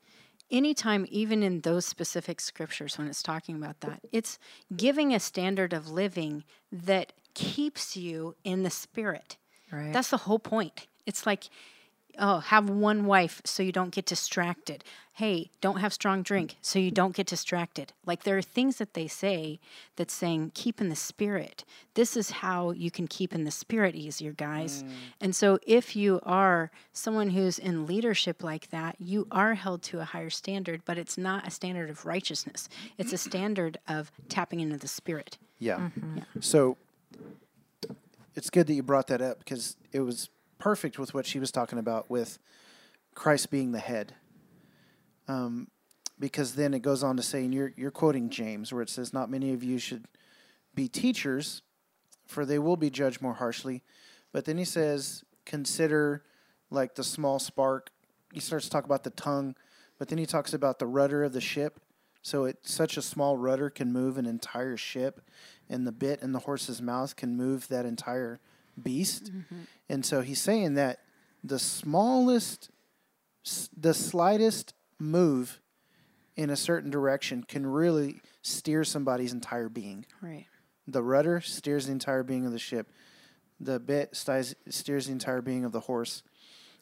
Anytime, 0.50 1.06
even 1.10 1.44
in 1.44 1.62
those 1.62 1.86
specific 1.86 2.42
scriptures, 2.42 2.98
when 2.98 3.08
it's 3.08 3.24
talking 3.24 3.56
about 3.56 3.80
that, 3.82 4.02
it's 4.12 4.38
giving 4.76 5.14
a 5.14 5.20
standard 5.20 5.72
of 5.72 5.90
living 5.90 6.44
that 6.72 7.14
keeps 7.34 7.96
you 7.96 8.36
in 8.44 8.64
the 8.64 8.70
spirit. 8.70 9.38
Right. 9.72 9.94
That's 9.94 10.10
the 10.10 10.18
whole 10.18 10.40
point. 10.40 10.88
It's 11.06 11.26
like, 11.26 11.46
oh, 12.20 12.40
have 12.40 12.70
one 12.70 13.06
wife 13.06 13.42
so 13.46 13.64
you 13.64 13.72
don't 13.72 13.94
get 13.94 14.06
distracted. 14.06 14.84
Hey, 15.14 15.52
don't 15.60 15.78
have 15.78 15.94
strong 15.94 16.24
drink 16.24 16.56
so 16.62 16.80
you 16.80 16.90
don't 16.90 17.16
get 17.16 17.28
distracted. 17.28 17.94
Like 18.06 18.24
there 18.24 18.38
are 18.38 18.42
things 18.42 18.78
that 18.78 18.94
they 18.94 19.08
say 19.08 19.60
that's 19.96 20.14
saying 20.14 20.52
keep 20.54 20.80
in 20.82 20.90
the 20.90 20.96
spirit. 20.96 21.64
This 21.94 22.16
is 22.16 22.32
how 22.32 22.72
you 22.72 22.90
can 22.90 23.08
keep 23.08 23.36
in 23.36 23.44
the 23.44 23.52
spirit 23.52 23.94
easier, 23.94 24.32
guys. 24.32 24.84
Mm. 24.84 24.90
And 25.20 25.36
so 25.36 25.60
if 25.68 25.96
you 25.96 26.22
are 26.24 26.72
someone 26.94 27.32
who's 27.32 27.60
in 27.60 27.86
leadership 27.86 28.44
like 28.44 28.70
that, 28.70 28.96
you 29.00 29.28
are 29.32 29.54
held 29.54 29.84
to 29.84 30.00
a 30.00 30.06
higher 30.06 30.30
standard, 30.30 30.82
but 30.86 30.98
it's 30.98 31.18
not 31.18 31.46
a 31.46 31.52
standard 31.52 31.90
of 31.90 32.06
righteousness. 32.06 32.70
It's 32.98 33.14
a 33.14 33.18
standard 33.18 33.78
of 33.88 34.12
tapping 34.30 34.60
into 34.60 34.78
the 34.78 34.88
spirit. 34.88 35.38
Yeah. 35.60 35.78
Mm-hmm. 35.78 36.20
So 36.40 36.78
it's 38.36 38.50
good 38.50 38.68
that 38.68 38.74
you 38.74 38.84
brought 38.84 39.08
that 39.08 39.22
up 39.22 39.40
because 39.40 39.76
it 39.92 40.00
was 40.00 40.30
perfect 40.62 41.00
with 41.00 41.14
what 41.14 41.26
she 41.26 41.40
was 41.40 41.52
talking 41.52 41.80
about 41.80 42.10
with 42.10 42.38
Christ 43.16 43.50
being 43.50 43.72
the 43.72 43.80
head. 43.80 44.14
Um, 45.28 45.68
because 46.20 46.54
then 46.54 46.76
it 46.76 46.82
goes 46.82 47.04
on 47.04 47.18
to 47.18 47.24
say, 47.24 47.44
and 47.44 47.54
you're, 47.54 47.74
you're 47.76 47.92
quoting 47.92 48.30
James, 48.30 48.72
where 48.72 48.84
it 48.84 48.90
says, 48.90 49.12
Not 49.12 49.30
many 49.30 49.54
of 49.54 49.64
you 49.64 49.80
should 49.80 50.06
be 50.76 50.88
teachers, 50.88 51.64
for 52.28 52.46
they 52.46 52.60
will 52.60 52.78
be 52.78 52.92
judged 52.92 53.22
more 53.22 53.34
harshly. 53.34 53.82
But 54.32 54.46
then 54.46 54.58
he 54.58 54.66
says, 54.66 55.24
Consider 55.46 56.24
like 56.70 56.94
the 56.94 57.04
small 57.04 57.40
spark. 57.40 57.90
He 58.32 58.40
starts 58.40 58.66
to 58.66 58.72
talk 58.72 58.86
about 58.86 59.04
the 59.04 59.10
tongue, 59.10 59.56
but 59.98 60.10
then 60.10 60.20
he 60.20 60.28
talks 60.28 60.54
about 60.54 60.78
the 60.78 60.86
rudder 60.86 61.24
of 61.24 61.34
the 61.34 61.42
ship. 61.42 61.80
So 62.22 62.46
it 62.46 62.60
such 62.62 62.98
a 62.98 63.02
small 63.02 63.36
rudder 63.36 63.72
can 63.72 63.92
move 63.92 64.20
an 64.20 64.28
entire 64.28 64.78
ship, 64.78 65.22
and 65.68 65.88
the 65.88 65.92
bit 65.92 66.22
in 66.22 66.34
the 66.34 66.40
horse's 66.40 66.82
mouth 66.82 67.16
can 67.16 67.36
move 67.36 67.68
that 67.70 67.84
entire 67.84 68.40
beast. 68.82 69.32
And 69.92 70.06
so 70.06 70.22
he's 70.22 70.40
saying 70.40 70.76
that 70.76 71.00
the 71.44 71.60
smallest, 71.60 72.70
the 73.76 73.94
slightest 73.94 74.74
move 74.98 75.60
in 76.38 76.50
a 76.50 76.56
certain 76.56 76.90
direction 76.90 77.44
can 77.44 77.68
really 77.68 78.22
steer 78.42 78.86
somebody's 78.86 79.34
entire 79.34 79.68
being. 79.68 80.06
Right. 80.22 80.46
The 80.88 81.04
rudder 81.04 81.42
steers 81.42 81.88
the 81.88 81.92
entire 81.92 82.24
being 82.24 82.46
of 82.46 82.54
the 82.54 82.58
ship. 82.58 82.90
The 83.60 83.82
bit 83.82 84.16
steers, 84.16 84.56
steers 84.70 85.08
the 85.08 85.12
entire 85.12 85.42
being 85.42 85.66
of 85.66 85.74
the 85.74 85.82
horse. 85.82 86.24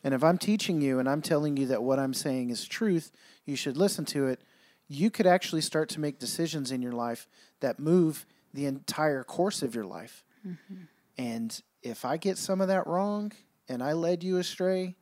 And 0.04 0.14
if 0.14 0.24
I'm 0.24 0.38
teaching 0.38 0.80
you 0.80 1.00
and 1.00 1.10
I'm 1.10 1.24
telling 1.24 1.58
you 1.58 1.66
that 1.66 1.82
what 1.82 1.98
I'm 1.98 2.14
saying 2.14 2.52
is 2.52 2.64
truth, 2.68 3.12
you 3.44 3.56
should 3.56 3.76
listen 3.76 4.06
to 4.06 4.28
it. 4.28 4.40
You 4.88 5.10
could 5.10 5.26
actually 5.26 5.62
start 5.62 5.90
to 5.90 6.00
make 6.00 6.20
decisions 6.20 6.72
in 6.72 6.84
your 6.84 6.94
life 6.94 7.28
that 7.60 7.80
move 7.80 8.28
the 8.54 8.68
entire 8.68 9.24
course 9.24 9.64
of 9.64 9.74
your 9.74 9.86
life. 9.86 10.24
Mm-hmm. 10.48 10.84
And 11.18 11.62
if 11.84 12.06
I 12.06 12.18
get 12.18 12.38
some 12.38 12.62
of 12.62 12.68
that 12.68 12.88
wrong 12.88 13.32
and 13.68 13.82
I 13.84 13.94
led 13.94 14.24
you 14.24 14.38
astray, 14.38 14.96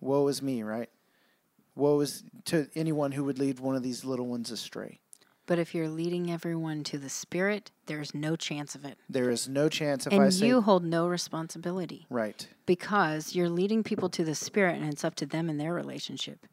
woe 0.00 0.26
is 0.28 0.42
me, 0.42 0.62
right? 0.62 0.90
Woe 1.74 2.00
is 2.00 2.24
to 2.46 2.68
anyone 2.74 3.12
who 3.12 3.24
would 3.24 3.38
lead 3.38 3.60
one 3.60 3.76
of 3.76 3.82
these 3.82 4.04
little 4.04 4.26
ones 4.26 4.50
astray. 4.50 5.00
But 5.46 5.58
if 5.58 5.74
you're 5.74 5.88
leading 5.88 6.30
everyone 6.30 6.84
to 6.84 6.98
the 6.98 7.08
spirit, 7.08 7.72
there's 7.86 8.14
no 8.14 8.36
chance 8.36 8.74
of 8.74 8.84
it. 8.84 8.96
There 9.10 9.28
is 9.28 9.48
no 9.48 9.68
chance 9.68 10.06
if 10.06 10.12
and 10.12 10.22
I 10.22 10.28
say 10.28 10.44
And 10.44 10.48
you 10.48 10.60
hold 10.60 10.84
no 10.84 11.08
responsibility 11.08 12.06
right. 12.08 12.46
because 12.64 13.34
you're 13.34 13.48
leading 13.48 13.82
people 13.82 14.08
to 14.10 14.24
the 14.24 14.36
spirit 14.36 14.80
and 14.80 14.90
it's 14.92 15.04
up 15.04 15.16
to 15.16 15.26
them 15.26 15.50
in 15.50 15.58
their 15.58 15.74
relationship. 15.74 16.46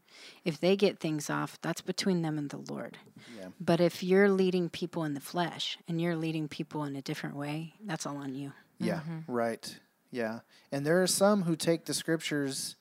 If 0.44 0.60
they 0.60 0.76
get 0.76 1.00
things 1.00 1.30
off, 1.30 1.60
that's 1.62 1.82
between 1.82 2.24
them 2.24 2.38
and 2.38 2.50
the 2.50 2.58
Lord. 2.58 2.98
Yeah. 3.38 3.50
But 3.60 3.80
if 3.80 4.02
you're 4.04 4.30
leading 4.30 4.70
people 4.70 5.04
in 5.04 5.14
the 5.14 5.22
flesh 5.22 5.78
and 5.88 6.02
you're 6.02 6.16
leading 6.16 6.48
people 6.48 6.84
in 6.84 6.96
a 6.96 7.02
different 7.02 7.36
way, 7.36 7.76
that's 7.86 8.06
all 8.06 8.18
on 8.18 8.34
you. 8.34 8.52
Yeah, 8.80 9.02
mm-hmm. 9.02 9.32
right. 9.32 9.78
Yeah. 10.12 10.40
And 10.72 10.86
there 10.86 11.02
are 11.02 11.08
some 11.08 11.44
who 11.44 11.56
take 11.56 11.86
the 11.86 11.94
scriptures 11.94 12.76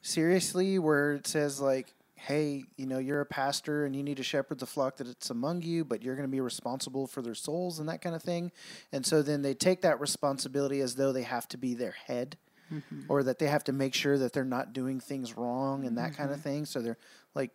seriously 0.00 0.78
where 0.78 1.14
it 1.14 1.26
says 1.26 1.60
like, 1.60 1.94
hey, 2.14 2.64
you 2.76 2.86
know, 2.86 2.98
you're 2.98 3.20
a 3.20 3.26
pastor 3.26 3.84
and 3.84 3.96
you 3.96 4.02
need 4.02 4.16
to 4.16 4.22
shepherd 4.22 4.60
the 4.60 4.66
flock 4.66 4.96
that 4.98 5.08
it's 5.08 5.30
among 5.30 5.62
you, 5.62 5.84
but 5.84 6.02
you're 6.02 6.14
going 6.14 6.28
to 6.28 6.30
be 6.30 6.40
responsible 6.40 7.08
for 7.08 7.20
their 7.20 7.34
souls 7.34 7.80
and 7.80 7.88
that 7.88 8.00
kind 8.00 8.14
of 8.14 8.22
thing. 8.22 8.52
And 8.92 9.04
so 9.04 9.22
then 9.22 9.42
they 9.42 9.54
take 9.54 9.82
that 9.82 10.00
responsibility 10.00 10.80
as 10.80 10.94
though 10.94 11.12
they 11.12 11.22
have 11.22 11.48
to 11.48 11.58
be 11.58 11.74
their 11.74 11.96
head 12.06 12.36
mm-hmm. 12.72 13.02
or 13.08 13.24
that 13.24 13.40
they 13.40 13.48
have 13.48 13.64
to 13.64 13.72
make 13.72 13.92
sure 13.92 14.18
that 14.18 14.32
they're 14.32 14.44
not 14.44 14.72
doing 14.72 15.00
things 15.00 15.36
wrong 15.36 15.84
and 15.84 15.98
that 15.98 16.16
kind 16.16 16.30
of 16.30 16.38
mm-hmm. 16.38 16.48
thing. 16.48 16.64
So 16.64 16.80
they're 16.80 16.98
like 17.34 17.50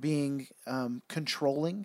being 0.00 0.48
um, 0.66 1.02
controlling, 1.08 1.84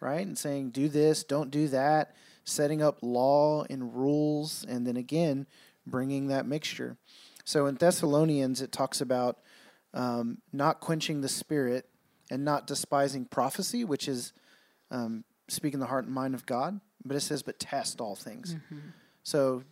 right? 0.00 0.24
And 0.24 0.38
saying, 0.38 0.70
do 0.70 0.88
this, 0.88 1.24
don't 1.24 1.50
do 1.50 1.66
that, 1.68 2.14
setting 2.44 2.82
up 2.82 2.98
law 3.02 3.64
and 3.68 3.94
rules, 3.94 4.64
and 4.68 4.86
then 4.86 4.96
again, 4.96 5.46
bringing 5.86 6.28
that 6.28 6.46
mixture. 6.46 6.96
So 7.44 7.66
in 7.66 7.76
Thessalonians, 7.76 8.62
it 8.62 8.72
talks 8.72 9.00
about 9.00 9.38
um, 9.94 10.38
not 10.52 10.80
quenching 10.80 11.20
the 11.20 11.28
spirit 11.28 11.88
and 12.30 12.44
not 12.44 12.66
despising 12.66 13.24
prophecy, 13.24 13.84
which 13.84 14.08
is 14.08 14.32
um, 14.90 15.24
speaking 15.48 15.80
the 15.80 15.86
heart 15.86 16.04
and 16.04 16.14
mind 16.14 16.34
of 16.34 16.46
God. 16.46 16.80
But 17.04 17.16
it 17.16 17.20
says, 17.20 17.42
but 17.42 17.58
test 17.58 18.00
all 18.00 18.14
things. 18.14 18.56
So 19.22 19.62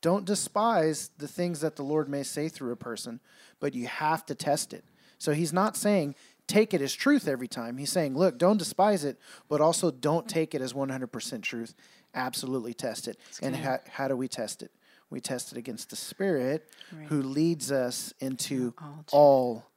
don't 0.00 0.24
despise 0.24 1.10
the 1.18 1.28
things 1.28 1.60
that 1.60 1.76
the 1.76 1.82
Lord 1.82 2.08
may 2.08 2.22
say 2.22 2.48
through 2.48 2.72
a 2.72 2.76
person, 2.76 3.20
but 3.58 3.74
you 3.74 3.86
have 3.86 4.24
to 4.26 4.34
test 4.34 4.72
it. 4.72 4.84
So 5.18 5.32
he's 5.32 5.52
not 5.52 5.76
saying 5.76 6.14
take 6.46 6.72
it 6.72 6.80
as 6.80 6.94
truth 6.94 7.28
every 7.28 7.46
time. 7.46 7.76
He's 7.76 7.92
saying, 7.92 8.16
look, 8.16 8.38
don't 8.38 8.56
despise 8.56 9.04
it, 9.04 9.18
but 9.48 9.60
also 9.60 9.90
don't 9.90 10.26
take 10.28 10.54
it 10.54 10.62
as 10.62 10.72
100% 10.72 11.42
truth. 11.42 11.74
Absolutely 12.14 12.74
test 12.74 13.08
it. 13.08 13.18
And 13.42 13.54
how, 13.64 13.78
how 13.88 14.08
do 14.08 14.16
we 14.16 14.28
test 14.28 14.62
it? 14.62 14.70
We 15.10 15.20
test 15.20 15.52
it 15.52 15.58
against 15.58 15.90
the 15.90 15.96
Spirit 15.96 16.68
who 17.06 17.22
leads 17.22 17.72
us 17.72 18.12
into 18.20 18.74
all 19.12 19.70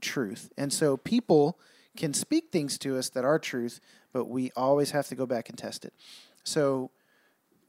truth. 0.00 0.52
And 0.56 0.72
so 0.72 0.96
people 0.96 1.58
can 1.96 2.14
speak 2.14 2.50
things 2.52 2.78
to 2.78 2.96
us 2.96 3.10
that 3.10 3.24
are 3.24 3.38
truth, 3.38 3.80
but 4.12 4.26
we 4.26 4.50
always 4.56 4.92
have 4.92 5.08
to 5.08 5.14
go 5.14 5.26
back 5.26 5.48
and 5.48 5.58
test 5.58 5.84
it. 5.84 5.92
So 6.44 6.90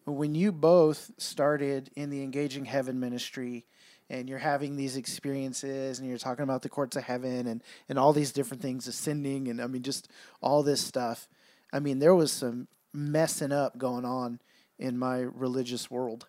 when 0.06 0.36
you 0.36 0.52
both 0.52 1.12
started 1.18 1.90
in 1.96 2.10
the 2.10 2.24
engaging 2.24 2.66
heaven 2.66 3.00
ministry 3.00 3.66
and 4.10 4.28
you're 4.28 4.40
having 4.40 4.76
these 4.76 4.98
experiences 4.98 6.00
and 6.00 6.08
you're 6.08 6.18
talking 6.18 6.44
about 6.44 6.62
the 6.62 6.70
courts 6.70 6.96
of 6.96 7.04
heaven 7.04 7.48
and, 7.48 7.64
and 7.88 8.00
all 8.00 8.14
these 8.14 8.32
different 8.32 8.62
things 8.62 8.88
ascending 8.88 9.48
and 9.50 9.62
i 9.62 9.68
mean 9.68 9.84
just 9.84 10.10
all 10.42 10.64
this 10.64 10.82
stuff 10.82 11.28
i 11.72 11.80
mean 11.80 12.00
there 12.00 12.16
was 12.16 12.32
some 12.32 12.68
messing 12.94 13.52
up 13.52 13.78
going 13.78 14.06
on 14.06 14.40
in 14.78 14.98
my 14.98 15.20
religious 15.20 15.92
world 15.92 16.26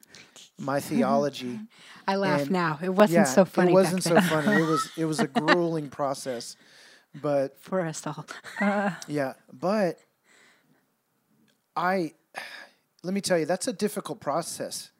my 0.59 0.81
theology 0.91 1.61
I 2.07 2.17
laugh 2.17 2.43
And- 2.43 2.51
now. 2.51 2.79
It 2.83 2.89
wasn't 2.89 3.19
yeah, 3.21 3.25
so 3.25 3.45
funny 3.45 3.71
it 3.71 3.75
wasn't 3.75 4.03
so 4.03 4.21
funny 4.21 4.63
it 4.63 4.67
was 4.67 4.91
it 4.97 5.05
was 5.05 5.21
a 5.21 5.27
grueling 5.41 5.89
process 5.89 6.57
but 7.21 7.59
for 7.59 7.81
us 7.81 8.07
all. 8.07 8.25
yeah, 9.09 9.33
but 9.53 9.99
I 11.77 12.13
let 13.03 13.15
me 13.15 13.21
tell 13.21 13.39
you 13.39 13.47
that's 13.47 13.69
a 13.69 13.73
difficult 13.73 14.21
process 14.21 14.91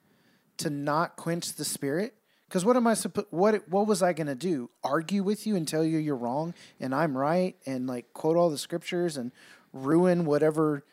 to 0.59 0.71
not 0.71 1.17
quench 1.17 1.53
the 1.55 1.65
spirit. 1.65 2.15
Because 2.49 2.65
what 2.65 2.77
am 2.77 2.87
I 2.87 2.95
supposed? 2.95 3.29
What 3.31 3.69
what 3.69 3.87
was 3.87 4.03
I 4.03 4.13
gonna 4.13 4.35
do? 4.35 4.71
Argue 4.83 5.23
with 5.23 5.47
you 5.47 5.55
and 5.57 5.69
tell 5.69 5.85
you 5.85 5.99
you're 5.99 6.17
wrong 6.17 6.55
and 6.81 6.95
I'm 6.95 7.17
right 7.17 7.57
and 7.67 7.87
like 7.87 8.13
quote 8.13 8.37
all 8.37 8.51
the 8.51 8.59
scriptures 8.59 9.17
and 9.17 9.31
ruin 9.73 10.25
whatever 10.25 10.85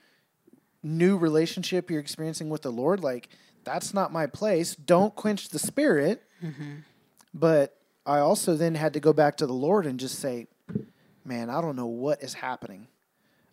new 0.83 1.17
relationship 1.17 1.89
you're 1.89 1.99
experiencing 1.99 2.49
with 2.49 2.61
the 2.61 2.71
Lord? 2.71 3.01
Like 3.03 3.29
that's 3.63 3.93
not 3.93 4.13
my 4.13 4.27
place. 4.27 4.75
Don't 4.75 5.15
quench 5.15 5.49
the 5.49 5.59
spirit. 5.59 6.23
Mm-hmm. 6.43 6.75
But 7.33 7.75
I 8.05 8.19
also 8.19 8.55
then 8.55 8.75
had 8.75 8.93
to 8.93 8.99
go 8.99 9.13
back 9.13 9.37
to 9.37 9.45
the 9.45 9.53
Lord 9.53 9.85
and 9.85 9.99
just 9.99 10.19
say, 10.19 10.47
man, 11.25 11.49
I 11.49 11.61
don't 11.61 11.75
know 11.75 11.87
what 11.87 12.23
is 12.23 12.35
happening. 12.35 12.87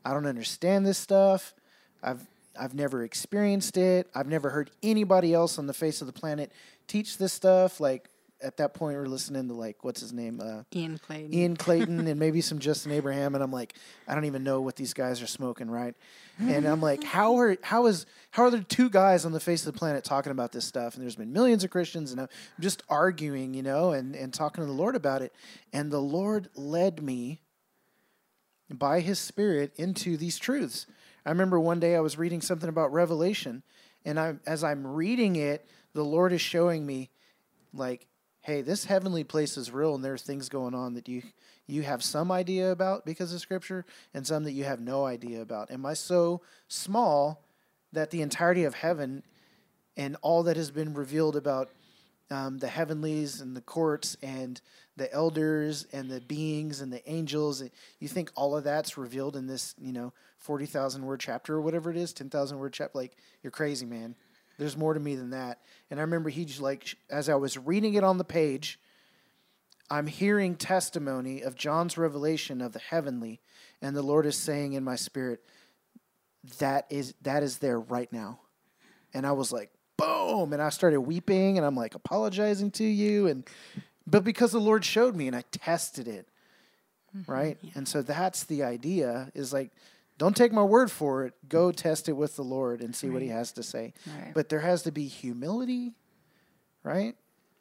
I 0.04 0.12
don't 0.12 0.26
understand 0.26 0.86
this 0.86 0.98
stuff. 0.98 1.54
I've 2.02 2.26
I've 2.58 2.74
never 2.74 3.02
experienced 3.02 3.76
it. 3.76 4.08
I've 4.14 4.28
never 4.28 4.50
heard 4.50 4.70
anybody 4.82 5.34
else 5.34 5.58
on 5.58 5.66
the 5.66 5.74
face 5.74 6.00
of 6.00 6.06
the 6.06 6.12
planet 6.12 6.52
teach 6.86 7.18
this 7.18 7.32
stuff. 7.32 7.80
Like 7.80 8.08
at 8.44 8.58
that 8.58 8.74
point 8.74 8.96
we're 8.96 9.06
listening 9.06 9.48
to 9.48 9.54
like 9.54 9.82
what's 9.82 10.00
his 10.00 10.12
name, 10.12 10.40
uh, 10.40 10.62
Ian 10.74 10.98
Clayton. 10.98 11.34
Ian 11.34 11.56
Clayton, 11.64 12.06
and 12.06 12.20
maybe 12.20 12.40
some 12.40 12.58
Justin 12.58 12.92
Abraham, 12.92 13.34
and 13.34 13.42
I'm 13.42 13.50
like, 13.50 13.74
I 14.06 14.14
don't 14.14 14.26
even 14.26 14.44
know 14.44 14.60
what 14.60 14.76
these 14.76 14.92
guys 14.92 15.22
are 15.22 15.26
smoking, 15.26 15.70
right? 15.70 15.94
And 16.38 16.66
I'm 16.66 16.80
like, 16.80 17.04
how 17.04 17.38
are 17.38 17.56
how 17.62 17.86
is 17.86 18.06
how 18.32 18.44
are 18.44 18.50
there 18.50 18.60
two 18.60 18.90
guys 18.90 19.24
on 19.24 19.32
the 19.32 19.40
face 19.40 19.64
of 19.66 19.72
the 19.72 19.78
planet 19.78 20.04
talking 20.04 20.32
about 20.32 20.52
this 20.52 20.64
stuff? 20.64 20.94
And 20.94 21.02
there's 21.02 21.16
been 21.16 21.32
millions 21.32 21.64
of 21.64 21.70
Christians, 21.70 22.12
and 22.12 22.20
I'm 22.20 22.28
just 22.60 22.82
arguing, 22.88 23.54
you 23.54 23.62
know, 23.62 23.92
and 23.92 24.14
and 24.14 24.34
talking 24.34 24.62
to 24.62 24.66
the 24.66 24.76
Lord 24.76 24.96
about 24.96 25.22
it, 25.22 25.32
and 25.72 25.90
the 25.90 26.00
Lord 26.00 26.50
led 26.54 27.02
me 27.02 27.40
by 28.68 29.00
His 29.00 29.18
Spirit 29.18 29.72
into 29.76 30.16
these 30.16 30.38
truths. 30.38 30.86
I 31.24 31.30
remember 31.30 31.58
one 31.58 31.80
day 31.80 31.94
I 31.96 32.00
was 32.00 32.18
reading 32.18 32.40
something 32.40 32.68
about 32.68 32.92
Revelation, 32.92 33.62
and 34.04 34.18
I 34.18 34.34
as 34.46 34.64
I'm 34.64 34.86
reading 34.86 35.36
it, 35.36 35.66
the 35.94 36.04
Lord 36.04 36.32
is 36.32 36.40
showing 36.40 36.84
me, 36.84 37.10
like, 37.72 38.08
hey, 38.44 38.60
this 38.60 38.84
heavenly 38.84 39.24
place 39.24 39.56
is 39.56 39.70
real, 39.70 39.94
and 39.94 40.04
there's 40.04 40.22
things 40.22 40.48
going 40.48 40.74
on 40.74 40.94
that 40.94 41.08
you 41.08 41.22
you 41.66 41.82
have 41.82 42.04
some 42.04 42.30
idea 42.30 42.70
about 42.70 43.06
because 43.06 43.32
of 43.32 43.40
Scripture, 43.40 43.86
and 44.12 44.26
some 44.26 44.44
that 44.44 44.52
you 44.52 44.64
have 44.64 44.80
no 44.80 45.06
idea 45.06 45.40
about. 45.40 45.70
Am 45.70 45.86
I 45.86 45.94
so 45.94 46.42
small 46.68 47.42
that 47.92 48.10
the 48.10 48.20
entirety 48.20 48.64
of 48.64 48.74
heaven 48.74 49.22
and 49.96 50.16
all 50.20 50.42
that 50.42 50.56
has 50.56 50.70
been 50.70 50.92
revealed 50.92 51.36
about 51.36 51.70
um, 52.30 52.58
the 52.58 52.68
heavenlies 52.68 53.40
and 53.40 53.56
the 53.56 53.60
courts 53.60 54.16
and 54.22 54.60
the 54.96 55.12
elders 55.12 55.86
and 55.92 56.10
the 56.10 56.20
beings 56.20 56.80
and 56.80 56.92
the 56.92 57.08
angels. 57.10 57.62
You 57.98 58.08
think 58.08 58.30
all 58.34 58.56
of 58.56 58.64
that's 58.64 58.98
revealed 58.98 59.36
in 59.36 59.46
this, 59.46 59.74
you 59.78 59.92
know, 59.92 60.12
40,000 60.38 61.04
word 61.04 61.20
chapter 61.20 61.54
or 61.54 61.60
whatever 61.60 61.90
it 61.90 61.96
is, 61.96 62.12
10,000 62.12 62.58
word 62.58 62.72
chapter? 62.72 62.98
Like, 62.98 63.16
you're 63.42 63.50
crazy, 63.50 63.86
man. 63.86 64.16
There's 64.58 64.76
more 64.76 64.94
to 64.94 65.00
me 65.00 65.16
than 65.16 65.30
that. 65.30 65.60
And 65.90 65.98
I 65.98 66.02
remember 66.02 66.30
he 66.30 66.44
just 66.44 66.60
like, 66.60 66.96
as 67.10 67.28
I 67.28 67.34
was 67.34 67.58
reading 67.58 67.94
it 67.94 68.04
on 68.04 68.18
the 68.18 68.24
page, 68.24 68.78
I'm 69.90 70.06
hearing 70.06 70.56
testimony 70.56 71.42
of 71.42 71.54
John's 71.54 71.98
revelation 71.98 72.60
of 72.60 72.72
the 72.72 72.78
heavenly, 72.78 73.40
and 73.82 73.94
the 73.94 74.02
Lord 74.02 74.26
is 74.26 74.36
saying 74.36 74.72
in 74.72 74.82
my 74.82 74.96
spirit, 74.96 75.42
that 76.58 76.86
is 76.90 77.14
that 77.22 77.42
is 77.42 77.58
there 77.58 77.78
right 77.78 78.12
now. 78.12 78.40
And 79.12 79.26
I 79.26 79.32
was 79.32 79.52
like, 79.52 79.70
boom, 79.96 80.52
and 80.52 80.60
I 80.60 80.70
started 80.70 81.00
weeping 81.00 81.56
and 81.56 81.66
I'm 81.66 81.76
like 81.76 81.94
apologizing 81.94 82.70
to 82.72 82.84
you 82.84 83.26
and 83.28 83.48
but 84.06 84.24
because 84.24 84.52
the 84.52 84.60
Lord 84.60 84.84
showed 84.84 85.16
me 85.16 85.26
and 85.26 85.36
I 85.36 85.44
tested 85.50 86.08
it. 86.08 86.28
Mm-hmm, 87.16 87.30
right? 87.30 87.58
Yeah. 87.62 87.70
And 87.76 87.88
so 87.88 88.02
that's 88.02 88.44
the 88.44 88.64
idea 88.64 89.30
is 89.34 89.52
like 89.52 89.70
don't 90.18 90.36
take 90.36 90.52
my 90.52 90.62
word 90.62 90.90
for 90.90 91.24
it. 91.24 91.34
Go 91.48 91.72
test 91.72 92.08
it 92.08 92.12
with 92.12 92.36
the 92.36 92.42
Lord 92.42 92.80
and 92.80 92.94
see 92.94 93.08
right. 93.08 93.14
what 93.14 93.22
he 93.22 93.28
has 93.28 93.52
to 93.52 93.62
say. 93.62 93.94
Right. 94.06 94.32
But 94.34 94.48
there 94.48 94.60
has 94.60 94.82
to 94.82 94.92
be 94.92 95.06
humility, 95.06 95.92
right? 96.82 97.16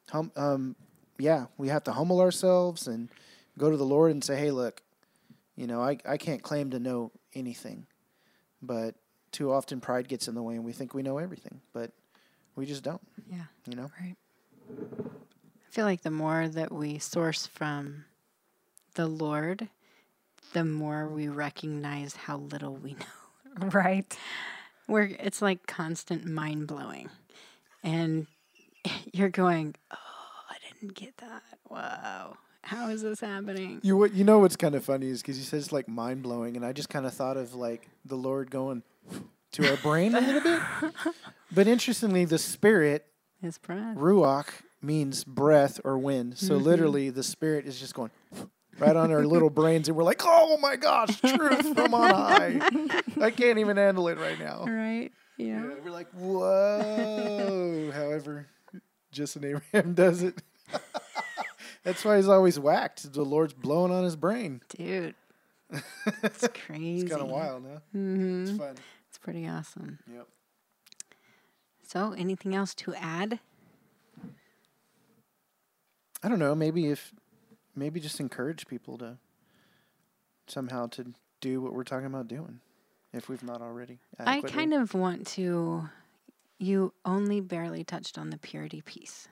Hum, 0.10 0.32
um, 0.36 0.76
yeah, 1.18 1.46
we 1.58 1.70
have 1.70 1.84
to 1.86 1.92
humble 1.92 2.22
ourselves 2.22 2.88
and 2.88 3.10
go 3.58 3.72
to 3.72 3.78
the 3.78 3.86
Lord 3.86 4.12
and 4.12 4.24
say, 4.24 4.38
hey, 4.38 4.52
look, 4.52 4.82
you 5.56 5.68
know, 5.68 5.82
I, 5.82 5.98
I 6.06 6.18
can't 6.18 6.42
claim 6.42 6.72
to 6.72 6.80
know 6.80 7.12
anything. 7.34 7.88
But 8.62 8.96
too 9.32 9.52
often 9.52 9.82
pride 9.82 10.08
gets 10.08 10.28
in 10.28 10.36
the 10.36 10.44
way 10.44 10.56
and 10.56 10.64
we 10.64 10.74
think 10.74 10.94
we 10.94 11.04
know 11.04 11.18
everything. 11.18 11.62
But 11.74 11.92
we 12.56 12.66
just 12.66 12.84
don't. 12.84 13.02
Yeah. 13.32 13.46
You 13.68 13.76
know? 13.76 13.92
Right. 14.00 14.16
I 14.70 15.72
feel 15.72 15.86
like 15.86 16.02
the 16.02 16.12
more 16.12 16.48
that 16.48 16.72
we 16.72 17.00
source 17.00 17.48
from 17.48 18.06
the 18.96 19.08
Lord, 19.08 19.70
the 20.52 20.66
more 20.66 21.08
we 21.08 21.28
recognize 21.28 22.16
how 22.16 22.38
little 22.38 22.76
we 22.76 22.94
know. 23.60 23.68
right. 23.68 24.18
Where 24.88 25.04
it's 25.20 25.42
like 25.42 25.66
constant 25.66 26.26
mind 26.26 26.68
blowing. 26.68 27.10
And 27.84 28.28
you're 29.14 29.30
going, 29.30 29.76
Oh, 29.92 29.98
I 30.50 30.56
didn't 30.68 30.96
get 30.96 31.18
that. 31.18 31.44
Wow. 31.70 32.36
How 32.64 32.90
is 32.90 33.02
this 33.02 33.20
happening? 33.20 33.80
You 33.84 33.98
what 33.98 34.14
you 34.14 34.24
know 34.24 34.40
what's 34.40 34.56
kind 34.56 34.74
of 34.74 34.86
funny 34.86 35.08
is 35.08 35.22
because 35.22 35.38
you 35.38 35.44
said 35.44 35.60
it's 35.60 35.74
like 35.74 35.90
mind 35.90 36.24
blowing, 36.24 36.56
and 36.56 36.66
I 36.66 36.72
just 36.72 36.88
kind 36.88 37.06
of 37.06 37.14
thought 37.14 37.36
of 37.36 37.54
like 37.54 37.90
the 38.06 38.16
Lord 38.16 38.50
going 38.50 38.84
to 39.52 39.70
our 39.70 39.78
brain 39.78 40.16
a 40.16 40.22
little 40.22 40.42
bit. 40.42 40.62
But 41.56 41.68
interestingly, 41.68 42.26
the 42.26 42.40
spirit, 42.40 43.06
his 43.40 43.60
breath, 43.60 43.96
ruach, 43.96 44.48
means 44.82 45.24
breath 45.24 45.80
or 45.84 46.00
wind. 46.00 46.40
So 46.40 46.56
mm-hmm. 46.56 46.64
literally, 46.64 47.10
the 47.12 47.22
spirit 47.22 47.68
is 47.68 47.80
just 47.80 47.94
going 47.94 48.10
right 48.80 48.96
on 48.96 49.12
our 49.12 49.26
little 49.26 49.50
brains, 49.50 49.88
and 49.88 49.98
we're 49.98 50.04
like, 50.04 50.22
"Oh 50.24 50.58
my 50.58 50.76
gosh, 50.76 51.20
truth 51.22 51.74
from 51.76 51.94
on 51.94 52.10
high!" 52.14 52.60
I 53.22 53.32
can't 53.32 53.60
even 53.60 53.78
handle 53.78 54.08
it 54.08 54.18
right 54.18 54.40
now. 54.40 54.66
Right? 54.66 55.12
Yeah. 55.38 55.64
yeah 55.64 55.76
we're 55.84 55.92
like, 55.92 56.10
"Whoa!" 56.12 57.92
However, 57.94 58.48
Justin 59.12 59.46
Abraham 59.46 59.94
does 59.96 60.24
it. 60.24 60.42
That's 61.84 62.04
why 62.06 62.18
he's 62.18 62.28
always 62.28 62.60
whacked. 62.60 63.12
The 63.14 63.24
Lord's 63.24 63.54
blowing 63.54 63.92
on 63.92 64.04
his 64.04 64.16
brain, 64.16 64.62
dude. 64.70 65.16
It's 66.24 66.48
crazy. 66.66 67.02
it's 67.02 67.12
kind 67.12 67.22
of 67.22 67.30
wild, 67.30 67.64
huh? 67.70 67.80
Mm-hmm. 67.96 68.44
It's 68.44 68.58
fun. 68.58 68.76
It's 69.10 69.18
pretty 69.18 69.48
awesome. 69.48 70.00
Yep. 70.12 70.28
So, 71.86 72.14
anything 72.14 72.56
else 72.56 72.74
to 72.76 72.96
add? 72.96 73.40
I 76.24 76.30
don't 76.30 76.40
know. 76.40 76.56
Maybe 76.56 76.88
if, 76.88 77.14
maybe 77.76 78.00
just 78.00 78.20
encourage 78.20 78.68
people 78.68 78.98
to 79.00 79.18
somehow 80.48 80.88
to 80.88 81.14
do 81.42 81.62
what 81.62 81.74
we're 81.74 81.84
talking 81.84 82.06
about 82.06 82.28
doing, 82.28 82.60
if 83.14 83.30
we've 83.30 83.44
not 83.44 83.62
already. 83.62 84.00
Adequately. 84.20 84.50
I 84.50 84.54
kind 84.54 84.74
of 84.74 84.94
want 84.94 85.28
to. 85.28 85.90
You 86.60 86.94
only 87.04 87.42
barely 87.42 87.84
touched 87.84 88.18
on 88.18 88.30
the 88.30 88.38
purity 88.38 88.82
piece, 88.82 89.28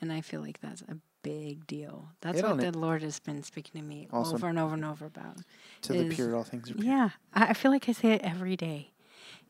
and 0.00 0.12
I 0.12 0.20
feel 0.20 0.40
like 0.40 0.60
that's 0.60 0.82
a 0.82 0.96
big 1.22 1.66
deal. 1.66 2.08
That's 2.20 2.40
Hit 2.40 2.46
what 2.46 2.58
the 2.58 2.68
it. 2.68 2.76
Lord 2.76 3.02
has 3.02 3.20
been 3.20 3.42
speaking 3.42 3.80
to 3.80 3.86
me 3.86 4.08
awesome. 4.12 4.34
over 4.36 4.48
and 4.48 4.58
over 4.58 4.74
and 4.74 4.84
over 4.84 5.06
about. 5.06 5.38
To 5.82 5.94
is, 5.94 6.08
the 6.08 6.14
pure, 6.14 6.34
all 6.34 6.44
things 6.44 6.70
are 6.70 6.74
pure. 6.74 6.86
Yeah, 6.86 7.10
I 7.32 7.54
feel 7.54 7.70
like 7.70 7.88
I 7.88 7.92
say 7.92 8.12
it 8.12 8.22
every 8.22 8.56
day. 8.56 8.92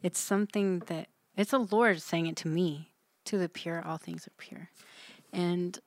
It's 0.03 0.19
something 0.19 0.81
that 0.87 1.09
it's 1.37 1.53
the 1.53 1.61
Lord 1.61 2.03
saying 2.03 2.27
it 2.27 2.37
to 2.39 2.49
me. 2.49 2.93
To 3.27 3.39
the 3.39 3.49
pure, 3.49 3.85
all 3.87 3.99
things 3.99 4.27
are 4.27 4.33
pure. 4.39 4.71
And 5.33 5.79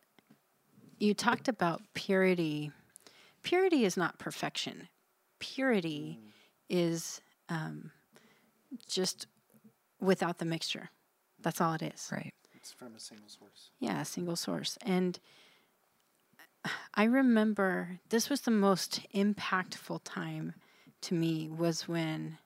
you 1.02 1.14
talked 1.14 1.48
about 1.48 1.82
purity. 1.94 2.72
Purity 3.44 3.86
is 3.86 3.98
not 3.98 4.20
perfection. 4.20 4.88
Purity 5.40 6.20
mm. 6.22 6.32
is 6.70 7.22
um, 7.50 7.92
just 8.88 9.28
without 10.00 10.38
the 10.38 10.46
mixture. 10.46 10.90
That's 11.42 11.60
all 11.60 11.74
it 11.74 11.82
is. 11.82 12.10
Right. 12.12 12.34
It's 12.54 12.72
from 12.72 12.96
a 12.96 13.00
single 13.00 13.28
source. 13.28 13.72
Yeah, 13.80 14.02
a 14.02 14.06
single 14.06 14.36
source. 14.36 14.78
And 14.84 15.20
I 16.94 17.06
remember 17.06 18.00
this 18.10 18.30
was 18.30 18.42
the 18.42 18.52
most 18.52 19.02
impactful 19.14 20.02
time 20.04 20.54
to 21.02 21.16
me 21.16 21.50
was 21.50 21.88
when 21.88 22.38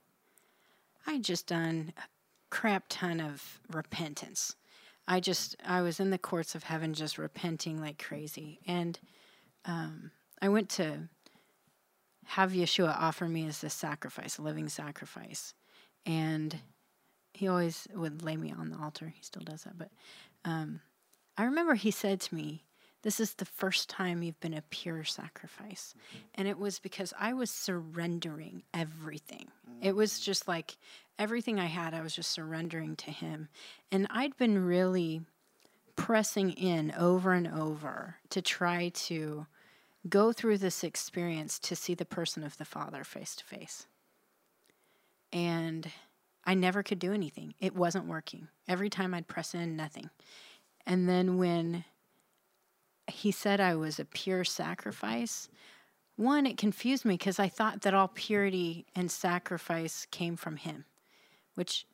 I 1.06 1.20
just 1.20 1.47
done 1.47 1.91
a 1.97 2.03
crap 2.49 2.86
ton 2.88 3.20
of 3.20 3.60
repentance. 3.70 4.56
I 5.08 5.20
just 5.20 5.56
I 5.66 5.82
was 5.82 5.99
in 5.99 6.10
the 6.10 6.18
courts 6.18 6.56
of 6.56 6.64
heaven 6.64 6.93
just 6.93 7.18
repenting 7.18 7.80
like 7.80 8.03
crazy, 8.03 8.60
and 8.68 8.99
um, 9.66 10.12
I 10.41 10.49
went 10.49 10.70
to 10.72 11.10
have 12.26 12.51
Yeshua 12.51 12.95
offer 12.99 13.28
me 13.28 13.45
as 13.47 13.64
a 13.64 13.70
sacrifice, 13.70 14.38
a 14.38 14.41
living 14.41 14.68
sacrifice, 14.68 15.53
and 16.06 16.58
he 17.34 17.47
always 17.47 17.88
would 17.93 18.24
lay 18.24 18.36
me 18.36 18.51
on 18.51 18.70
the 18.70 18.78
altar. 18.78 19.14
He 19.16 19.22
still 19.22 19.43
does 19.43 19.64
that, 19.64 19.78
but 19.78 19.91
um, 20.43 20.82
I 21.38 21.43
remember 21.43 21.76
he 21.76 21.91
said 21.91 22.20
to 22.22 22.36
me, 22.36 22.64
"This 23.03 23.20
is 23.20 23.36
the 23.36 23.45
first 23.45 23.89
time 23.89 24.24
you've 24.24 24.39
been 24.39 24.56
a 24.56 24.64
pure 24.64 25.03
sacrifice," 25.03 25.93
and 26.34 26.47
it 26.47 26.58
was 26.58 26.80
because 26.80 27.14
I 27.20 27.34
was 27.34 27.51
surrendering 27.51 28.64
everything. 28.74 29.51
It 29.82 29.95
was 29.95 30.20
just 30.20 30.47
like 30.47 30.78
everything 31.18 31.59
I 31.59 31.66
had, 31.66 31.93
I 31.93 32.01
was 32.01 32.16
just 32.16 32.32
surrendering 32.32 32.95
to 32.97 33.11
Him. 33.11 33.49
And 33.91 34.07
I'd 34.09 34.38
been 34.38 34.66
really 34.66 35.22
pressing 35.95 36.51
in 36.51 36.93
over 36.97 37.34
and 37.34 37.47
over 37.47 38.16
to 38.30 38.41
try 38.41 38.89
to 38.89 39.45
go 40.09 40.32
through 40.32 40.57
this 40.57 40.84
experience 40.84 41.57
to 41.59 41.76
see 41.76 41.93
the 41.93 42.05
person 42.05 42.43
of 42.43 42.57
the 42.57 42.66
Father 42.66 43.03
face 43.03 43.36
to 43.36 43.43
face. 43.43 43.88
And 45.32 45.89
I 46.45 46.53
never 46.53 46.84
could 46.84 46.99
do 46.99 47.13
anything. 47.13 47.55
It 47.59 47.76
wasn't 47.76 48.07
working. 48.07 48.47
Every 48.68 48.89
time 48.89 49.13
I'd 49.13 49.28
press 49.28 49.55
in, 49.55 49.76
nothing. 49.76 50.09
And 50.86 51.09
then 51.09 51.38
when 51.38 51.86
he 53.07 53.32
said 53.32 53.59
I 53.59 53.76
was 53.76 53.99
a 53.99 54.05
pure 54.05 54.43
sacrifice, 54.43 55.49
one, 56.18 56.45
it 56.45 56.57
confused 56.57 57.03
me 57.03 57.16
because 57.16 57.39
I 57.39 57.49
thought 57.49 57.82
that 57.82 57.93
all 57.93 58.07
purity 58.07 58.86
and 58.95 59.09
sacrifice 59.09 60.05
came 60.11 60.36
from 60.36 60.57
him 60.57 60.86
which 61.56 61.86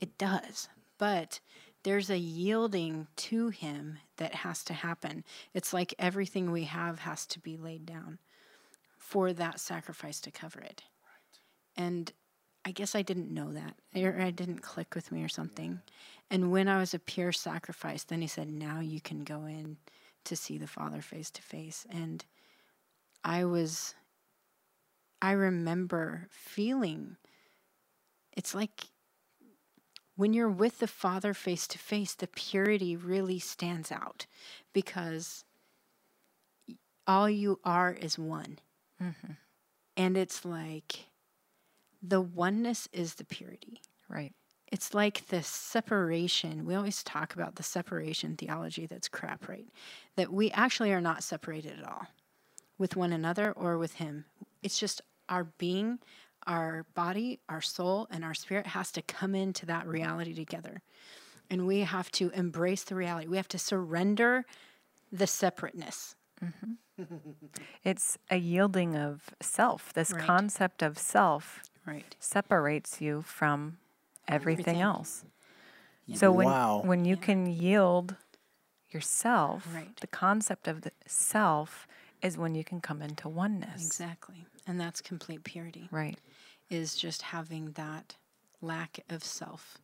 it 0.00 0.16
does, 0.18 0.68
but 0.98 1.40
there's 1.82 2.10
a 2.10 2.18
yielding 2.18 3.06
to 3.16 3.48
Him 3.48 3.98
that 4.16 4.34
has 4.34 4.64
to 4.64 4.72
happen. 4.72 5.24
It's 5.52 5.72
like 5.72 5.94
everything 5.98 6.50
we 6.50 6.64
have 6.64 7.00
has 7.00 7.26
to 7.26 7.40
be 7.40 7.56
laid 7.56 7.84
down 7.84 8.18
for 8.96 9.32
that 9.32 9.60
sacrifice 9.60 10.20
to 10.20 10.30
cover 10.30 10.60
it. 10.60 10.82
Right. 11.02 11.84
And 11.84 12.12
I 12.64 12.70
guess 12.70 12.94
I 12.94 13.02
didn't 13.02 13.32
know 13.32 13.52
that, 13.52 13.74
or 13.94 14.20
I 14.20 14.30
didn't 14.30 14.60
click 14.60 14.94
with 14.94 15.12
me 15.12 15.22
or 15.22 15.28
something. 15.28 15.80
And 16.30 16.50
when 16.50 16.68
I 16.68 16.78
was 16.78 16.94
a 16.94 16.98
pure 16.98 17.32
sacrifice, 17.32 18.04
then 18.04 18.22
He 18.22 18.28
said, 18.28 18.48
"Now 18.48 18.80
you 18.80 19.00
can 19.00 19.24
go 19.24 19.44
in 19.44 19.76
to 20.24 20.36
see 20.36 20.58
the 20.58 20.66
Father 20.66 21.00
face 21.00 21.30
to 21.32 21.42
face. 21.42 21.86
And 21.90 22.24
I 23.22 23.44
was, 23.44 23.94
I 25.22 25.32
remember 25.32 26.26
feeling 26.30 27.16
it's 28.36 28.54
like 28.54 28.86
when 30.16 30.32
you're 30.32 30.48
with 30.48 30.78
the 30.78 30.86
Father 30.86 31.34
face 31.34 31.66
to 31.68 31.78
face, 31.78 32.14
the 32.14 32.26
purity 32.26 32.96
really 32.96 33.38
stands 33.38 33.90
out 33.90 34.26
because 34.72 35.44
all 37.06 37.28
you 37.28 37.58
are 37.64 37.92
is 37.92 38.18
one. 38.18 38.58
Mm-hmm. 39.02 39.32
And 39.96 40.16
it's 40.16 40.44
like 40.44 41.06
the 42.02 42.20
oneness 42.20 42.88
is 42.92 43.14
the 43.14 43.24
purity. 43.24 43.80
Right. 44.08 44.32
It's 44.70 44.94
like 44.94 45.28
the 45.28 45.42
separation. 45.42 46.64
We 46.64 46.74
always 46.74 47.02
talk 47.02 47.34
about 47.34 47.56
the 47.56 47.62
separation 47.62 48.36
theology 48.36 48.86
that's 48.86 49.08
crap, 49.08 49.48
right? 49.48 49.66
That 50.16 50.32
we 50.32 50.50
actually 50.50 50.92
are 50.92 51.00
not 51.00 51.22
separated 51.22 51.78
at 51.78 51.86
all 51.86 52.06
with 52.78 52.96
one 52.96 53.12
another 53.12 53.52
or 53.52 53.78
with 53.78 53.94
Him. 53.94 54.24
It's 54.62 54.78
just 54.78 55.00
our 55.28 55.44
being, 55.44 56.00
our 56.46 56.84
body, 56.94 57.40
our 57.48 57.60
soul, 57.60 58.06
and 58.10 58.24
our 58.24 58.34
spirit 58.34 58.66
has 58.68 58.90
to 58.92 59.02
come 59.02 59.34
into 59.34 59.66
that 59.66 59.86
reality 59.86 60.34
together. 60.34 60.82
And 61.50 61.66
we 61.66 61.80
have 61.80 62.10
to 62.12 62.30
embrace 62.30 62.84
the 62.84 62.94
reality. 62.94 63.26
We 63.28 63.36
have 63.36 63.48
to 63.48 63.58
surrender 63.58 64.44
the 65.12 65.26
separateness. 65.26 66.14
Mm-hmm. 66.42 66.72
It's 67.84 68.16
a 68.30 68.36
yielding 68.36 68.96
of 68.96 69.30
self. 69.40 69.92
This 69.92 70.12
Right. 70.12 70.22
concept 70.22 70.82
of 70.82 70.96
self 70.98 71.62
Right. 71.86 72.16
separates 72.18 73.00
you 73.00 73.22
from 73.22 73.76
everything, 74.26 74.76
Everything. 74.76 74.80
else. 74.80 75.24
So 76.14 76.32
when 76.32 76.46
Wow. 76.48 76.80
when 76.84 77.04
you 77.04 77.16
can 77.16 77.46
yield 77.46 78.16
yourself, 78.90 79.66
Right. 79.74 79.94
the 80.00 80.06
concept 80.06 80.66
of 80.68 80.80
the 80.82 80.92
self 81.06 81.86
is 82.24 82.36
when 82.38 82.54
you 82.54 82.64
can 82.64 82.80
come 82.80 83.02
into 83.02 83.28
oneness. 83.28 83.84
Exactly. 83.84 84.46
And 84.66 84.80
that's 84.80 85.00
complete 85.00 85.44
purity. 85.44 85.88
Right. 85.92 86.18
is 86.70 86.96
just 86.96 87.22
having 87.22 87.72
that 87.72 88.16
lack 88.62 89.00
of 89.10 89.22
self 89.22 89.78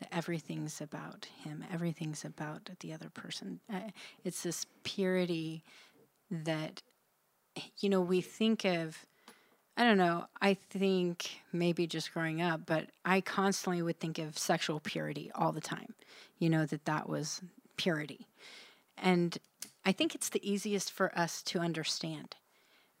that 0.00 0.08
everything's 0.14 0.80
about 0.80 1.26
him 1.44 1.62
everything's 1.72 2.24
about 2.24 2.70
the 2.80 2.92
other 2.92 3.10
person 3.10 3.60
uh, 3.72 3.90
it's 4.24 4.42
this 4.42 4.64
purity 4.84 5.62
that 6.30 6.80
you 7.80 7.90
know 7.90 8.00
we 8.00 8.22
think 8.22 8.64
of 8.64 9.04
i 9.76 9.84
don't 9.84 9.98
know 9.98 10.24
i 10.40 10.54
think 10.54 11.42
maybe 11.52 11.86
just 11.86 12.12
growing 12.14 12.40
up 12.40 12.62
but 12.64 12.86
i 13.04 13.20
constantly 13.20 13.82
would 13.82 14.00
think 14.00 14.18
of 14.18 14.38
sexual 14.38 14.80
purity 14.80 15.30
all 15.34 15.52
the 15.52 15.60
time 15.60 15.94
you 16.38 16.48
know 16.48 16.64
that 16.64 16.84
that 16.86 17.08
was 17.08 17.42
purity 17.76 18.26
and 18.96 19.38
i 19.84 19.92
think 19.92 20.14
it's 20.14 20.28
the 20.28 20.50
easiest 20.50 20.90
for 20.90 21.16
us 21.18 21.42
to 21.42 21.58
understand 21.58 22.36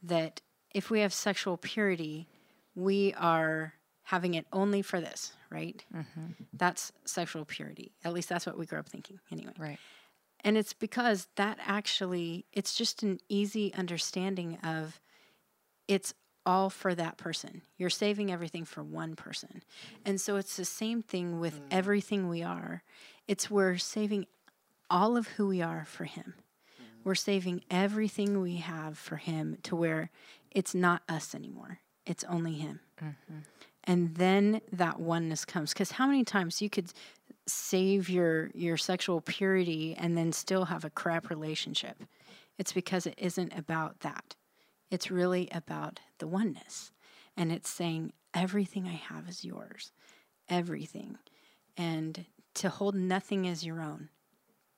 that 0.02 0.40
if 0.74 0.90
we 0.90 1.00
have 1.00 1.12
sexual 1.12 1.56
purity, 1.56 2.28
we 2.74 3.14
are 3.14 3.74
having 4.04 4.34
it 4.34 4.46
only 4.52 4.82
for 4.82 5.00
this, 5.00 5.32
right? 5.50 5.84
Mm-hmm. 5.94 6.26
That's 6.52 6.92
sexual 7.04 7.44
purity. 7.44 7.92
At 8.04 8.12
least 8.12 8.28
that's 8.28 8.46
what 8.46 8.58
we 8.58 8.66
grew 8.66 8.78
up 8.78 8.88
thinking, 8.88 9.20
anyway. 9.30 9.52
Right. 9.58 9.78
And 10.44 10.56
it's 10.56 10.72
because 10.72 11.28
that 11.36 11.58
actually, 11.64 12.46
it's 12.52 12.74
just 12.74 13.02
an 13.02 13.20
easy 13.28 13.72
understanding 13.74 14.58
of 14.64 15.00
it's 15.86 16.14
all 16.44 16.68
for 16.68 16.94
that 16.96 17.16
person. 17.16 17.62
You're 17.76 17.90
saving 17.90 18.32
everything 18.32 18.64
for 18.64 18.82
one 18.82 19.14
person. 19.14 19.62
And 20.04 20.20
so 20.20 20.36
it's 20.36 20.56
the 20.56 20.64
same 20.64 21.00
thing 21.00 21.38
with 21.38 21.60
mm. 21.60 21.66
everything 21.70 22.28
we 22.28 22.42
are. 22.42 22.82
It's 23.28 23.48
we're 23.48 23.78
saving 23.78 24.26
all 24.90 25.16
of 25.16 25.28
who 25.28 25.46
we 25.46 25.62
are 25.62 25.84
for 25.84 26.04
Him. 26.04 26.34
We're 27.04 27.14
saving 27.14 27.62
everything 27.70 28.40
we 28.40 28.56
have 28.56 28.98
for 28.98 29.16
Him 29.16 29.58
to 29.64 29.76
where 29.76 30.10
it's 30.50 30.74
not 30.74 31.02
us 31.08 31.34
anymore, 31.34 31.80
it's 32.06 32.24
only 32.24 32.54
Him. 32.54 32.80
Mm-hmm. 33.02 33.38
And 33.84 34.14
then 34.14 34.60
that 34.72 35.00
oneness 35.00 35.44
comes. 35.44 35.72
Because 35.72 35.92
how 35.92 36.06
many 36.06 36.24
times 36.24 36.62
you 36.62 36.70
could 36.70 36.92
save 37.46 38.08
your, 38.08 38.50
your 38.54 38.76
sexual 38.76 39.20
purity 39.20 39.96
and 39.98 40.16
then 40.16 40.32
still 40.32 40.66
have 40.66 40.84
a 40.84 40.90
crap 40.90 41.30
relationship? 41.30 42.04
It's 42.58 42.72
because 42.72 43.06
it 43.06 43.14
isn't 43.18 43.58
about 43.58 44.00
that. 44.00 44.36
It's 44.90 45.10
really 45.10 45.48
about 45.50 46.00
the 46.18 46.28
oneness. 46.28 46.92
And 47.36 47.50
it's 47.50 47.70
saying, 47.70 48.12
everything 48.34 48.86
I 48.86 49.00
have 49.12 49.28
is 49.28 49.44
yours. 49.44 49.90
Everything. 50.48 51.18
And 51.76 52.26
to 52.54 52.68
hold 52.68 52.94
nothing 52.94 53.48
as 53.48 53.64
your 53.64 53.80
own. 53.80 54.10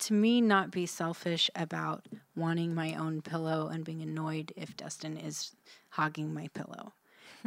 To 0.01 0.13
me, 0.15 0.41
not 0.41 0.71
be 0.71 0.87
selfish 0.87 1.51
about 1.55 2.07
wanting 2.37 2.75
my 2.75 2.95
own 2.95 3.23
pillow 3.23 3.69
and 3.69 3.85
being 3.85 4.03
annoyed 4.03 4.53
if 4.57 4.77
Dustin 4.77 5.17
is 5.17 5.53
hogging 5.91 6.35
my 6.35 6.49
pillow. 6.49 6.93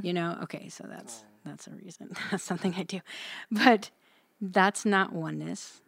You 0.02 0.14
know, 0.14 0.38
okay, 0.44 0.70
so 0.70 0.86
that's 0.90 1.24
that's 1.46 1.68
a 1.68 1.72
reason. 1.72 2.10
That's 2.32 2.44
something 2.44 2.74
I 2.78 2.84
do. 2.84 3.00
But 3.52 3.90
that's 4.42 4.86
not 4.86 5.14
oneness. 5.14 5.82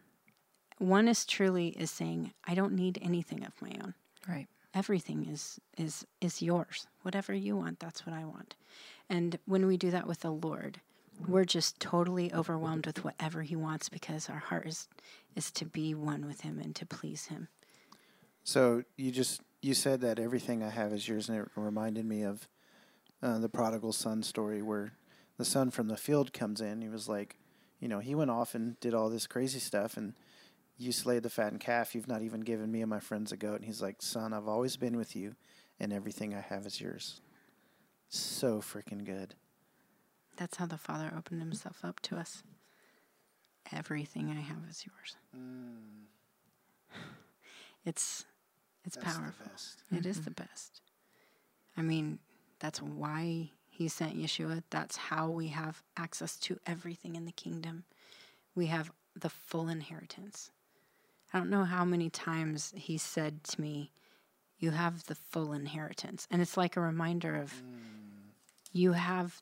Oneness 0.79 1.25
truly 1.25 1.69
is 1.69 1.91
saying, 1.91 2.33
I 2.47 2.55
don't 2.55 2.73
need 2.73 2.97
anything 3.01 3.43
of 3.45 3.61
my 3.61 3.71
own 3.83 3.93
Right. 4.27 4.47
everything 4.73 5.25
is 5.25 5.59
is 5.77 6.05
is 6.21 6.41
yours 6.41 6.87
whatever 7.01 7.33
you 7.33 7.55
want 7.55 7.79
that's 7.79 8.05
what 8.05 8.13
i 8.15 8.23
want 8.23 8.55
and 9.09 9.39
when 9.45 9.65
we 9.65 9.75
do 9.77 9.89
that 9.91 10.05
with 10.07 10.19
the 10.19 10.29
lord 10.31 10.79
we're 11.27 11.45
just 11.45 11.79
totally 11.79 12.33
overwhelmed 12.33 12.85
with 12.85 13.03
whatever 13.03 13.41
he 13.41 13.55
wants 13.55 13.89
because 13.89 14.29
our 14.29 14.39
heart 14.39 14.65
is 14.67 14.87
is 15.35 15.51
to 15.51 15.65
be 15.65 15.93
one 15.93 16.25
with 16.25 16.41
him 16.41 16.59
and 16.59 16.75
to 16.75 16.85
please 16.85 17.25
him 17.27 17.47
So 18.43 18.83
you 18.97 19.11
just 19.11 19.41
you 19.61 19.73
said 19.73 20.01
that 20.01 20.19
everything 20.19 20.63
I 20.63 20.69
have 20.69 20.93
is 20.93 21.07
yours, 21.07 21.27
and 21.29 21.37
it 21.37 21.47
reminded 21.55 22.05
me 22.05 22.23
of 22.23 22.47
uh, 23.21 23.39
the 23.39 23.49
prodigal 23.49 23.91
son 23.91 24.23
story, 24.23 24.61
where 24.61 24.93
the 25.37 25.45
son 25.45 25.69
from 25.69 25.87
the 25.87 25.97
field 25.97 26.31
comes 26.33 26.61
in. 26.61 26.81
He 26.81 26.89
was 26.89 27.09
like, 27.09 27.37
you 27.79 27.87
know, 27.87 27.99
he 27.99 28.15
went 28.15 28.31
off 28.31 28.55
and 28.55 28.79
did 28.79 28.93
all 28.93 29.09
this 29.09 29.27
crazy 29.27 29.59
stuff, 29.59 29.97
and 29.97 30.13
you 30.77 30.91
slayed 30.91 31.23
the 31.23 31.29
fattened 31.29 31.59
calf. 31.59 31.93
You've 31.93 32.07
not 32.07 32.21
even 32.21 32.41
given 32.41 32.71
me 32.71 32.81
and 32.81 32.89
my 32.89 33.01
friends 33.01 33.31
a 33.31 33.37
goat. 33.37 33.55
And 33.55 33.65
he's 33.65 33.81
like, 33.81 34.01
son, 34.01 34.31
I've 34.33 34.47
always 34.47 34.77
been 34.77 34.95
with 34.95 35.15
you, 35.15 35.35
and 35.79 35.91
everything 35.91 36.33
I 36.33 36.41
have 36.41 36.65
is 36.65 36.79
yours. 36.79 37.21
So 38.07 38.61
freaking 38.61 39.03
good. 39.03 39.35
That's 40.39 40.57
how 40.57 40.65
the 40.65 40.77
father 40.77 41.13
opened 41.15 41.41
himself 41.41 41.83
up 41.83 41.99
to 41.99 42.15
us 42.15 42.43
everything 43.71 44.31
i 44.31 44.41
have 44.41 44.57
is 44.69 44.85
yours 44.85 45.15
mm. 45.35 45.75
it's 47.85 48.25
it's 48.85 48.95
That's 48.95 49.15
the 49.15 49.21
powerful 49.21 49.45
best. 49.51 49.83
It 49.91 50.05
is 50.05 50.17
mm-hmm. 50.17 50.25
the 50.25 50.31
best. 50.31 50.81
I 51.77 51.81
mean, 51.81 52.19
that's 52.59 52.81
why 52.81 53.51
he 53.69 53.87
sent 53.87 54.17
Yeshua. 54.17 54.63
That's 54.69 54.97
how 54.97 55.29
we 55.29 55.49
have 55.49 55.83
access 55.97 56.37
to 56.37 56.59
everything 56.65 57.15
in 57.15 57.25
the 57.25 57.31
kingdom. 57.31 57.83
We 58.55 58.67
have 58.67 58.91
the 59.15 59.29
full 59.29 59.67
inheritance. 59.67 60.51
I 61.33 61.37
don't 61.37 61.49
know 61.49 61.65
how 61.65 61.85
many 61.85 62.09
times 62.09 62.73
he 62.75 62.97
said 62.97 63.43
to 63.43 63.61
me, 63.61 63.91
You 64.57 64.71
have 64.71 65.05
the 65.05 65.15
full 65.15 65.53
inheritance. 65.53 66.27
And 66.31 66.41
it's 66.41 66.57
like 66.57 66.75
a 66.75 66.81
reminder 66.81 67.35
of 67.35 67.53
mm. 67.53 67.79
you 68.71 68.93
have 68.93 69.41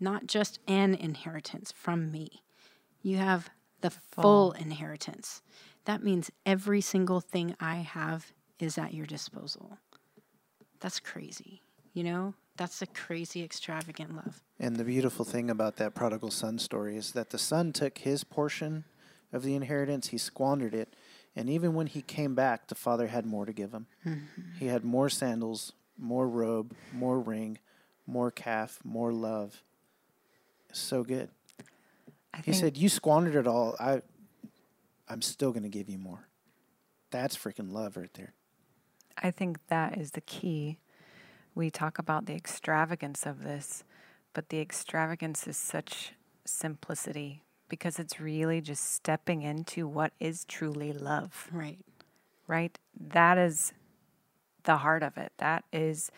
not 0.00 0.26
just 0.26 0.58
an 0.66 0.94
inheritance 0.94 1.72
from 1.72 2.10
me, 2.10 2.42
you 3.02 3.18
have 3.18 3.50
the 3.80 3.90
full 3.90 4.52
inheritance. 4.52 5.42
That 5.84 6.02
means 6.02 6.30
every 6.44 6.80
single 6.80 7.20
thing 7.20 7.54
I 7.60 7.76
have 7.76 8.32
is 8.58 8.76
at 8.78 8.94
your 8.94 9.06
disposal. 9.06 9.78
That's 10.80 11.00
crazy. 11.00 11.62
You 11.92 12.04
know, 12.04 12.34
that's 12.56 12.82
a 12.82 12.86
crazy, 12.86 13.42
extravagant 13.42 14.14
love. 14.14 14.42
And 14.58 14.76
the 14.76 14.84
beautiful 14.84 15.24
thing 15.24 15.50
about 15.50 15.76
that 15.76 15.94
prodigal 15.94 16.30
son 16.30 16.58
story 16.58 16.96
is 16.96 17.12
that 17.12 17.30
the 17.30 17.38
son 17.38 17.72
took 17.72 17.98
his 17.98 18.24
portion 18.24 18.84
of 19.32 19.42
the 19.42 19.54
inheritance, 19.54 20.08
he 20.08 20.18
squandered 20.18 20.74
it, 20.74 20.94
and 21.36 21.48
even 21.48 21.74
when 21.74 21.86
he 21.86 22.02
came 22.02 22.34
back, 22.34 22.66
the 22.66 22.74
father 22.74 23.06
had 23.06 23.24
more 23.24 23.46
to 23.46 23.52
give 23.52 23.72
him. 23.72 23.86
Mm-hmm. 24.04 24.58
He 24.58 24.66
had 24.66 24.84
more 24.84 25.08
sandals, 25.08 25.72
more 25.96 26.28
robe, 26.28 26.74
more 26.92 27.20
ring, 27.20 27.58
more 28.06 28.30
calf, 28.30 28.80
more 28.84 29.12
love. 29.12 29.62
So 30.72 31.02
good. 31.04 31.28
I 32.32 32.40
He 32.44 32.52
said, 32.52 32.76
"You 32.76 32.88
squandered 32.88 33.34
it 33.34 33.46
all. 33.46 33.76
I, 33.80 34.02
I'm 35.08 35.22
still 35.22 35.50
going 35.50 35.64
to 35.64 35.68
give 35.68 35.88
you 35.88 35.98
more." 35.98 36.28
That's 37.10 37.36
freaking 37.36 37.72
love 37.72 37.96
right 37.96 38.12
there. 38.14 38.34
I 39.18 39.30
think 39.30 39.58
that 39.66 39.98
is 39.98 40.12
the 40.12 40.20
key. 40.20 40.78
We 41.54 41.70
talk 41.70 41.98
about 41.98 42.26
the 42.26 42.34
extravagance 42.34 43.26
of 43.26 43.42
this, 43.42 43.82
but 44.32 44.48
the 44.48 44.60
extravagance 44.60 45.46
is 45.46 45.56
such 45.56 46.12
simplicity 46.44 47.42
because 47.68 47.98
it's 47.98 48.20
really 48.20 48.60
just 48.60 48.92
stepping 48.92 49.42
into 49.42 49.86
what 49.86 50.12
is 50.20 50.44
truly 50.44 50.92
love, 50.92 51.48
Right. 51.52 51.78
right? 52.46 52.78
That 52.98 53.38
is 53.38 53.72
the 54.64 54.78
heart 54.78 55.02
of 55.02 55.16
it. 55.16 55.32
That 55.38 55.64
is 55.72 56.10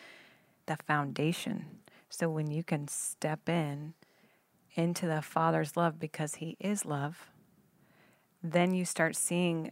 the 0.67 0.77
foundation. 0.77 1.67
So 2.09 2.29
when 2.29 2.51
you 2.51 2.63
can 2.63 2.89
step 2.89 3.49
in 3.49 3.95
into 4.75 5.07
the 5.07 5.23
Father's 5.23 5.77
love 5.77 5.99
because 5.99 6.37
He 6.37 6.57
is 6.61 6.85
love, 6.85 7.31
then 8.43 8.75
you 8.75 8.85
start 8.85 9.17
seeing 9.17 9.71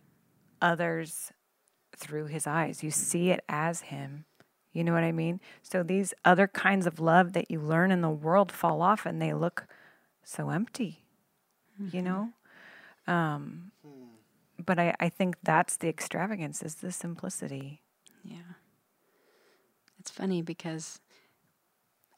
others 0.61 1.32
through 1.96 2.26
his 2.26 2.46
eyes. 2.46 2.82
You 2.82 2.90
see 2.90 3.30
it 3.30 3.44
as 3.48 3.82
him. 3.82 4.24
You 4.72 4.84
know 4.84 4.92
what 4.92 5.03
I 5.03 5.12
mean? 5.12 5.40
So 5.62 5.82
these 5.82 6.14
other 6.24 6.46
kinds 6.46 6.86
of 6.86 7.01
love 7.01 7.32
that 7.32 7.51
you 7.51 7.61
learn 7.61 7.90
in 7.90 8.01
the 8.01 8.11
world 8.11 8.53
fall 8.53 8.82
off 8.82 9.05
and 9.05 9.20
they 9.20 9.34
look 9.34 9.66
so 10.22 10.51
empty, 10.51 11.05
you 11.92 12.03
know? 12.03 12.30
Um, 13.07 13.72
but 14.64 14.78
I, 14.78 14.94
I 15.01 15.09
think 15.09 15.36
that's 15.42 15.76
the 15.76 15.88
extravagance 15.88 16.62
is 16.62 16.76
the 16.76 16.92
simplicity. 16.92 17.82
Yeah. 18.22 18.55
It's 19.98 20.11
funny 20.11 20.40
because 20.40 21.01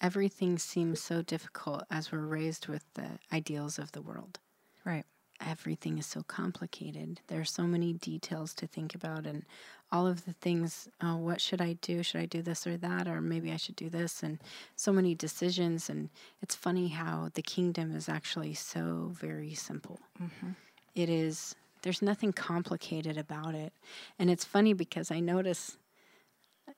everything 0.03 0.59
seems 0.59 1.01
so 1.01 1.23
difficult 1.23 1.85
as 1.91 2.11
we're 2.11 2.19
raised 2.19 2.67
with 2.67 2.85
the 2.95 3.07
ideals 3.33 3.79
of 3.79 3.93
the 3.93 4.03
world. 4.03 4.41
Right. 4.85 5.05
Everything 5.41 5.97
is 5.99 6.07
so 6.07 6.23
complicated. 6.23 7.21
There 7.29 7.41
are 7.41 7.45
so 7.45 7.63
many 7.63 7.93
details 7.95 8.53
to 8.55 8.67
think 8.67 8.95
about, 8.95 9.27
and 9.27 9.45
all 9.91 10.07
of 10.07 10.25
the 10.25 10.33
things 10.33 10.89
oh, 11.01 11.17
what 11.17 11.41
should 11.41 11.61
I 11.61 11.75
do? 11.75 12.03
Should 12.03 12.21
I 12.21 12.27
do 12.27 12.43
this 12.43 12.67
or 12.67 12.77
that? 12.79 13.07
Or 13.07 13.21
maybe 13.21 13.53
I 13.53 13.57
should 13.57 13.77
do 13.77 13.89
this? 13.89 14.23
And 14.23 14.39
so 14.77 14.93
many 14.93 15.15
decisions. 15.15 15.89
And 15.89 16.11
it's 16.43 16.55
funny 16.55 16.89
how 16.89 17.31
the 17.35 17.43
kingdom 17.43 17.95
is 17.95 18.09
actually 18.09 18.55
so 18.55 19.11
very 19.13 19.55
simple. 19.55 20.01
Mm-hmm. 20.21 20.51
It 20.95 21.09
is, 21.09 21.55
there's 21.83 22.03
nothing 22.03 22.33
complicated 22.33 23.17
about 23.17 23.55
it. 23.55 23.73
And 24.19 24.31
it's 24.31 24.45
funny 24.45 24.73
because 24.73 25.11
I 25.11 25.21
notice, 25.21 25.77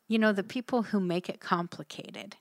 you 0.09 0.19
know, 0.19 0.33
the 0.33 0.43
people 0.43 0.83
who 0.83 1.01
make 1.01 1.29
it 1.29 1.41
complicated, 1.41 2.37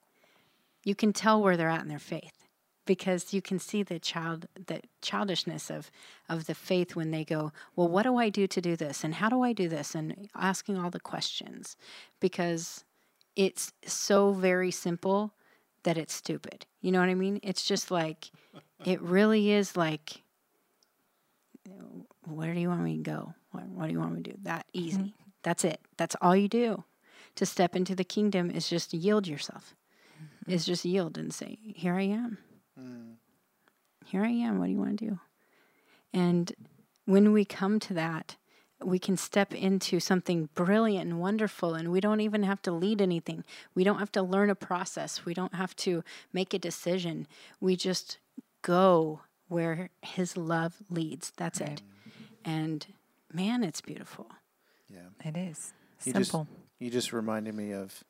you 0.84 0.96
can 0.96 1.14
tell 1.14 1.42
where 1.42 1.58
they're 1.58 1.70
at 1.70 1.82
in 1.82 1.88
their 1.88 2.00
faith 2.00 2.44
because 2.86 3.34
you 3.34 3.42
can 3.42 3.60
see 3.60 3.84
the 3.84 4.00
child 4.00 4.48
the 4.68 4.82
childishness 5.02 5.70
of 5.70 5.90
of 6.28 6.46
the 6.46 6.56
faith 6.56 6.96
when 6.96 7.12
they 7.12 7.24
go 7.24 7.52
well 7.76 7.88
what 7.88 8.04
do 8.04 8.18
i 8.18 8.30
do 8.30 8.48
to 8.48 8.62
do 8.62 8.76
this? 8.76 9.04
And 9.04 9.16
how 9.16 9.30
do 9.30 9.42
i 9.42 9.54
do 9.54 9.70
this? 9.70 9.96
And 9.96 10.30
asking 10.36 10.78
all 10.78 10.90
the 10.90 11.00
questions 11.00 11.76
because 12.20 12.84
it's 13.36 13.74
so 13.86 14.32
very 14.32 14.72
simple 14.72 15.34
that 15.84 15.98
it's 15.98 16.14
stupid. 16.14 16.66
You 16.82 16.92
know 16.92 17.00
what 17.00 17.10
i 17.10 17.16
mean? 17.16 17.40
It's 17.44 17.66
just 17.66 17.92
like 17.92 18.32
it 18.86 19.02
really 19.02 19.52
is 19.52 19.78
like 19.78 20.22
where 22.26 22.54
do 22.54 22.60
you 22.60 22.70
want 22.70 22.84
me 22.84 22.98
to 22.98 23.04
go? 23.04 23.34
What, 23.52 23.68
what 23.68 23.86
do 23.88 23.94
you 23.94 24.00
want 24.00 24.16
me 24.16 24.24
to 24.24 24.32
do? 24.32 24.38
That 24.44 24.66
easy. 24.74 24.98
Mm-hmm. 24.98 25.30
That's 25.44 25.64
it. 25.64 25.80
That's 25.98 26.16
all 26.22 26.36
you 26.36 26.48
do 26.48 26.84
to 27.36 27.46
step 27.46 27.76
into 27.76 27.96
the 27.96 28.04
kingdom 28.04 28.52
is 28.52 28.70
just 28.70 28.94
yield 28.94 29.28
yourself 29.28 29.76
is 30.48 30.66
just 30.66 30.86
yield 30.86 31.18
and 31.18 31.34
say 31.34 31.58
here 31.62 31.96
i 31.96 32.04
am 32.04 32.38
mm. 32.80 33.14
here 34.06 34.24
I 34.24 34.30
am. 34.30 34.60
What 34.60 34.66
do 34.66 34.72
you 34.72 34.78
want 34.78 35.00
to 35.00 35.06
do? 35.06 35.20
And 36.14 36.54
when 37.06 37.32
we 37.34 37.46
come 37.46 37.80
to 37.82 37.94
that, 37.96 38.36
we 38.84 39.00
can 39.00 39.16
step 39.16 39.54
into 39.54 40.00
something 40.00 40.50
brilliant 40.56 41.10
and 41.10 41.20
wonderful, 41.20 41.74
and 41.74 41.92
we 41.92 42.02
don't 42.02 42.20
even 42.20 42.44
have 42.44 42.62
to 42.64 42.72
lead 42.72 43.02
anything. 43.02 43.44
We 43.74 43.84
don't 43.84 44.00
have 44.00 44.12
to 44.14 44.22
learn 44.22 44.50
a 44.50 44.56
process. 44.56 45.26
We 45.26 45.34
don't 45.34 45.56
have 45.56 45.76
to 45.78 46.04
make 46.34 46.54
a 46.54 46.60
decision. 46.60 47.28
We 47.62 47.76
just 47.76 48.18
go 48.62 49.22
where 49.48 49.90
His 50.02 50.36
love 50.36 50.76
leads. 50.90 51.32
That's 51.38 51.62
it. 51.62 51.82
And 52.44 52.86
man, 53.32 53.64
it's 53.64 53.82
beautiful. 53.82 54.28
Yeah. 54.90 55.08
It 55.24 55.38
is. 55.38 55.74
You 56.04 56.12
Simple. 56.12 56.48
just 56.50 56.60
you 56.80 56.90
just 56.90 57.14
reminded 57.14 57.56
me 57.56 57.72
of 57.72 58.04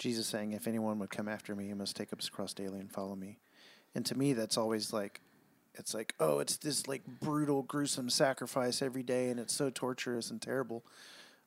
Jesus 0.00 0.26
saying, 0.26 0.52
"If 0.54 0.66
anyone 0.66 0.98
would 0.98 1.10
come 1.10 1.28
after 1.28 1.54
me, 1.54 1.66
he 1.68 1.74
must 1.74 1.94
take 1.94 2.12
up 2.12 2.20
his 2.20 2.30
cross 2.30 2.54
daily 2.54 2.80
and 2.80 2.90
follow 2.90 3.14
me." 3.14 3.38
And 3.94 4.04
to 4.06 4.16
me, 4.16 4.32
that's 4.32 4.56
always 4.56 4.92
like, 4.92 5.20
it's 5.74 5.92
like, 5.94 6.14
oh, 6.18 6.38
it's 6.40 6.56
this 6.56 6.88
like 6.88 7.04
brutal, 7.20 7.62
gruesome 7.62 8.08
sacrifice 8.08 8.82
every 8.82 9.02
day, 9.02 9.28
and 9.28 9.38
it's 9.38 9.54
so 9.54 9.68
torturous 9.70 10.30
and 10.30 10.40
terrible. 10.40 10.84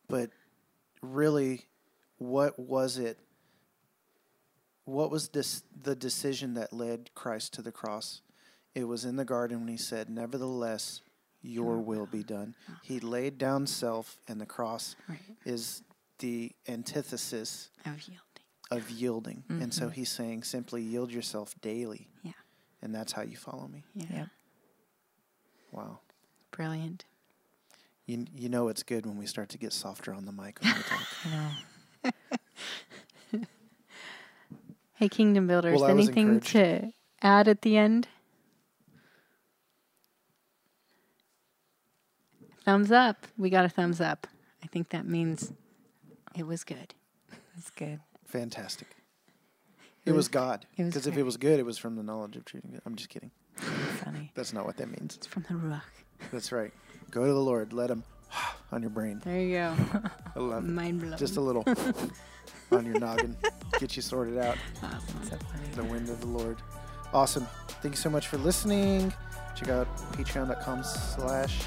But 0.07 0.29
really, 1.01 1.65
what 2.17 2.59
was 2.59 2.97
it? 2.97 3.17
What 4.85 5.09
was 5.09 5.29
this 5.29 5.63
the 5.81 5.95
decision 5.95 6.53
that 6.53 6.71
led 6.73 7.13
Christ 7.15 7.53
to 7.53 7.61
the 7.61 7.71
cross? 7.71 8.21
It 8.75 8.83
was 8.83 9.03
in 9.03 9.15
the 9.15 9.25
garden 9.25 9.59
when 9.61 9.69
he 9.69 9.77
said, 9.77 10.09
"Nevertheless, 10.09 11.01
your 11.41 11.79
will 11.79 12.05
be 12.05 12.23
done." 12.23 12.55
He 12.83 12.99
laid 12.99 13.37
down 13.37 13.65
self, 13.65 14.17
and 14.27 14.39
the 14.39 14.45
cross 14.45 14.95
Right. 15.07 15.19
is 15.43 15.81
the 16.19 16.55
antithesis 16.67 17.69
Of. 17.85 18.32
Of 18.77 18.89
yielding. 18.89 19.43
And 19.49 19.73
so 19.73 19.85
mm-hmm. 19.85 19.93
he's 19.93 20.09
saying 20.09 20.43
simply 20.43 20.81
yield 20.81 21.11
yourself 21.11 21.55
daily. 21.61 22.07
Yeah. 22.23 22.31
And 22.81 22.93
that's 22.93 23.11
how 23.11 23.21
you 23.21 23.37
follow 23.37 23.67
me. 23.67 23.83
Yeah. 23.95 24.05
Yep. 24.11 24.27
Wow. 25.71 25.99
Brilliant. 26.51 27.05
You, 28.05 28.25
you 28.35 28.49
know 28.49 28.67
it's 28.67 28.83
good 28.83 29.05
when 29.05 29.17
we 29.17 29.25
start 29.25 29.49
to 29.49 29.57
get 29.57 29.73
softer 29.73 30.13
on 30.13 30.25
the 30.25 30.31
mic 30.31 30.59
when 30.61 30.73
we 30.75 30.81
talk. 30.83 31.07
I 31.25 31.29
know. 31.29 32.11
Hey, 35.03 35.09
Kingdom 35.09 35.47
Builders, 35.47 35.81
Well, 35.81 35.89
anything 35.89 36.39
to 36.39 36.93
add 37.21 37.49
at 37.49 37.61
the 37.61 37.75
end? 37.75 38.07
Thumbs 42.63 42.89
up. 42.89 43.27
We 43.37 43.49
got 43.49 43.65
a 43.65 43.69
thumbs 43.69 43.99
up. 43.99 44.27
I 44.63 44.67
think 44.67 44.91
that 44.91 45.05
means 45.05 45.51
it 46.37 46.47
was 46.47 46.63
good. 46.63 46.93
It's 47.57 47.69
good. 47.71 47.99
Fantastic. 48.33 48.87
It 50.07 50.11
was 50.11 50.27
God. 50.27 50.65
Because 50.75 51.05
if 51.05 51.17
it 51.17 51.21
was 51.21 51.37
good, 51.37 51.59
it 51.59 51.65
was 51.67 51.77
from 51.77 51.95
the 51.95 52.01
knowledge 52.01 52.35
of 52.35 52.45
truth. 52.45 52.63
I'm 52.83 52.95
just 52.95 53.09
kidding. 53.09 53.29
Funny. 54.03 54.31
That's 54.35 54.53
not 54.53 54.65
what 54.65 54.75
that 54.77 54.87
means. 54.87 55.17
It's 55.17 55.27
from 55.27 55.43
the 55.43 55.53
Ruach. 55.53 55.81
That's 56.31 56.51
right. 56.51 56.73
Go 57.11 57.27
to 57.27 57.31
the 57.31 57.39
Lord. 57.39 57.73
Let 57.73 57.91
Him 57.91 58.03
on 58.71 58.81
your 58.81 58.89
brain. 58.89 59.21
There 59.23 59.39
you 59.39 59.53
go. 59.53 59.75
I 60.35 60.39
love. 60.39 60.63
Mind 60.63 61.01
blown. 61.01 61.15
Just 61.15 61.37
a 61.37 61.41
little 61.41 61.63
on 62.71 62.87
your 62.87 62.97
noggin. 62.97 63.37
Get 63.79 63.95
you 63.95 64.01
sorted 64.01 64.39
out. 64.39 64.57
awesome. 64.81 65.23
So 65.29 65.37
the 65.75 65.83
wind 65.83 66.09
of 66.09 66.19
the 66.19 66.27
Lord. 66.27 66.57
Awesome. 67.13 67.47
Thank 67.83 67.93
you 67.93 68.01
so 68.01 68.09
much 68.09 68.29
for 68.29 68.39
listening. 68.39 69.13
Check 69.55 69.69
out 69.69 69.95
patreon.com 70.13 70.83
slash 70.83 71.61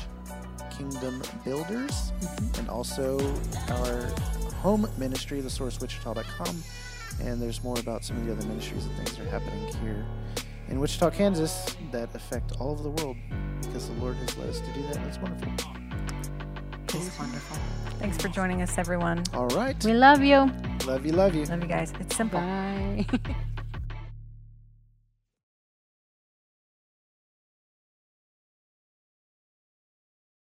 kingdom 0.77 1.23
builders 1.45 2.11
mm-hmm. 2.21 2.59
and 2.59 2.69
also 2.69 3.21
our 3.71 4.36
home 4.67 4.89
ministry, 4.99 5.41
thesourcewichita.com. 5.41 6.57
And 7.23 7.41
there's 7.41 7.62
more 7.62 7.79
about 7.79 8.05
some 8.05 8.17
of 8.17 8.27
the 8.27 8.33
other 8.33 8.45
ministries 8.49 8.85
and 8.85 8.97
things 8.97 9.17
that 9.17 9.25
are 9.25 9.31
happening 9.31 9.64
here 9.77 10.05
in 10.69 10.81
Wichita, 10.81 11.11
Kansas 11.11 11.77
that 11.93 12.12
affect 12.17 12.51
all 12.59 12.73
over 12.73 12.83
the 12.83 12.91
world 12.91 13.17
because 13.62 13.89
the 13.89 13.95
Lord 13.95 14.17
has 14.17 14.37
led 14.37 14.49
us 14.49 14.59
to 14.59 14.73
do 14.73 14.83
that. 14.89 14.95
That's 14.95 15.19
wonderful. 15.19 15.53
It's 16.83 17.17
wonderful. 17.17 17.59
Thanks 18.01 18.17
for 18.21 18.27
joining 18.27 18.61
us, 18.61 18.77
everyone. 18.77 19.23
All 19.35 19.47
right. 19.49 19.77
We 19.85 19.93
love 19.93 20.25
you. 20.25 20.51
Love 20.85 21.07
you, 21.07 21.12
love 21.12 21.37
you. 21.37 21.45
Love 21.45 21.62
you 21.62 21.69
guys. 21.69 21.93
It's 22.01 22.17
simple. 22.17 22.41
Bye. 22.41 23.07